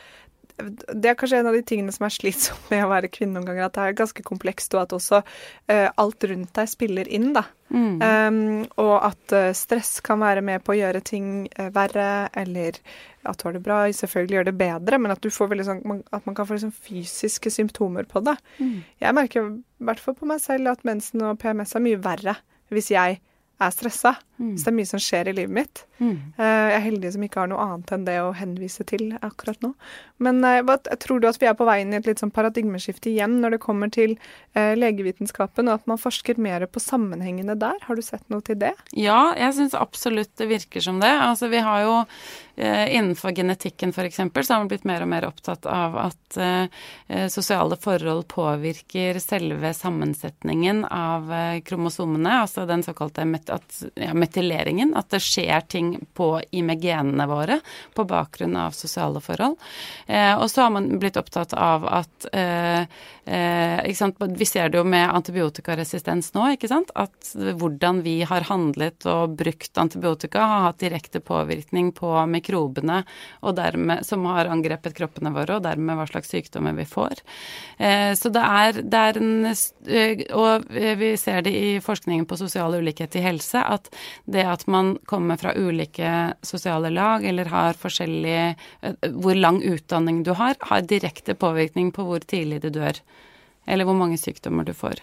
det 0.57 1.09
er 1.09 1.17
kanskje 1.19 1.39
en 1.41 1.49
av 1.49 1.55
de 1.55 1.61
tingene 1.65 1.93
som 1.95 2.05
er 2.07 2.13
slitsomt 2.13 2.69
med 2.71 2.83
å 2.85 2.91
være 2.91 3.11
kvinne 3.13 3.37
noen 3.37 3.47
ganger, 3.49 3.67
at 3.67 3.77
det 3.77 3.85
er 3.85 3.97
ganske 4.01 4.25
komplekst, 4.25 4.75
og 4.75 4.83
at 4.83 4.95
også 4.97 5.21
uh, 5.23 5.87
alt 6.01 6.27
rundt 6.29 6.53
deg 6.57 6.69
spiller 6.71 7.09
inn, 7.11 7.31
da. 7.37 7.45
Mm. 7.71 8.01
Um, 8.03 8.39
og 8.83 8.93
at 9.07 9.35
uh, 9.37 9.51
stress 9.55 10.01
kan 10.03 10.19
være 10.23 10.43
med 10.45 10.63
på 10.65 10.73
å 10.75 10.77
gjøre 10.79 11.03
ting 11.07 11.31
uh, 11.55 11.69
verre, 11.75 12.27
eller 12.37 12.81
at 13.27 13.39
du 13.39 13.47
har 13.47 13.55
det 13.55 13.63
bra, 13.65 13.81
selvfølgelig 13.95 14.39
gjør 14.39 14.47
det 14.49 14.57
bedre, 14.59 15.01
men 15.01 15.15
at, 15.15 15.23
du 15.23 15.33
får 15.33 15.55
sånn, 15.67 15.83
man, 15.87 16.05
at 16.11 16.27
man 16.27 16.37
kan 16.37 16.49
få 16.49 16.57
liksom 16.57 16.75
fysiske 16.75 17.53
symptomer 17.53 18.09
på 18.09 18.23
det. 18.25 18.37
Mm. 18.59 18.79
Jeg 19.03 19.17
merker 19.17 19.51
i 19.51 19.89
hvert 19.89 20.01
fall 20.03 20.17
på 20.17 20.29
meg 20.29 20.41
selv 20.43 20.73
at 20.73 20.87
mensen 20.87 21.23
og 21.27 21.37
PMS 21.41 21.77
er 21.77 21.85
mye 21.85 22.01
verre 22.01 22.39
hvis 22.71 22.87
jeg 22.93 23.19
er 23.61 23.73
stressa. 23.73 24.15
Mm. 24.41 24.55
Så 24.57 24.65
det 24.65 24.71
er 24.71 24.75
mye 24.79 24.89
som 24.89 25.01
skjer 25.01 25.29
i 25.29 25.33
livet 25.37 25.53
mitt. 25.53 25.83
Mm. 26.01 26.15
Eh, 26.37 26.45
jeg 26.45 26.75
er 26.77 26.85
heldig 26.87 27.11
som 27.13 27.25
ikke 27.25 27.41
har 27.43 27.49
noe 27.51 27.61
annet 27.61 27.93
enn 27.93 28.05
det 28.07 28.15
å 28.23 28.31
henvise 28.35 28.85
til 28.89 29.11
akkurat 29.21 29.61
nå. 29.61 29.71
Men 30.23 30.41
eh, 30.47 30.61
tror 31.03 31.21
du 31.21 31.27
at 31.29 31.37
vi 31.41 31.49
er 31.49 31.57
på 31.57 31.67
vei 31.69 31.79
inn 31.83 31.93
i 31.93 31.99
et 31.99 32.09
litt 32.09 32.23
sånn 32.23 32.33
paradigmeskifte 32.33 33.11
igjen 33.13 33.37
når 33.43 33.55
det 33.55 33.61
kommer 33.63 33.91
til 33.93 34.15
eh, 34.57 34.73
legevitenskapen, 34.79 35.69
og 35.69 35.81
at 35.81 35.91
man 35.91 36.01
forsker 36.01 36.41
mer 36.41 36.65
på 36.65 36.81
sammenhengene 36.81 37.57
der? 37.61 37.77
Har 37.85 37.99
du 37.99 38.05
sett 38.05 38.25
noe 38.33 38.41
til 38.45 38.57
det? 38.61 38.73
Ja, 38.97 39.35
jeg 39.37 39.57
syns 39.59 39.77
absolutt 39.77 40.33
det 40.41 40.49
virker 40.49 40.83
som 40.83 41.01
det. 41.03 41.11
Altså 41.11 41.51
vi 41.51 41.61
har 41.61 41.85
jo 41.85 41.95
innenfor 42.61 43.31
genetikken 43.31 43.89
f.eks. 43.89 44.15
så 44.15 44.53
har 44.53 44.59
man 44.59 44.67
blitt 44.67 44.83
mer 44.85 45.01
og 45.01 45.09
mer 45.09 45.25
opptatt 45.25 45.65
av 45.65 45.95
at 45.97 46.37
eh, 46.37 46.67
eh, 47.07 47.27
sosiale 47.33 47.77
forhold 47.81 48.27
påvirker 48.29 49.17
selve 49.19 49.73
sammensetningen 49.73 50.83
av 50.85 51.31
kromosomene, 51.65 52.35
altså 52.43 52.67
den 52.69 52.83
såkalte 52.85 53.25
met 53.25 53.49
at, 53.49 53.79
ja, 53.95 54.13
metyleringen. 54.13 54.93
At 54.97 55.09
det 55.13 55.23
skjer 55.25 55.65
ting 55.65 55.95
på, 56.13 56.35
i 56.51 56.61
med 56.65 56.83
genene 56.83 57.25
våre 57.29 57.59
på 57.97 58.05
bakgrunn 58.05 58.55
av 58.59 58.75
sosiale 58.77 59.21
forhold. 59.21 59.57
og 60.37 60.47
så 60.51 60.61
har 60.61 60.69
man 60.75 60.99
blitt 60.99 61.17
opptatt 61.17 61.53
av 61.53 61.85
at 61.89 62.27
Vi 63.21 64.45
ser 64.45 64.69
det 64.69 64.77
jo 64.77 64.83
med 64.83 65.09
antibiotikaresistens 65.09 66.33
nå, 66.33 66.45
ikke 66.55 66.69
sant. 66.69 66.91
At 66.95 67.33
hvordan 67.35 68.01
vi 68.05 68.21
har 68.27 68.47
handlet 68.49 69.05
og 69.09 69.37
brukt 69.39 69.77
antibiotika 69.77 70.45
har 70.45 70.65
hatt 70.69 70.81
direkte 70.83 71.21
påvirkning 71.23 71.91
på 71.95 72.13
mikrofoner 72.25 72.50
mikrobene 72.51 73.03
dermed, 73.55 74.05
som 74.05 74.25
har 74.25 74.45
angrepet 74.45 74.95
kroppene 74.95 75.31
våre, 75.31 75.57
og 75.57 75.63
dermed 75.63 75.97
hva 75.97 76.07
slags 76.07 76.29
sykdommer 76.31 76.73
vi 76.73 76.85
får. 76.85 77.21
Eh, 77.77 78.13
så 78.15 78.29
det 78.29 78.41
er, 78.41 78.81
det 78.81 78.97
er 78.97 79.17
en 79.17 79.45
eh, 79.45 80.23
Og 80.35 80.65
vi 80.69 81.17
ser 81.17 81.41
det 81.41 81.51
i 81.51 81.79
forskningen 81.81 82.25
på 82.25 82.37
sosial 82.37 82.75
ulikhet 82.75 83.15
i 83.15 83.21
helse, 83.23 83.59
at 83.59 83.89
det 84.25 84.45
at 84.45 84.67
man 84.67 84.97
kommer 85.05 85.37
fra 85.37 85.53
ulike 85.55 86.33
sosiale 86.43 86.89
lag 86.89 87.25
eller 87.25 87.45
har 87.45 87.73
forskjellig 87.73 88.55
eh, 88.81 88.95
Hvor 89.11 89.35
lang 89.35 89.61
utdanning 89.63 90.23
du 90.23 90.33
har, 90.33 90.55
har 90.59 90.81
direkte 90.81 91.35
påvirkning 91.35 91.91
på 91.91 92.03
hvor 92.03 92.19
tidlig 92.19 92.61
du 92.61 92.69
dør. 92.69 92.97
Eller 93.67 93.85
hvor 93.85 93.95
mange 93.95 94.17
sykdommer 94.17 94.65
du 94.65 94.73
får. 94.73 95.01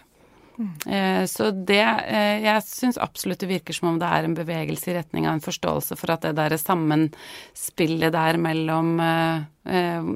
Eh, 0.59 1.25
så 1.31 1.51
det 1.51 1.83
eh, 1.83 2.43
Jeg 2.43 2.63
syns 2.67 2.99
absolutt 2.99 3.39
det 3.39 3.51
virker 3.51 3.77
som 3.77 3.93
om 3.93 3.99
det 4.01 4.09
er 4.11 4.27
en 4.27 4.35
bevegelse 4.35 4.91
i 4.91 4.97
retning 4.97 5.29
av 5.29 5.37
en 5.37 5.45
forståelse 5.45 5.95
for 5.99 6.11
at 6.11 6.27
det 6.27 6.35
der 6.39 6.57
sammenspillet 6.59 8.15
der 8.15 8.41
mellom 8.43 8.99
eh, 8.99 10.09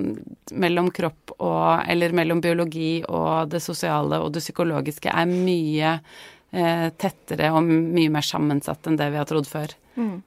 mellom 0.65 0.91
kropp 0.95 1.35
og 1.39 1.85
Eller 1.87 2.15
mellom 2.17 2.41
biologi 2.43 3.05
og 3.07 3.53
det 3.53 3.63
sosiale 3.63 4.19
og 4.23 4.33
det 4.35 4.43
psykologiske 4.43 5.13
er 5.13 5.29
mye 5.29 5.99
tettere 6.53 7.49
og 7.57 7.65
mye 7.65 8.11
mer 8.13 8.25
sammensatt 8.29 8.85
enn 8.85 8.99
det 9.01 9.07
vi 9.09 9.17
har 9.17 9.29
trodd 9.29 9.47
før. 9.49 9.73
Mm. 9.97 10.23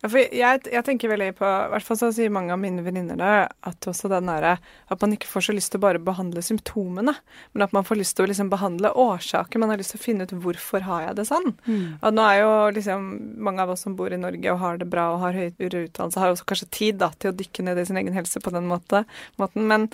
Ja, 0.00 0.08
for 0.08 0.16
jeg, 0.20 0.60
jeg, 0.72 0.82
tenker 0.86 1.10
veldig 1.12 1.34
på 1.36 1.44
I 1.44 1.68
hvert 1.74 1.84
fall 1.84 1.98
så 2.00 2.08
sier 2.16 2.32
mange 2.32 2.54
av 2.54 2.60
mine 2.62 2.80
venninner 2.80 3.18
det, 3.20 3.32
at 3.68 3.88
også 3.90 4.08
den 4.08 4.30
derre 4.30 4.54
At 4.88 5.02
man 5.04 5.12
ikke 5.12 5.28
får 5.28 5.44
så 5.50 5.54
lyst 5.56 5.74
til 5.74 5.80
å 5.80 5.84
bare 5.84 6.00
behandle 6.00 6.40
symptomene, 6.44 7.12
men 7.52 7.64
at 7.66 7.74
man 7.76 7.84
får 7.84 8.00
lyst 8.00 8.16
til 8.16 8.24
å 8.24 8.30
liksom 8.30 8.48
behandle 8.52 8.92
årsaker. 8.96 9.60
Man 9.60 9.72
har 9.72 9.80
lyst 9.80 9.92
til 9.94 10.00
å 10.00 10.04
finne 10.04 10.24
ut 10.24 10.32
hvorfor 10.44 10.86
har 10.86 11.04
jeg 11.08 11.18
det 11.20 11.26
sånn. 11.28 11.50
Mm. 11.66 11.84
Og 12.00 12.16
nå 12.16 12.26
er 12.26 12.38
jo 12.40 12.52
liksom 12.78 13.10
mange 13.44 13.64
av 13.64 13.74
oss 13.74 13.84
som 13.84 13.96
bor 13.98 14.12
i 14.12 14.20
Norge 14.20 14.54
og 14.54 14.62
har 14.62 14.80
det 14.80 14.88
bra 14.90 15.10
og 15.14 15.20
har 15.24 15.36
høyere 15.36 15.84
utdannelse, 15.86 16.20
har 16.20 16.30
jo 16.30 16.38
også 16.38 16.48
kanskje 16.52 16.70
tid 16.78 17.00
da, 17.02 17.10
til 17.20 17.32
å 17.32 17.36
dykke 17.36 17.66
ned 17.66 17.80
i 17.82 17.86
sin 17.88 18.00
egen 18.00 18.16
helse 18.16 18.42
på 18.42 18.54
den 18.54 18.68
måte, 18.70 19.04
måten. 19.40 19.68
Men, 19.70 19.88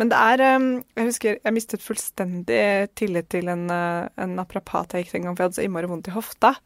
men, 0.00 0.10
det 0.12 0.18
er 0.18 0.42
Jeg 0.42 1.06
husker 1.06 1.38
jeg 1.38 1.54
mistet 1.54 1.84
fullstendig 1.84 2.64
tillit 2.98 3.30
til 3.32 3.48
en, 3.52 3.68
eh, 3.70 4.10
en 4.20 4.36
naprapat 4.38 4.96
jeg 4.96 5.06
gikk 5.06 5.20
en 5.20 5.28
gang, 5.28 5.36
for 5.36 5.44
jeg 5.44 5.50
hadde 5.50 5.60
så 5.60 5.66
innmari 5.68 5.90
vondt 5.90 6.10
i 6.10 6.16
hofta. 6.16 6.56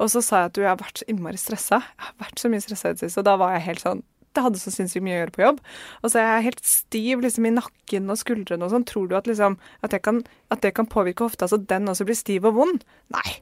Og 0.00 0.08
så 0.12 0.22
sa 0.24 0.44
jeg 0.44 0.50
at 0.50 0.56
du, 0.56 0.62
jeg 0.64 0.72
har 0.72 0.80
vært 0.80 1.02
så 1.02 1.10
innmari 1.12 1.40
stressa. 1.40 1.82
Jeg 1.84 2.06
har 2.06 2.16
vært 2.24 2.40
så 2.40 2.50
mye 2.52 2.64
stressa 2.64 2.90
i 2.90 2.96
det 2.96 3.04
siste. 3.04 3.20
Og 3.20 3.28
da 3.28 3.36
var 3.40 3.54
jeg 3.56 3.66
helt 3.68 3.84
sånn 3.84 4.02
Det 4.30 4.44
hadde 4.44 4.60
så 4.62 4.70
sinnssykt 4.70 5.02
mye 5.02 5.16
å 5.16 5.20
gjøre 5.24 5.34
på 5.34 5.42
jobb. 5.42 5.62
Og 6.00 6.12
så 6.12 6.20
er 6.20 6.28
jeg 6.28 6.46
helt 6.48 6.66
stiv 6.70 7.22
liksom 7.24 7.48
i 7.48 7.54
nakken 7.56 8.12
og 8.12 8.20
skuldrene 8.20 8.66
og 8.66 8.74
sånn. 8.74 8.88
Tror 8.88 9.10
du 9.10 9.16
at 9.18 9.26
liksom 9.30 9.58
at, 9.82 9.96
kan, 10.06 10.22
at 10.54 10.62
det 10.64 10.74
kan 10.76 10.88
påvirke 10.90 11.26
hofta 11.26 11.50
så 11.50 11.58
den 11.58 11.90
også 11.90 12.06
blir 12.08 12.18
stiv 12.18 12.46
og 12.48 12.60
vond? 12.60 12.84
Nei. 13.10 13.40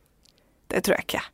Det 0.73 0.85
tror 0.85 0.97
jeg 0.97 1.09
ikke. 1.09 1.27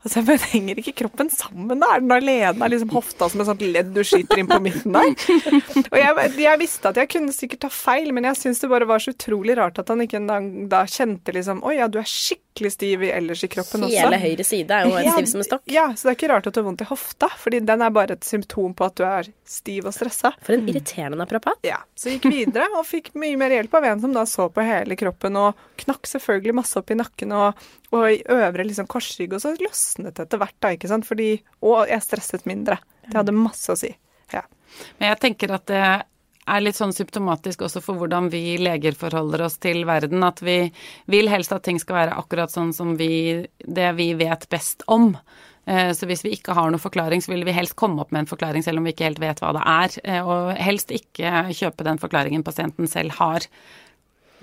Altså, 0.00 0.22
men 0.24 0.38
Henger 0.48 0.78
ikke 0.80 0.94
kroppen 1.02 1.28
sammen? 1.32 1.82
da? 1.82 1.90
Er 1.92 2.00
den 2.00 2.14
alene? 2.14 2.64
Er 2.64 2.72
liksom 2.72 2.94
hofta 2.94 3.28
som 3.28 3.42
et 3.42 3.48
sånt 3.50 3.64
ledd 3.66 3.90
du 3.92 4.00
skyter 4.06 4.40
inn 4.40 4.48
på 4.48 4.60
midten 4.64 4.96
der? 4.96 5.10
Og 5.90 5.98
jeg, 6.00 6.30
jeg, 6.40 6.60
visste 6.62 6.92
at 6.92 7.00
jeg 7.02 7.10
kunne 7.12 7.34
sikkert 7.36 7.66
ta 7.66 7.72
feil, 7.74 8.08
men 8.16 8.30
jeg 8.30 8.38
syns 8.40 8.62
det 8.62 8.70
bare 8.72 8.88
var 8.88 9.02
så 9.02 9.12
utrolig 9.12 9.58
rart 9.60 9.82
at 9.82 9.92
han 9.92 10.00
ikke 10.06 10.22
da, 10.24 10.38
da 10.72 10.86
kjente 10.88 11.34
liksom 11.36 11.60
Oi, 11.68 11.76
ja, 11.82 11.90
du 11.92 12.00
er 12.00 12.08
skikkelig 12.08 12.49
stiv 12.70 13.02
ellers 13.06 13.44
i 13.44 13.48
kroppen 13.48 13.86
også. 13.86 13.96
Hele 13.96 14.18
høyre 14.20 14.44
side 14.46 14.76
er 14.76 14.88
jo 14.88 14.96
helt 14.96 15.12
stiv 15.14 15.28
som 15.32 15.42
en 15.42 15.48
stokk. 15.48 15.62
Ja, 15.70 15.86
så 15.96 16.08
det 16.08 16.12
er 16.12 16.18
ikke 16.18 16.30
rart 16.32 16.48
at 16.50 16.56
du 16.56 16.60
har 16.60 16.66
vondt 16.66 16.84
i 16.84 16.88
hofta, 16.90 17.30
fordi 17.40 17.60
den 17.68 17.84
er 17.86 17.94
bare 17.94 18.16
et 18.18 18.26
symptom 18.26 18.74
på 18.76 18.88
at 18.88 18.96
du 18.98 19.04
er 19.06 19.30
stiv 19.48 19.88
og 19.88 19.96
stressa. 19.96 20.32
For 20.46 20.56
en 20.56 20.68
irriterende 20.70 21.20
naprapat. 21.20 21.60
Ja. 21.66 21.80
Så 21.98 22.14
gikk 22.14 22.30
videre 22.32 22.68
og 22.76 22.86
fikk 22.88 23.12
mye 23.18 23.38
mer 23.40 23.54
hjelp 23.54 23.76
av 23.80 23.88
en 23.92 24.02
som 24.02 24.16
da 24.16 24.26
så 24.28 24.48
på 24.52 24.64
hele 24.66 24.98
kroppen 24.98 25.38
og 25.40 25.66
knakk 25.84 26.10
selvfølgelig 26.10 26.56
masse 26.60 26.78
opp 26.80 26.90
i 26.92 26.98
nakken 27.00 27.36
og 27.36 27.68
og 27.90 28.04
i 28.06 28.20
øvre 28.30 28.62
liksom, 28.62 28.86
korsrygg, 28.86 29.32
og 29.34 29.42
så 29.42 29.50
løsnet 29.58 30.14
det 30.14 30.26
etter 30.28 30.38
hvert, 30.38 30.54
da, 30.62 30.70
ikke 30.76 30.90
sant. 30.90 31.06
Fordi, 31.08 31.32
og 31.66 31.90
jeg 31.90 32.04
stresset 32.04 32.46
mindre. 32.46 32.76
Det 33.08 33.16
hadde 33.16 33.34
masse 33.34 33.72
å 33.72 33.78
si. 33.78 33.90
Ja. 34.30 34.44
Men 35.00 35.10
jeg 35.10 35.20
tenker 35.24 35.56
at 35.56 35.66
det 35.66 35.86
er 36.50 36.64
litt 36.64 36.78
sånn 36.78 36.94
symptomatisk 36.96 37.66
også 37.66 37.82
for 37.84 38.00
hvordan 38.00 38.30
vi 38.32 38.56
leger 38.60 38.96
forholder 38.98 39.46
oss 39.46 39.58
til 39.62 39.84
verden. 39.88 40.24
At 40.26 40.42
vi 40.44 40.58
vil 41.10 41.30
helst 41.32 41.54
at 41.56 41.64
ting 41.66 41.80
skal 41.82 42.02
være 42.02 42.18
akkurat 42.20 42.52
sånn 42.52 42.74
som 42.76 42.96
vi, 43.00 43.46
det 43.64 43.92
vi 43.98 44.12
vet 44.18 44.48
best 44.52 44.84
om. 44.90 45.14
Eh, 45.70 45.92
så 45.96 46.08
hvis 46.08 46.24
vi 46.24 46.34
ikke 46.36 46.54
har 46.56 46.70
noen 46.70 46.82
forklaring, 46.82 47.22
så 47.22 47.34
vil 47.34 47.44
vi 47.46 47.54
helst 47.54 47.76
komme 47.78 48.02
opp 48.02 48.14
med 48.14 48.24
en 48.24 48.30
forklaring 48.30 48.64
selv 48.66 48.80
om 48.80 48.88
vi 48.88 48.94
ikke 48.94 49.08
helt 49.10 49.22
vet 49.22 49.42
hva 49.42 49.52
det 49.56 49.66
er. 49.74 49.98
Eh, 50.04 50.22
og 50.24 50.54
helst 50.58 50.94
ikke 50.94 51.46
kjøpe 51.54 51.86
den 51.86 52.00
forklaringen 52.02 52.46
pasienten 52.46 52.90
selv 52.90 53.16
har. 53.20 53.46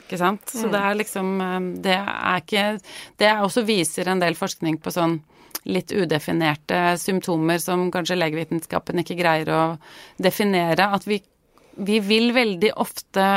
Ikke 0.03 0.19
sant. 0.21 0.45
Så 0.47 0.67
mm. 0.67 0.73
det 0.75 0.83
er 0.83 0.99
liksom 1.01 1.31
eh, 1.43 1.71
Det 1.87 1.97
er 1.97 2.43
ikke 2.43 2.67
Det 3.19 3.33
også 3.43 3.65
viser 3.67 4.07
en 4.07 4.21
del 4.23 4.37
forskning 4.39 4.79
på 4.83 4.93
sånn 4.93 5.19
litt 5.67 5.91
udefinerte 5.91 6.95
symptomer 6.95 7.59
som 7.59 7.89
kanskje 7.91 8.15
legevitenskapen 8.15 9.01
ikke 9.01 9.17
greier 9.19 9.49
å 9.51 9.63
definere. 10.21 10.85
At 10.95 11.03
vi, 11.09 11.19
vi 11.77 11.99
vil 12.03 12.31
veldig 12.35 12.73
ofte 12.81 13.27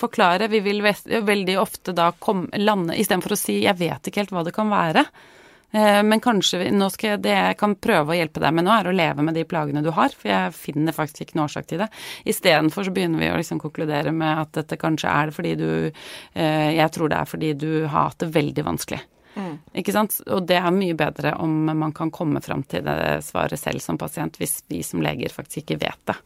forklare, 0.00 0.48
vi 0.48 0.62
vil 0.64 0.80
veldig 0.82 1.58
ofte 1.60 1.92
da 1.96 2.10
komme, 2.16 2.48
lande 2.56 2.96
Istedenfor 2.96 3.36
å 3.36 3.38
si 3.38 3.60
'jeg 3.60 3.76
vet 3.76 4.08
ikke 4.08 4.22
helt 4.24 4.32
hva 4.32 4.44
det 4.44 4.54
kan 4.56 4.70
være', 4.72 5.04
Eh, 5.70 6.02
men 6.02 6.20
kanskje 6.20 6.70
nå 6.74 6.88
skal 6.90 7.14
jeg, 7.14 7.22
det 7.26 7.36
jeg 7.36 7.58
kan 7.60 7.76
prøve 7.78 8.12
å 8.12 8.18
hjelpe 8.18 8.42
deg 8.42 8.54
med 8.56 8.66
nå, 8.66 8.72
er 8.74 8.90
å 8.90 8.94
leve 8.94 9.24
med 9.26 9.36
de 9.38 9.44
plagene 9.46 9.82
du 9.84 9.92
har, 9.94 10.10
for 10.16 10.30
jeg 10.30 10.56
finner 10.56 10.96
faktisk 10.96 11.24
ikke 11.24 11.38
noen 11.38 11.46
årsak 11.46 11.68
til 11.70 11.84
det. 11.84 11.86
Istedenfor 12.30 12.88
så 12.88 12.94
begynner 12.94 13.22
vi 13.22 13.30
å 13.30 13.38
liksom 13.38 13.60
konkludere 13.62 14.14
med 14.14 14.42
at 14.46 14.52
dette 14.58 14.80
kanskje 14.80 15.12
er 15.12 15.30
det 15.30 15.36
fordi 15.36 15.54
du 15.60 15.70
eh, 15.86 16.70
Jeg 16.80 16.90
tror 16.94 17.10
det 17.10 17.20
er 17.20 17.30
fordi 17.30 17.52
du 17.54 17.70
har 17.86 18.10
hatt 18.10 18.22
det 18.24 18.32
veldig 18.34 18.66
vanskelig. 18.66 19.00
Mm. 19.36 19.52
Ikke 19.78 19.94
sant? 19.94 20.16
Og 20.26 20.42
det 20.48 20.58
er 20.58 20.74
mye 20.74 20.96
bedre 20.98 21.36
om 21.38 21.52
man 21.70 21.94
kan 21.94 22.10
komme 22.10 22.42
fram 22.42 22.64
til 22.66 22.82
det 22.86 23.20
svaret 23.28 23.60
selv 23.60 23.82
som 23.84 23.98
pasient, 23.98 24.40
hvis 24.40 24.64
vi 24.68 24.82
som 24.86 25.02
leger 25.04 25.30
faktisk 25.34 25.62
ikke 25.62 25.78
vet 25.84 26.10
det. 26.10 26.18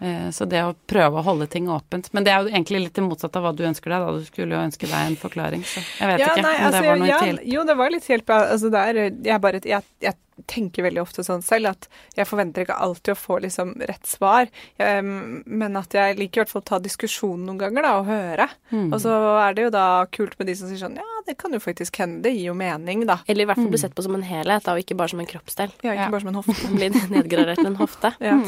Eh, 0.00 0.28
så 0.30 0.46
det 0.46 0.60
å 0.62 0.74
prøve 0.86 1.18
å 1.18 1.24
holde 1.26 1.48
ting 1.50 1.66
åpent 1.74 2.12
Men 2.14 2.22
det 2.22 2.30
er 2.30 2.44
jo 2.44 2.52
egentlig 2.52 2.84
litt 2.84 2.94
det 2.94 3.02
motsatte 3.02 3.40
av 3.40 3.48
hva 3.48 3.50
du 3.56 3.64
ønsker 3.66 3.90
deg, 3.90 4.04
da. 4.04 4.12
Du 4.14 4.28
skulle 4.28 4.54
jo 4.54 4.62
ønske 4.62 4.86
deg 4.86 5.10
en 5.10 5.18
forklaring, 5.18 5.64
så 5.66 5.82
jeg 5.82 6.12
vet 6.12 6.22
ja, 6.22 6.30
ikke 6.30 6.44
nei, 6.44 6.54
om 6.54 6.68
altså, 6.68 6.78
det 6.78 6.88
var 6.92 7.02
noe 7.02 7.10
ja, 7.10 7.18
til. 7.24 7.40
Jo, 7.50 7.66
det 7.66 7.76
var 7.80 7.92
litt 7.94 8.08
hjelp. 8.12 8.32
Altså, 8.36 8.70
det 8.74 8.84
er, 8.90 9.00
jeg 9.26 9.42
bare 9.42 9.62
jeg, 9.64 9.88
jeg 10.04 10.46
tenker 10.46 10.86
veldig 10.86 11.02
ofte 11.02 11.24
sånn 11.26 11.42
selv 11.42 11.72
at 11.72 11.88
jeg 12.14 12.28
forventer 12.28 12.62
ikke 12.62 12.78
alltid 12.78 13.16
å 13.16 13.18
få 13.18 13.40
liksom 13.42 13.74
rett 13.90 14.06
svar, 14.06 14.46
jeg, 14.78 15.02
men 15.02 15.80
at 15.80 15.96
jeg 15.98 16.18
liker 16.20 16.38
i 16.38 16.44
hvert 16.44 16.52
fall 16.52 16.62
å 16.62 16.68
ta 16.70 16.78
diskusjonen 16.82 17.48
noen 17.48 17.58
ganger 17.64 17.88
da, 17.88 17.94
og 17.98 18.06
høre. 18.06 18.46
Mm. 18.70 18.92
Og 18.92 19.00
så 19.02 19.16
er 19.42 19.56
det 19.56 19.66
jo 19.66 19.74
da 19.74 19.88
kult 20.14 20.38
med 20.38 20.50
de 20.50 20.54
som 20.60 20.70
sier 20.70 20.84
sånn 20.84 21.00
ja, 21.00 21.17
det 21.28 21.34
kan 21.38 21.52
jo 21.52 21.60
faktisk 21.60 21.98
hende, 22.00 22.22
det 22.24 22.32
gir 22.32 22.48
jo 22.48 22.54
mening, 22.56 23.04
da. 23.08 23.18
Eller 23.28 23.44
i 23.44 23.48
hvert 23.48 23.60
fall 23.60 23.68
bli 23.68 23.76
mm. 23.76 23.82
sett 23.82 23.94
på 23.94 24.04
som 24.06 24.16
en 24.16 24.24
helhet, 24.24 24.64
da, 24.64 24.74
og 24.74 24.80
ikke 24.80 24.96
bare 24.96 25.12
som 25.12 25.20
en 25.20 25.28
kroppsdel. 25.28 25.74
Ja, 25.84 25.92
ikke 25.92 26.06
ja. 26.06 26.10
bare 26.14 26.24
som 26.24 26.30
en 26.32 26.38
hofte. 26.40 26.70
Bli 26.78 26.88
nedgradert 27.12 27.60
til 27.60 27.68
en 27.68 27.76
hofte. 27.76 28.12
ja. 28.24 28.38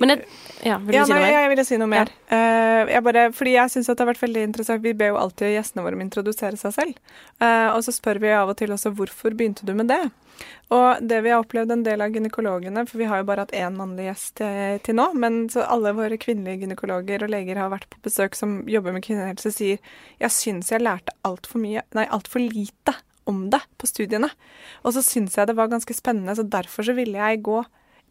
Men 0.00 0.14
jeg, 0.14 0.22
ja, 0.64 0.78
vil 0.80 0.96
du 0.96 0.98
ja, 0.98 1.04
si 1.04 1.12
noe 1.12 1.20
mer? 1.20 1.30
Ja, 1.30 1.42
jeg 1.44 1.52
ville 1.52 1.66
si 1.68 1.80
noe 1.82 1.92
mer. 1.92 2.12
Uh, 2.32 2.92
jeg 2.94 3.04
bare, 3.10 3.26
fordi 3.36 3.56
jeg 3.58 3.74
syns 3.74 3.90
det 3.92 3.98
har 4.00 4.12
vært 4.14 4.24
veldig 4.24 4.44
interessant. 4.48 4.84
Vi 4.84 4.96
ber 4.96 5.12
jo 5.12 5.20
alltid 5.20 5.52
gjestene 5.58 5.84
våre 5.84 5.98
om 5.98 6.04
å 6.04 6.06
introdusere 6.08 6.60
seg 6.60 6.76
selv. 6.78 7.02
Uh, 7.42 7.74
og 7.74 7.82
så 7.84 7.94
spør 7.94 8.22
vi 8.24 8.32
av 8.32 8.52
og 8.52 8.56
til 8.60 8.72
også 8.72 8.94
hvorfor 8.96 9.36
begynte 9.36 9.68
du 9.68 9.76
med 9.76 9.92
det? 9.92 10.06
Og 10.74 10.98
det 11.00 11.20
vi 11.22 11.30
har 11.30 11.44
opplevd 11.44 11.70
en 11.72 11.84
del 11.86 12.02
av 12.02 12.14
gynekologene, 12.14 12.82
for 12.88 12.98
vi 12.98 13.06
har 13.06 13.20
jo 13.20 13.26
bare 13.28 13.44
hatt 13.44 13.54
én 13.54 13.76
mannlig 13.78 14.08
gjest 14.08 14.32
til, 14.40 14.46
eh, 14.46 14.78
til 14.82 14.96
nå, 14.98 15.12
men 15.14 15.44
så 15.52 15.62
alle 15.62 15.94
våre 15.94 16.18
kvinnelige 16.18 16.64
gynekologer 16.64 17.22
og 17.22 17.30
leger 17.30 17.60
har 17.60 17.70
vært 17.70 17.86
på 17.92 18.02
besøk 18.02 18.34
som 18.34 18.58
jobber 18.66 18.92
med 18.92 19.04
kvinnehelse, 19.06 19.52
sier 19.54 19.78
jeg 20.18 20.34
syns 20.34 20.72
jeg 20.72 20.82
lærte 20.82 21.14
altfor 21.22 21.62
mye, 21.62 21.82
nei, 21.94 22.05
altfor 22.14 22.42
lite 22.42 22.94
om 23.26 23.46
det 23.50 23.60
på 23.78 23.88
studiene. 23.90 24.30
Og 24.84 24.94
så 24.94 25.02
syns 25.04 25.36
jeg 25.38 25.50
det 25.50 25.56
var 25.58 25.70
ganske 25.72 25.94
spennende, 25.96 26.36
så 26.38 26.46
derfor 26.46 26.86
så 26.86 26.94
ville 26.96 27.18
jeg 27.18 27.42
gå 27.46 27.62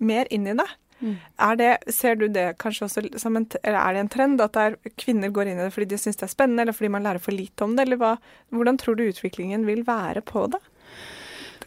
mer 0.04 0.28
inn 0.34 0.48
i 0.52 0.58
det. 0.58 0.68
Mm. 1.00 1.16
Det, 1.60 1.70
ser 1.92 2.16
du 2.16 2.28
det 2.32 2.46
kanskje 2.62 2.88
også 2.88 3.04
som 3.20 3.36
en, 3.36 3.48
eller 3.64 3.80
er 3.82 3.96
det 3.96 4.04
en 4.06 4.12
trend 4.12 4.44
at 4.44 4.60
er, 4.60 4.78
kvinner 5.00 5.34
går 5.34 5.52
inn 5.52 5.60
i 5.60 5.66
det 5.66 5.74
fordi 5.76 5.90
de 5.92 6.00
syns 6.00 6.20
det 6.22 6.28
er 6.30 6.32
spennende, 6.32 6.64
eller 6.64 6.76
fordi 6.76 6.92
man 6.94 7.04
lærer 7.06 7.24
for 7.24 7.36
lite 7.36 7.68
om 7.68 7.76
det, 7.76 7.86
eller 7.86 8.00
hva, 8.00 8.14
hvordan 8.56 8.80
tror 8.80 8.98
du 8.98 9.08
utviklingen 9.08 9.68
vil 9.68 9.84
være 9.88 10.24
på 10.26 10.48
det? 10.54 10.62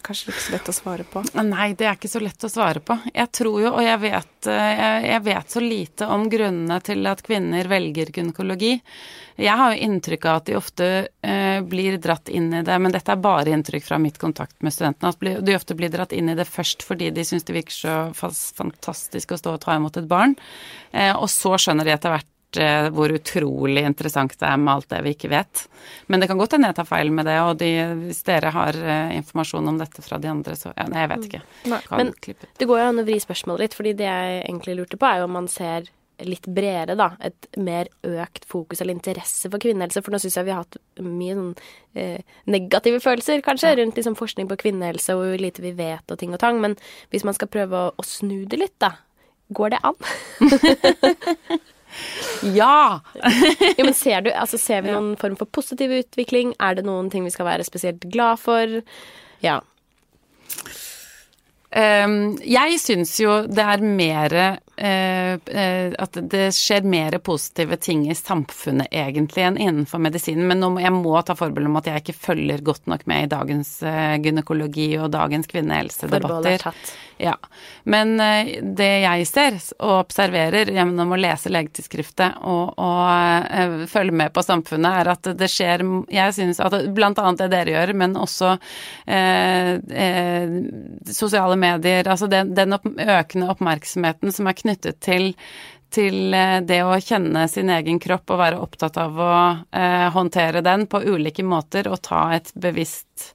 Kanskje 0.04 0.32
ikke 0.32 0.44
så 0.44 0.52
lett 0.54 0.68
å 0.70 0.74
svare 0.76 1.04
på? 1.08 1.22
Nei, 1.46 1.68
det 1.78 1.86
er 1.88 1.96
ikke 1.96 2.10
så 2.10 2.20
lett 2.22 2.44
å 2.46 2.50
svare 2.50 2.82
på. 2.84 2.96
Jeg 3.14 3.30
tror 3.34 3.58
jo, 3.62 3.72
og 3.72 3.82
jeg 3.84 4.00
vet, 4.02 4.48
eh, 4.52 4.82
jeg 5.08 5.24
vet 5.26 5.56
så 5.56 5.62
lite 5.64 6.08
om 6.14 6.28
grunnene 6.30 6.78
til 6.84 7.10
at 7.10 7.22
kvinner 7.26 7.68
velger 7.70 8.12
gynekologi. 8.14 8.78
Jeg 9.38 9.54
har 9.60 9.74
jo 9.74 9.82
inntrykk 9.86 10.24
av 10.26 10.40
at 10.40 10.48
de 10.48 10.56
ofte 10.58 10.86
eh, 11.22 11.60
blir 11.62 11.98
dratt 12.02 12.28
inn 12.28 12.48
i 12.54 12.62
det, 12.66 12.78
men 12.78 12.94
dette 12.94 13.14
er 13.14 13.22
bare 13.22 13.52
inntrykk 13.54 13.86
fra 13.86 14.00
mitt 14.02 14.18
kontakt 14.18 14.56
med 14.66 14.74
studentene, 14.74 15.12
at 15.14 15.44
de 15.46 15.58
ofte 15.58 15.76
blir 15.78 15.92
dratt 15.94 16.14
inn 16.16 16.32
i 16.32 16.38
det 16.38 16.48
først 16.48 16.82
fordi 16.86 17.12
de 17.14 17.26
syns 17.26 17.46
det 17.46 17.54
virker 17.54 17.76
så 17.76 17.98
fantastisk 18.18 19.32
å 19.34 19.38
stå 19.38 19.54
og 19.54 19.62
ta 19.62 19.76
imot 19.78 20.00
et 20.00 20.10
barn, 20.10 20.34
eh, 20.92 21.14
og 21.14 21.30
så 21.30 21.54
skjønner 21.58 21.86
de 21.86 21.94
etter 21.94 22.16
hvert 22.16 22.32
hvor 22.94 23.12
utrolig 23.12 23.82
interessant 23.84 24.32
det 24.40 24.46
er 24.48 24.56
med 24.56 24.72
alt 24.72 24.88
det 24.88 25.02
vi 25.04 25.12
ikke 25.12 25.28
vet. 25.32 25.66
Men 26.06 26.22
det 26.22 26.30
kan 26.30 26.38
godt 26.40 26.56
hende 26.56 26.70
jeg 26.70 26.78
tar 26.78 26.88
feil 26.88 27.12
med 27.12 27.28
det, 27.28 27.36
og 27.44 27.58
de, 27.60 27.68
hvis 28.06 28.22
dere 28.24 28.52
har 28.54 28.78
uh, 28.80 29.12
informasjon 29.16 29.68
om 29.68 29.78
dette 29.80 30.04
fra 30.04 30.16
de 30.22 30.30
andre, 30.32 30.56
så 30.56 30.72
ja, 30.72 30.88
nei, 30.88 31.04
jeg 31.04 31.12
vet 31.12 31.28
ikke. 31.28 31.42
Mm. 31.66 31.76
Men 31.92 32.14
det 32.24 32.68
går 32.70 32.80
jo 32.80 32.88
an 32.88 33.02
å 33.02 33.06
vri 33.08 33.20
spørsmålet 33.20 33.66
litt, 33.66 33.78
fordi 33.78 33.94
det 34.00 34.08
jeg 34.08 34.42
egentlig 34.46 34.78
lurte 34.80 35.00
på, 35.00 35.08
er 35.08 35.20
jo 35.20 35.28
om 35.28 35.36
man 35.38 35.50
ser 35.52 35.90
litt 36.26 36.46
bredere, 36.50 36.96
da. 36.98 37.12
Et 37.22 37.48
mer 37.62 37.90
økt 38.06 38.46
fokus 38.48 38.80
eller 38.82 38.96
interesse 38.96 39.50
for 39.50 39.62
kvinnehelse. 39.62 40.02
For 40.02 40.14
nå 40.14 40.20
syns 40.22 40.38
jeg 40.38 40.48
vi 40.48 40.54
har 40.54 40.64
hatt 40.64 40.78
mye 41.04 41.36
sånn 41.38 41.52
eh, 41.94 42.24
negative 42.50 42.98
følelser, 43.04 43.42
kanskje, 43.46 43.70
ja. 43.70 43.78
rundt 43.78 43.98
liksom 44.00 44.18
forskning 44.18 44.50
på 44.50 44.58
kvinnehelse 44.64 45.14
og 45.14 45.24
hvor 45.24 45.44
lite 45.44 45.62
vi 45.62 45.74
vet 45.78 46.10
og 46.10 46.18
ting 46.18 46.34
og 46.34 46.42
tang. 46.42 46.58
Men 46.64 46.74
hvis 47.14 47.26
man 47.28 47.38
skal 47.38 47.52
prøve 47.52 47.84
å, 47.84 47.92
å 47.94 48.06
snu 48.06 48.40
det 48.50 48.58
litt, 48.64 48.76
da. 48.82 48.96
Går 49.54 49.76
det 49.76 49.82
an? 49.86 49.96
Ja! 52.42 53.00
ja 53.78 53.84
men 53.84 53.96
ser 53.96 54.26
du, 54.26 54.30
altså 54.32 54.60
ser 54.60 54.84
vi 54.84 54.92
noen 54.94 55.14
form 55.20 55.36
for 55.40 55.50
positiv 55.50 55.94
utvikling? 55.98 56.54
Er 56.62 56.78
det 56.78 56.86
noen 56.86 57.10
ting 57.12 57.26
vi 57.26 57.34
skal 57.34 57.48
være 57.48 57.66
spesielt 57.66 58.06
glad 58.12 58.40
for? 58.42 58.78
Ja. 59.44 59.60
Um, 61.68 62.38
jeg 62.48 62.78
syns 62.80 63.18
jo 63.20 63.42
det 63.44 63.64
er 63.64 63.84
mer 63.84 64.38
At 64.78 66.18
det 66.30 66.44
skjer 66.54 66.86
mer 66.86 67.18
positive 67.24 67.76
ting 67.82 68.04
i 68.10 68.14
samfunnet 68.14 68.92
egentlig 68.94 69.42
enn 69.42 69.58
innenfor 69.58 70.00
medisinen. 70.02 70.46
Men 70.46 70.62
må, 70.62 70.80
jeg 70.82 70.94
må 70.94 71.16
ta 71.26 71.34
forbehold 71.38 71.70
om 71.70 71.78
at 71.80 71.90
jeg 71.90 72.04
ikke 72.04 72.16
følger 72.28 72.62
godt 72.66 72.86
nok 72.90 73.04
med 73.10 73.26
i 73.26 73.30
dagens 73.32 73.72
uh, 73.82 74.14
gynekologi 74.22 74.92
og 75.00 75.10
dagens 75.14 75.50
kvinnehelsedebatter. 75.50 76.64
Ja. 77.18 77.34
Men 77.82 78.14
det 78.78 78.90
jeg 79.02 79.26
ser 79.26 79.56
og 79.82 80.04
observerer 80.04 80.70
gjennom 80.70 81.10
å 81.10 81.18
lese 81.18 81.50
legetidsskriftet 81.50 82.36
og, 82.46 82.78
og 82.78 83.88
følge 83.90 84.14
med 84.20 84.30
på 84.36 84.44
samfunnet, 84.46 85.00
er 85.00 85.10
at 85.16 85.30
det 85.40 85.48
skjer 85.50 85.82
Jeg 86.14 86.36
syns 86.36 86.60
at 86.62 86.76
blant 86.94 87.18
annet 87.18 87.42
det 87.42 87.48
dere 87.56 87.74
gjør, 87.74 87.94
men 87.98 88.14
også 88.20 88.54
sosiale 91.10 91.58
medier, 91.58 92.06
altså 92.06 92.30
den, 92.30 92.54
den 92.54 92.76
opp, 92.76 92.86
økende 92.86 93.50
oppmerksomheten 93.50 94.34
som 94.34 94.46
er 94.46 94.52
knyttet 94.54 94.67
til, 94.76 95.32
til 95.94 96.34
eh, 96.36 96.58
det 96.66 96.82
å 96.84 96.98
kjenne 97.00 97.46
sin 97.48 97.70
egen 97.72 98.00
kropp 98.02 98.34
og 98.34 98.42
være 98.42 98.60
opptatt 98.62 98.98
av 99.00 99.18
å 99.18 99.32
eh, 99.72 100.08
håndtere 100.14 100.62
den 100.64 100.86
på 100.90 101.02
ulike 101.06 101.44
måter 101.46 101.88
og 101.88 102.02
ta 102.08 102.28
et 102.36 102.52
bevisst 102.54 103.32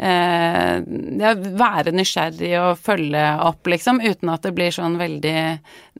ja, 0.00 1.34
være 1.36 1.92
nysgjerrig 1.92 2.54
og 2.60 2.78
følge 2.80 3.24
opp, 3.44 3.68
liksom, 3.68 4.00
uten 4.00 4.32
at 4.32 4.46
det 4.46 4.54
blir 4.56 4.72
sånn 4.72 4.96
veldig 5.00 5.40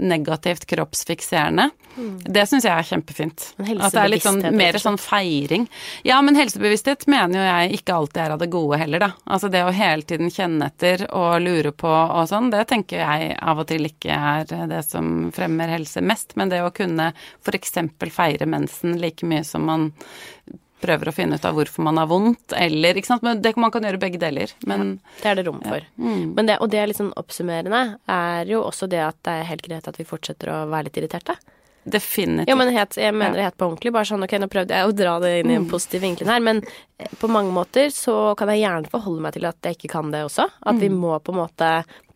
negativt 0.01 0.65
kroppsfikserende. 0.71 1.69
Mm. 1.97 2.15
Det 2.25 2.45
syns 2.49 2.65
jeg 2.65 2.73
er 2.73 2.87
kjempefint. 2.87 3.47
At 3.59 3.93
det 3.93 4.01
er 4.01 4.13
litt 4.13 4.25
sånn, 4.25 4.41
mer 4.57 4.79
sånn 4.81 4.97
feiring. 5.01 5.67
Ja, 6.07 6.21
men 6.25 6.39
helsebevissthet 6.39 7.05
mener 7.11 7.41
jo 7.41 7.45
jeg 7.45 7.81
ikke 7.81 7.99
alltid 7.99 8.23
er 8.25 8.35
av 8.37 8.41
det 8.41 8.51
gode 8.53 8.79
heller, 8.81 9.05
da. 9.05 9.11
Altså 9.29 9.51
det 9.53 9.65
å 9.67 9.75
hele 9.75 10.07
tiden 10.09 10.33
kjenne 10.33 10.71
etter 10.71 11.05
og 11.11 11.37
lure 11.45 11.75
på 11.77 11.91
og 11.91 12.25
sånn, 12.31 12.49
det 12.55 12.65
tenker 12.71 13.03
jeg 13.03 13.37
av 13.37 13.61
og 13.61 13.69
til 13.69 13.91
ikke 13.91 14.17
er 14.17 14.67
det 14.71 14.81
som 14.87 15.29
fremmer 15.35 15.75
helse 15.75 16.01
mest. 16.01 16.37
Men 16.41 16.53
det 16.53 16.63
å 16.65 16.73
kunne 16.75 17.11
f.eks. 17.13 17.77
feire 18.09 18.49
mensen 18.49 18.97
like 19.03 19.27
mye 19.29 19.45
som 19.45 19.69
man 19.69 19.91
prøver 20.81 21.11
å 21.11 21.15
finne 21.15 21.39
ut 21.39 21.47
av 21.47 21.57
hvorfor 21.59 21.85
man 21.87 22.01
har 22.01 22.09
vondt, 22.11 22.55
eller 22.57 22.99
ikke 22.99 23.13
sant. 23.13 23.25
Men 23.27 23.43
det, 23.45 23.55
man 23.61 23.73
kan 23.75 23.87
gjøre 23.87 24.01
begge 24.03 24.21
deler. 24.23 24.53
Men 24.69 24.97
ja, 24.97 25.15
Det 25.21 25.31
er 25.31 25.41
det 25.41 25.47
rom 25.49 25.63
for. 25.63 25.87
Ja. 25.87 25.95
Mm. 26.01 26.27
Men 26.37 26.51
det, 26.51 26.59
og 26.61 26.73
det 26.73 26.83
er 26.83 26.91
litt 26.91 27.01
sånn 27.01 27.15
oppsummerende, 27.21 27.85
er 28.11 28.51
jo 28.51 28.65
også 28.67 28.91
det 28.91 29.03
at 29.05 29.19
det 29.27 29.39
er 29.39 29.49
helt 29.53 29.65
greit 29.67 29.89
at 29.91 30.01
vi 30.01 30.09
fortsetter 30.09 30.53
å 30.53 30.61
være 30.71 30.89
litt 30.89 31.03
irriterte. 31.03 31.39
Definitivt. 31.83 32.49
Ja, 32.49 32.57
men 32.57 32.69
het, 32.75 32.97
jeg 33.01 33.15
mener 33.17 33.39
det 33.39 33.47
helt 33.47 33.57
på 33.57 33.67
ordentlig. 33.71 33.93
Bare 33.95 34.09
sånn, 34.09 34.25
ok, 34.27 34.35
nå 34.43 34.49
prøvde 34.53 34.77
jeg 34.77 34.89
å 34.89 34.93
dra 34.97 35.15
det 35.23 35.31
inn 35.41 35.53
i 35.53 35.57
en 35.57 35.65
mm. 35.65 35.71
positiv 35.71 36.05
vinkel 36.05 36.29
her, 36.29 36.43
men 36.45 36.61
eh, 37.01 37.09
på 37.21 37.31
mange 37.33 37.55
måter 37.57 37.89
så 37.95 38.35
kan 38.39 38.53
jeg 38.53 38.63
gjerne 38.67 38.93
forholde 38.93 39.25
meg 39.25 39.37
til 39.37 39.49
at 39.49 39.65
jeg 39.65 39.79
ikke 39.79 39.93
kan 39.95 40.13
det 40.13 40.27
også. 40.27 40.45
At 40.61 40.77
mm. 40.77 40.83
vi 40.85 40.91
må 40.93 41.15
på 41.25 41.33
en 41.33 41.41
måte 41.41 41.71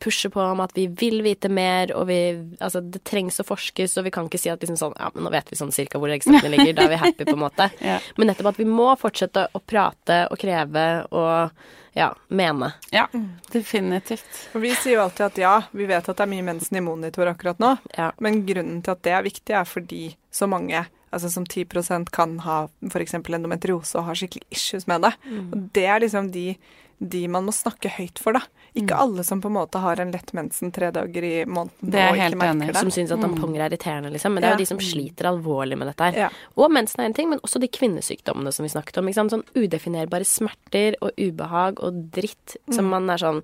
pushe 0.05 0.30
på 0.32 0.42
om 0.42 0.61
at 0.64 0.74
vi 0.76 0.86
vil 1.00 1.22
vite 1.24 1.50
mer, 1.52 1.94
og 1.96 2.09
vi 2.11 2.20
Altså, 2.61 2.80
det 2.80 3.02
trengs 3.09 3.40
å 3.40 3.46
forskes, 3.46 3.96
og 3.98 4.07
vi 4.07 4.12
kan 4.14 4.28
ikke 4.28 4.40
si 4.40 4.52
at 4.52 4.62
liksom 4.62 4.78
sånn 4.80 4.98
Ja, 5.00 5.11
men 5.14 5.26
nå 5.26 5.32
vet 5.34 5.50
vi 5.50 5.59
sånn 5.59 5.72
cirka 5.74 6.00
hvor 6.00 6.12
legestokkene 6.12 6.52
ligger, 6.55 6.76
da 6.76 6.86
er 6.86 6.92
vi 6.94 7.00
happy, 7.05 7.28
på 7.28 7.36
en 7.36 7.44
måte. 7.44 7.70
ja. 7.84 8.00
Men 8.18 8.30
nettopp 8.30 8.52
at 8.52 8.61
vi 8.61 8.68
må 8.68 8.90
fortsette 9.00 9.48
å 9.52 9.62
prate 9.64 10.24
og 10.30 10.40
kreve 10.40 10.86
og 11.11 11.64
ja, 11.94 12.09
mene. 12.28 12.72
Ja, 12.90 13.07
definitivt. 13.52 14.26
Og 14.55 14.64
vi 14.64 14.72
sier 14.74 14.96
jo 14.96 15.05
alltid 15.05 15.28
at 15.28 15.38
ja, 15.38 15.55
vi 15.70 15.86
vet 15.86 16.09
at 16.09 16.18
det 16.18 16.26
er 16.26 16.32
mye 16.32 16.46
mensen 16.46 16.78
i 16.80 16.82
monitor 16.82 17.30
akkurat 17.30 17.61
nå, 17.62 17.76
ja. 17.94 18.11
men 18.18 18.42
grunnen 18.48 18.82
til 18.82 18.96
at 18.96 19.05
det 19.07 19.14
er 19.14 19.26
viktig, 19.26 19.55
er 19.55 19.68
fordi 19.68 20.05
så 20.34 20.50
mange 20.50 20.82
altså 21.14 21.30
som 21.30 21.44
10% 21.46 22.11
kan 22.11 22.38
ha 22.42 22.64
f.eks. 22.90 23.14
endometriose 23.14 23.98
og 24.00 24.09
har 24.09 24.18
skikkelig 24.18 24.48
issues 24.50 24.88
med 24.90 25.07
det. 25.07 25.12
Mm. 25.30 25.44
Og 25.46 25.68
det 25.76 25.84
er 25.86 26.02
liksom 26.02 26.32
de 26.34 26.48
de 26.99 27.24
man 27.28 27.47
må 27.47 27.55
snakke 27.55 27.90
høyt 27.97 28.20
for, 28.22 28.36
da. 28.36 28.45
Ikke 28.74 28.95
mm. 28.97 29.01
alle 29.05 29.24
som 29.26 29.40
på 29.42 29.51
en 29.51 29.55
måte 29.55 29.78
har 29.78 30.01
en 30.03 30.11
lett 30.11 30.32
mensen 30.34 30.72
tre 30.74 30.88
dager 30.95 31.24
i 31.26 31.34
måneden 31.47 31.92
det 31.95 32.01
er 32.01 32.11
og 32.11 32.18
ikke 32.18 32.38
merker 32.40 32.57
enig. 32.57 32.68
det. 32.72 32.80
Som 32.80 32.90
syns 32.95 33.12
at 33.14 33.22
tamponger 33.22 33.55
mm. 33.55 33.61
er 33.62 33.66
irriterende, 33.68 34.11
liksom. 34.14 34.34
Men 34.34 34.42
det 34.42 34.49
er 34.49 34.57
jo 34.57 34.62
de 34.64 34.68
som 34.72 34.80
sliter 34.82 35.28
alvorlig 35.30 35.78
med 35.78 35.90
dette 35.92 36.09
her. 36.09 36.18
Ja. 36.24 36.30
Og 36.59 36.72
mensen 36.74 37.05
er 37.05 37.11
en 37.11 37.16
ting, 37.16 37.30
men 37.30 37.42
også 37.47 37.62
de 37.62 37.70
kvinnesykdommene 37.70 38.53
som 38.55 38.66
vi 38.66 38.72
snakket 38.72 38.99
om. 38.99 39.12
Sånn 39.14 39.45
udefinerbare 39.55 40.26
smerter 40.26 40.99
og 40.99 41.14
ubehag 41.20 41.78
og 41.86 42.03
dritt 42.14 42.57
mm. 42.64 42.74
som 42.74 42.90
man 42.90 43.11
er 43.14 43.22
sånn 43.22 43.42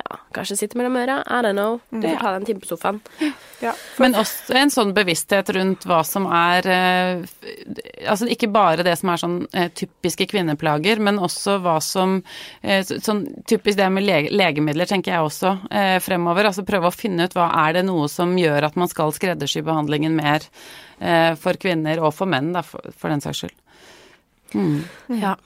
Ja, 0.00 0.16
kanskje 0.32 0.56
sitter 0.62 0.80
mellom 0.80 0.96
øra. 0.96 1.20
I 1.28 1.42
don't 1.44 1.58
know. 1.58 1.76
Du 1.92 2.06
får 2.06 2.16
ta 2.22 2.32
deg 2.32 2.40
en 2.40 2.48
time 2.48 2.64
på 2.64 2.70
sofaen. 2.70 3.02
Ja, 3.60 3.74
men 4.00 4.16
også 4.16 4.56
en 4.56 4.72
sånn 4.72 4.94
bevissthet 4.96 5.52
rundt 5.52 5.84
hva 5.88 6.00
som 6.08 6.24
er 6.32 6.64
uh, 6.64 7.26
Altså 8.08 8.30
ikke 8.32 8.48
bare 8.48 8.86
det 8.86 8.94
som 8.96 9.12
er 9.12 9.20
sånn 9.20 9.36
uh, 9.52 9.66
typiske 9.76 10.24
kvinneplager, 10.30 11.02
men 11.04 11.20
også 11.20 11.58
hva 11.60 11.76
som 11.84 12.22
uh, 12.24 12.80
sånn 13.04 13.22
typisk 13.48 13.78
det 13.78 13.88
med 13.92 14.04
lege, 14.04 14.32
legemidler, 14.34 14.88
tenker 14.90 15.14
jeg 15.14 15.26
også 15.26 15.52
eh, 15.70 15.96
fremover. 16.02 16.50
Altså 16.50 16.66
prøve 16.66 16.90
å 16.90 16.94
finne 16.94 17.28
ut 17.28 17.36
hva 17.38 17.48
er 17.64 17.78
det 17.78 17.86
noe 17.88 18.08
som 18.12 18.36
gjør 18.38 18.68
at 18.68 18.78
man 18.80 18.90
skal 18.90 19.14
skreddersy 19.16 19.62
behandlingen 19.66 20.16
mer 20.18 20.46
eh, 20.98 21.32
for 21.40 21.60
kvinner 21.60 22.02
og 22.02 22.14
for 22.16 22.30
menn, 22.30 22.52
da, 22.56 22.64
for, 22.66 22.92
for 22.96 23.12
den 23.12 23.24
saks 23.24 23.44
skyld. 23.44 23.56
Mm. 24.54 24.80
Ja. 25.20 25.36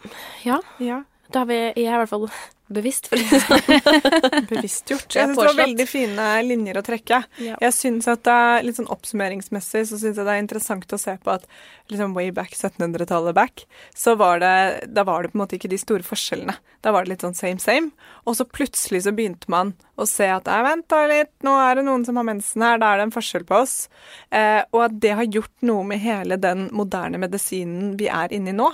ja. 0.47 0.61
ja. 0.81 1.03
Da 1.33 1.43
har 1.43 1.49
vi 1.51 1.59
Jeg 1.61 1.89
i 1.91 1.99
hvert 1.99 2.09
fall 2.09 2.29
bevisst, 2.73 3.09
for 3.11 3.21
å 3.21 3.41
sånn. 3.43 3.65
Bevisstgjort. 4.53 5.13
Jeg 5.13 5.29
syns 5.29 5.39
det 5.39 5.47
var 5.47 5.59
veldig 5.59 5.87
fine 5.89 6.29
linjer 6.47 6.81
å 6.81 6.83
trekke. 6.87 7.21
Ja. 7.45 7.57
Jeg 7.61 7.77
synes 7.77 8.09
at 8.11 8.25
det 8.25 8.35
er 8.35 8.65
Litt 8.65 8.79
sånn 8.79 8.91
oppsummeringsmessig 8.93 9.85
så 9.91 9.99
syns 10.01 10.17
jeg 10.17 10.25
det 10.25 10.33
er 10.33 10.41
interessant 10.41 10.95
å 10.95 11.01
se 11.01 11.17
på 11.21 11.33
at 11.35 11.45
liksom 11.93 12.15
way 12.17 12.31
back 12.33 12.55
1700-tallet 12.57 13.37
back, 13.37 13.67
så 13.95 14.15
var 14.17 14.41
det 14.41 14.55
Da 14.97 15.05
var 15.05 15.23
det 15.23 15.33
på 15.33 15.39
en 15.39 15.43
måte 15.43 15.59
ikke 15.59 15.71
de 15.73 15.81
store 15.81 16.07
forskjellene. 16.07 16.57
Da 16.85 16.95
var 16.95 17.05
det 17.05 17.15
litt 17.15 17.27
sånn 17.27 17.37
same 17.37 17.61
same. 17.61 17.93
Og 18.25 18.39
så 18.39 18.47
plutselig 18.49 19.05
så 19.05 19.13
begynte 19.13 19.51
man 19.53 19.75
å 20.01 20.07
se 20.09 20.27
at 20.33 20.49
nei, 20.49 20.63
vent 20.67 20.89
da 20.91 21.05
litt, 21.11 21.33
nå 21.47 21.55
er 21.61 21.79
det 21.79 21.85
noen 21.87 22.07
som 22.07 22.17
har 22.19 22.27
mensen 22.27 22.65
her, 22.65 22.81
da 22.81 22.93
er 22.93 23.01
det 23.01 23.09
en 23.09 23.15
forskjell 23.15 23.45
på 23.47 23.61
oss. 23.61 23.77
Eh, 24.35 24.63
og 24.73 24.87
at 24.89 24.97
det 25.05 25.13
har 25.19 25.29
gjort 25.29 25.55
noe 25.69 25.85
med 25.87 26.03
hele 26.03 26.39
den 26.41 26.67
moderne 26.75 27.21
medisinen 27.23 27.95
vi 28.01 28.09
er 28.11 28.33
inne 28.35 28.55
i 28.55 28.57
nå. 28.57 28.71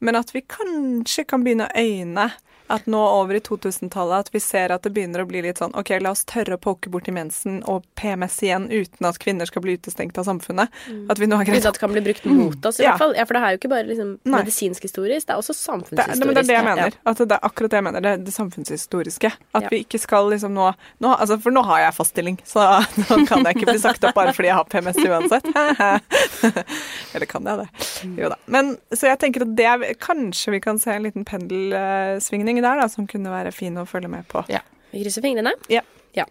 Men 0.00 0.18
at 0.18 0.32
vi 0.34 0.42
kanskje 0.42 1.26
kan 1.28 1.44
begynne 1.44 1.68
å 1.68 1.84
øyne 1.86 2.30
at 2.72 2.86
nå 2.90 3.00
over 3.00 3.38
i 3.38 3.40
2000-tallet 3.44 4.26
at 4.26 4.34
vi 4.34 4.40
ser 4.42 4.72
at 4.74 4.84
det 4.86 4.92
begynner 4.96 5.22
å 5.22 5.28
bli 5.28 5.42
litt 5.44 5.60
sånn 5.62 5.74
OK, 5.78 5.92
la 6.02 6.12
oss 6.14 6.24
tørre 6.28 6.58
å 6.58 6.62
poke 6.62 6.90
bort 6.92 7.08
i 7.08 7.14
mensen 7.14 7.60
og 7.70 7.84
PMS 7.98 8.38
igjen 8.46 8.68
uten 8.72 9.08
at 9.08 9.18
kvinner 9.22 9.48
skal 9.48 9.64
bli 9.64 9.76
utestengt 9.78 10.18
av 10.18 10.26
samfunnet. 10.28 10.72
Mm. 10.90 11.04
At 11.12 11.22
vi 11.22 11.28
nå 11.30 11.38
har 11.40 11.48
greit 11.48 11.62
Uten 11.62 11.70
at 11.70 11.78
det 11.78 11.82
kan 11.82 11.92
bli 11.94 12.02
brukt 12.04 12.26
mot 12.28 12.68
oss, 12.68 12.80
i 12.80 12.84
ja. 12.84 12.92
hvert 12.94 13.04
fall. 13.04 13.14
Ja, 13.18 13.26
for 13.28 13.38
det 13.38 13.42
er 13.42 13.54
jo 13.54 13.60
ikke 13.60 13.70
bare 13.72 13.86
liksom 13.88 14.12
medisinsk 14.28 14.86
historisk, 14.88 15.28
det 15.28 15.34
er 15.34 15.42
også 15.42 15.56
samfunnshistorisk. 15.56 16.22
Det, 16.22 16.34
det, 16.34 16.42
er 16.42 16.50
det 16.50 16.56
jeg 16.56 16.66
mener. 16.66 16.96
Ja. 16.98 17.12
At 17.12 17.22
det 17.22 17.38
er 17.38 17.48
akkurat 17.48 17.72
det 17.72 17.80
jeg 17.80 17.86
mener. 17.88 18.06
Det, 18.06 18.14
det 18.26 18.34
samfunnshistoriske. 18.34 19.32
At 19.56 19.66
ja. 19.66 19.72
vi 19.72 19.82
ikke 19.86 20.00
skal 20.02 20.30
liksom 20.32 20.54
nå, 20.56 20.70
nå 21.04 21.14
altså, 21.14 21.38
For 21.42 21.54
nå 21.54 21.62
har 21.68 21.84
jeg 21.84 21.96
fast 21.96 22.14
stilling, 22.14 22.38
så 22.46 22.66
nå 23.02 23.20
kan 23.28 23.46
jeg 23.46 23.58
ikke 23.58 23.70
bli 23.72 23.82
sagt 23.82 24.04
opp 24.06 24.16
bare 24.16 24.34
fordi 24.36 24.50
jeg 24.50 24.58
har 24.58 24.68
PMS 24.72 25.00
uansett. 25.06 25.50
Eller 27.16 27.30
kan 27.30 27.46
jeg 27.46 27.62
det? 27.62 27.68
Mm. 28.06 28.16
Jo 28.20 28.32
da. 28.32 28.38
Men 28.52 28.74
så 28.92 29.10
jeg 29.10 29.20
tenker 29.22 29.46
at 29.46 29.54
det 29.58 29.68
er, 29.70 29.86
kanskje 30.02 30.56
vi 30.56 30.62
kan 30.64 30.80
se 30.82 30.94
en 30.94 31.06
liten 31.06 31.26
pendelsvingning 31.28 32.55
der 32.64 32.82
da, 32.82 32.88
som 32.92 33.08
kunne 33.10 33.32
være 33.32 33.54
fin 33.54 33.76
å 33.80 33.86
følge 33.88 34.10
med 34.12 34.28
på. 34.30 34.44
Ja. 34.52 34.62
Vi 34.92 35.02
krysser 35.02 35.24
fingrene. 35.24 35.52
Ja. 35.72 35.82
ja. 36.16 36.24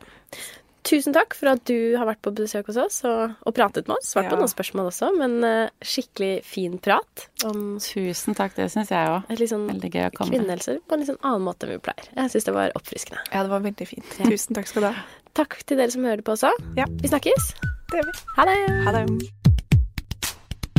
tusen 0.85 1.13
takk 1.13 1.35
for 1.37 1.51
at 1.51 1.63
du 1.69 1.95
har 1.97 2.07
vært 2.07 2.21
på 2.25 2.33
besøk 2.35 2.69
hos 2.71 2.79
oss 2.81 2.99
og, 3.09 3.35
og 3.45 3.55
pratet 3.57 3.89
med 3.89 3.97
oss. 3.99 4.13
Svart 4.13 4.31
på 4.31 4.39
noen 4.39 4.51
spørsmål 4.51 4.89
også, 4.91 5.11
men 5.19 5.37
uh, 5.45 5.73
skikkelig 5.85 6.39
fin 6.47 6.79
prat. 6.81 7.27
Om 7.45 7.77
tusen 7.83 8.37
takk, 8.37 8.55
det 8.57 8.69
syns 8.73 8.93
jeg 8.93 9.11
òg. 9.11 9.29
Sånn 9.45 9.67
veldig 9.69 9.91
gøy 9.91 10.07
å 10.07 10.13
komme. 10.15 10.33
Kvinnehelse 10.33 10.79
på 10.81 10.97
en 10.97 11.03
litt 11.03 11.11
sånn 11.11 11.21
annen 11.21 11.45
måte 11.45 11.67
enn 11.67 11.75
vi 11.75 11.83
pleier. 11.89 12.09
Jeg 12.15 12.33
syns 12.33 12.49
det 12.49 12.57
var 12.57 12.75
oppfriskende. 12.79 13.21
Ja, 13.31 13.45
det 13.45 13.53
var 13.53 13.65
veldig 13.65 13.89
fint. 13.91 14.17
Ja. 14.21 14.31
Tusen 14.31 14.57
takk 14.57 14.71
skal 14.71 14.87
du 14.87 14.91
ha. 14.91 15.07
Takk 15.35 15.59
til 15.67 15.81
dere 15.81 15.91
som 15.91 16.07
hører 16.07 16.23
på 16.25 16.37
også. 16.37 16.53
Ja. 16.79 16.87
Vi 17.01 17.11
snakkes. 17.11 17.51
Det 17.91 17.99
gjør 17.99 18.09
vi. 18.09 18.17
Ha 18.37 18.47
det. 18.49 18.59
Ha 18.87 18.95
det. 18.95 19.05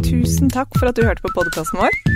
Tusen 0.07 0.51
takk 0.53 0.71
for 0.79 0.91
at 0.91 0.97
du 0.99 1.05
hørte 1.05 1.25
på 1.25 1.35
podkasten 1.37 1.83
vår. 1.83 2.16